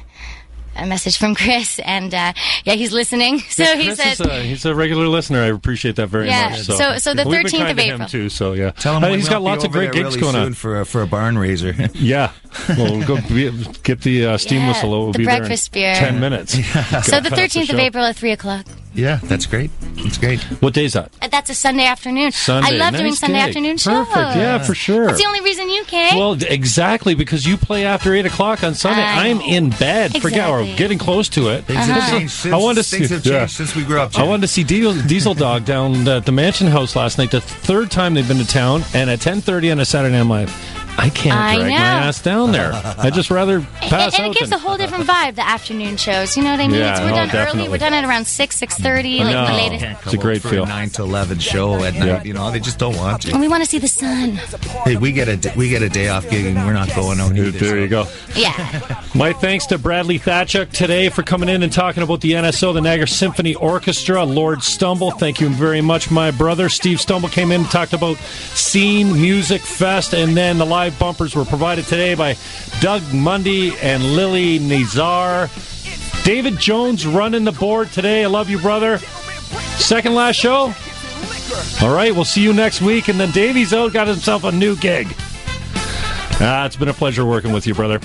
a 0.77 0.85
message 0.85 1.17
from 1.17 1.35
Chris, 1.35 1.79
and 1.79 2.13
uh, 2.13 2.33
yeah, 2.63 2.73
he's 2.73 2.91
listening. 2.93 3.39
So 3.49 3.63
he 3.75 3.85
Chris 3.85 3.97
said, 3.97 4.11
is 4.13 4.19
a, 4.21 4.43
he's 4.43 4.65
a 4.65 4.75
regular 4.75 5.07
listener. 5.07 5.41
I 5.41 5.47
appreciate 5.47 5.95
that 5.95 6.07
very 6.07 6.27
Yeah, 6.27 6.49
much. 6.49 6.61
so- 6.61 6.97
so 6.97 7.13
the 7.13 7.23
13th 7.23 7.51
kind 7.57 7.71
of 7.71 7.77
to 7.77 7.83
him, 7.83 7.93
April. 7.95 8.07
too. 8.09 8.29
So 8.29 8.53
yeah, 8.53 8.71
tell 8.71 8.95
him 8.97 9.03
Uh, 9.03 9.09
he's 9.13 9.27
got 9.29 9.41
lots 9.41 9.63
of 9.63 9.71
great 9.71 9.91
gigs 9.91 10.15
really 10.15 10.21
going 10.21 10.33
soon 10.33 10.41
on. 10.47 10.53
for 10.53 10.81
a, 10.81 10.85
for 10.85 11.01
a 11.01 11.07
barn 11.07 11.37
raiser. 11.37 11.73
Yeah, 11.95 12.31
well, 12.69 12.97
we'll 12.97 13.07
go 13.07 13.17
be, 13.27 13.51
get 13.83 14.01
the 14.01 14.25
uh, 14.25 14.37
steam 14.37 14.61
Yeah, 14.61 14.67
whistle. 14.69 14.89
We'll 14.89 15.11
the 15.11 15.19
be 15.19 15.25
breakfast 15.25 15.71
there 15.73 15.93
in 15.93 15.99
beer. 15.99 16.09
ten 16.09 16.19
minutes. 16.19 16.53
so 17.05 17.19
the 17.19 17.29
Cut 17.29 17.33
off 17.33 17.39
13th 17.39 17.73
of. 17.73 17.79
April 17.79 18.03
at 18.05 18.15
3 18.15 18.31
o'clock. 18.31 18.65
Yeah, 18.93 19.19
that's 19.23 19.45
great. 19.45 19.69
That's 19.97 20.17
great. 20.17 20.39
What 20.59 20.73
day 20.73 20.85
is 20.85 20.93
that? 20.93 21.11
Uh, 21.21 21.27
That's 21.27 21.51
a 21.51 21.53
Sunday 21.53 21.85
afternoon. 21.85 22.31
Sunday. 22.31 22.69
I 22.69 22.71
love 22.79 22.95
doing 22.95 23.13
Sunday 23.13 23.37
gig. 23.37 23.49
afternoon 23.49 23.77
shows. 23.77 24.07
Perfect. 24.07 24.37
Yeah, 24.37 24.57
for 24.57 24.73
sure. 24.73 25.05
That's 25.05 25.19
the 25.19 25.27
only 25.27 25.41
reason 25.41 25.69
you 25.69 25.83
came. 25.85 26.17
Well, 26.17 26.33
d- 26.33 26.47
exactly 26.49 27.13
because 27.13 27.45
you 27.45 27.57
play 27.57 27.85
after 27.85 28.15
eight 28.15 28.25
o'clock 28.25 28.63
on 28.63 28.73
Sunday. 28.73 29.03
I 29.03 29.27
I'm 29.27 29.37
know. 29.37 29.45
in 29.45 29.69
bed. 29.69 30.19
Forget 30.19 30.49
or 30.49 30.61
Exactly. 30.61 30.77
getting 30.77 30.97
close 30.97 31.29
to 31.29 31.49
it. 31.49 31.65
Things 31.65 31.85
have 31.85 32.09
changed 32.09 32.33
since, 32.33 32.53
I 32.53 32.57
wanted 32.57 32.83
to 32.83 32.89
things 32.89 33.09
see- 33.09 33.13
have 33.13 33.23
changed 33.23 33.27
yeah. 33.35 33.45
since 33.45 33.75
we 33.75 33.83
grew 33.83 33.99
up. 33.99 34.15
I 34.15 34.21
Jim. 34.21 34.29
wanted 34.29 34.41
to 34.41 34.47
see 34.47 34.63
Diesel, 34.63 34.93
Diesel 35.03 35.33
Dog 35.35 35.65
down 35.65 36.07
at 36.07 36.25
the 36.25 36.31
Mansion 36.31 36.65
House 36.65 36.95
last 36.95 37.19
night. 37.19 37.29
The 37.29 37.41
third 37.41 37.91
time 37.91 38.15
they've 38.15 38.27
been 38.27 38.37
to 38.39 38.47
town, 38.47 38.81
and 38.95 39.11
at 39.11 39.21
ten 39.21 39.41
thirty 39.41 39.69
on 39.69 39.79
a 39.79 39.85
Saturday, 39.85 40.17
I'm 40.17 40.27
like, 40.29 40.49
I 40.99 41.09
can't 41.09 41.37
I 41.37 41.55
drag 41.57 41.69
know. 41.69 41.75
my 41.75 41.81
ass 41.81 42.21
down 42.21 42.51
there. 42.51 42.71
I'd 42.73 43.13
just 43.13 43.29
rather 43.29 43.61
pass 43.75 44.15
and, 44.15 44.23
and 44.25 44.25
out. 44.31 44.35
it 44.35 44.39
gives 44.39 44.49
than- 44.49 44.59
a 44.59 44.61
whole 44.61 44.77
different 44.77 45.05
vibe. 45.05 45.35
The 45.35 45.47
afternoon 45.47 45.97
shows, 45.97 46.35
you 46.35 46.43
know 46.43 46.51
what 46.51 46.59
I 46.59 46.67
mean? 46.67 46.79
Yeah, 46.79 46.91
it's, 46.93 46.99
we're 47.01 47.09
no, 47.11 47.15
done 47.17 47.27
definitely. 47.29 47.59
early. 47.61 47.69
We're 47.69 47.77
done 47.77 47.93
at 47.93 48.03
around 48.03 48.25
six, 48.25 48.57
six 48.57 48.75
thirty, 48.77 49.19
like 49.19 49.31
No. 49.33 49.45
the 49.47 49.53
latest. 49.53 49.85
It's 50.05 50.13
a 50.13 50.17
great 50.17 50.41
feel. 50.41 50.63
A 50.63 50.67
Nine 50.67 50.89
to 50.91 51.03
eleven 51.03 51.39
show 51.39 51.75
at 51.83 51.93
night. 51.93 52.05
Yeah. 52.07 52.23
You 52.23 52.33
know, 52.33 52.49
they 52.51 52.59
just 52.59 52.79
don't 52.79 52.95
want 52.97 53.21
to. 53.23 53.31
And 53.31 53.39
we 53.39 53.47
want 53.47 53.63
to 53.63 53.69
see 53.69 53.77
the 53.79 53.87
sun. 53.87 54.31
Hey, 54.85 54.97
we 54.97 55.11
get 55.11 55.27
a 55.27 55.37
d- 55.37 55.51
we 55.55 55.69
get 55.69 55.81
a 55.83 55.89
day 55.89 56.07
off 56.09 56.27
gig 56.29 56.45
and 56.47 56.57
we're 56.65 56.73
not 56.73 56.93
going 56.95 57.19
out 57.19 57.35
either. 57.37 57.51
There 57.51 57.79
you 57.79 57.87
go. 57.87 58.07
Yeah. 58.35 59.03
My 59.15 59.33
thanks 59.33 59.65
to 59.67 59.77
Bradley 59.77 60.19
Thachuk 60.19 60.71
today 60.71 61.09
for 61.09 61.21
coming 61.23 61.49
in 61.49 61.63
and 61.63 61.71
talking 61.71 62.03
about 62.03 62.21
the 62.21 62.31
NSO, 62.33 62.73
the 62.73 62.81
Niagara 62.81 63.07
Symphony 63.07 63.55
Orchestra. 63.55 64.23
Lord 64.23 64.63
Stumble, 64.63 65.11
thank 65.11 65.39
you 65.39 65.49
very 65.49 65.81
much, 65.81 66.09
my 66.11 66.31
brother. 66.31 66.69
Steve 66.69 66.99
Stumble 66.99 67.29
came 67.29 67.51
in 67.51 67.61
and 67.61 67.69
talked 67.69 67.93
about 67.93 68.17
Scene 68.17 69.13
Music 69.13 69.61
Fest, 69.61 70.13
and 70.13 70.35
then 70.35 70.57
the 70.57 70.65
live 70.65 70.86
bumpers 70.91 71.35
were 71.35 71.45
provided 71.45 71.85
today 71.85 72.15
by 72.15 72.35
Doug 72.79 73.01
Mundy 73.13 73.77
and 73.77 74.03
Lily 74.15 74.59
Nazar. 74.59 75.49
David 76.23 76.59
Jones 76.59 77.07
running 77.07 77.43
the 77.43 77.51
board 77.51 77.91
today. 77.91 78.23
I 78.23 78.27
love 78.27 78.49
you, 78.49 78.59
brother. 78.59 78.97
Second 79.77 80.15
last 80.15 80.35
show. 80.35 80.73
All 81.81 81.93
right, 81.93 82.13
we'll 82.13 82.25
see 82.25 82.41
you 82.41 82.53
next 82.53 82.81
week. 82.81 83.07
And 83.07 83.19
then 83.19 83.31
Davey's 83.31 83.73
out, 83.73 83.93
got 83.93 84.07
himself 84.07 84.43
a 84.43 84.51
new 84.51 84.75
gig. 84.75 85.07
Ah, 86.39 86.67
it's 86.67 86.75
been 86.75 86.87
a 86.87 86.93
pleasure 86.93 87.25
working 87.25 87.51
with 87.51 87.65
you, 87.65 87.73
brother. 87.73 87.97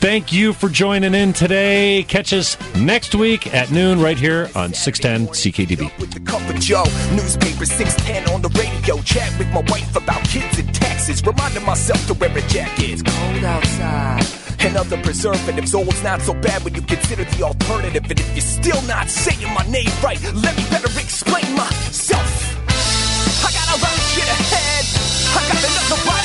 Thank 0.00 0.32
you 0.32 0.54
for 0.54 0.70
joining 0.70 1.14
in 1.14 1.34
today. 1.34 2.02
Catch 2.04 2.32
us 2.32 2.56
next 2.76 3.14
week 3.14 3.52
at 3.54 3.70
noon 3.70 4.00
right 4.00 4.16
here 4.16 4.48
on 4.54 4.72
610 4.72 5.34
CKTB. 5.34 5.98
With 5.98 6.12
the 6.12 6.20
cup 6.20 6.40
of 6.48 6.58
Joe, 6.60 6.84
newspaper 7.12 7.66
610 7.66 8.32
on 8.32 8.40
the 8.40 8.48
radio. 8.56 8.96
Chat 9.02 9.38
with 9.38 9.48
my 9.48 9.60
wife 9.68 9.94
about 9.96 10.24
kids 10.24 10.58
and 10.58 10.74
taxes. 10.74 11.22
Reminding 11.26 11.64
myself 11.66 12.06
to 12.06 12.14
wear 12.14 12.30
a 12.30 12.40
jacket. 12.48 12.88
It's 12.88 13.02
cold 13.02 13.44
outside. 13.44 14.24
And 14.60 14.78
other 14.78 14.96
preservatives. 15.02 15.74
Oh, 15.74 15.82
it's 15.82 16.02
not 16.02 16.22
so 16.22 16.32
bad 16.32 16.64
when 16.64 16.74
you 16.74 16.80
consider 16.80 17.24
the 17.24 17.42
alternative. 17.42 18.04
And 18.08 18.18
if 18.18 18.28
you're 18.32 18.40
still 18.40 18.80
not 18.88 19.10
saying 19.10 19.52
my 19.52 19.64
name 19.68 19.92
right, 20.02 20.20
let 20.32 20.56
me 20.56 20.64
better 20.70 20.88
explain 20.98 21.54
myself. 21.54 22.24
I 23.44 23.52
got 23.52 23.68
a 23.68 23.78
lot 23.84 23.92
of 23.92 24.04
shit 24.08 24.24
ahead. 24.24 24.84
I 25.36 25.52
got 25.52 25.60
another 25.60 26.04
body. 26.06 26.23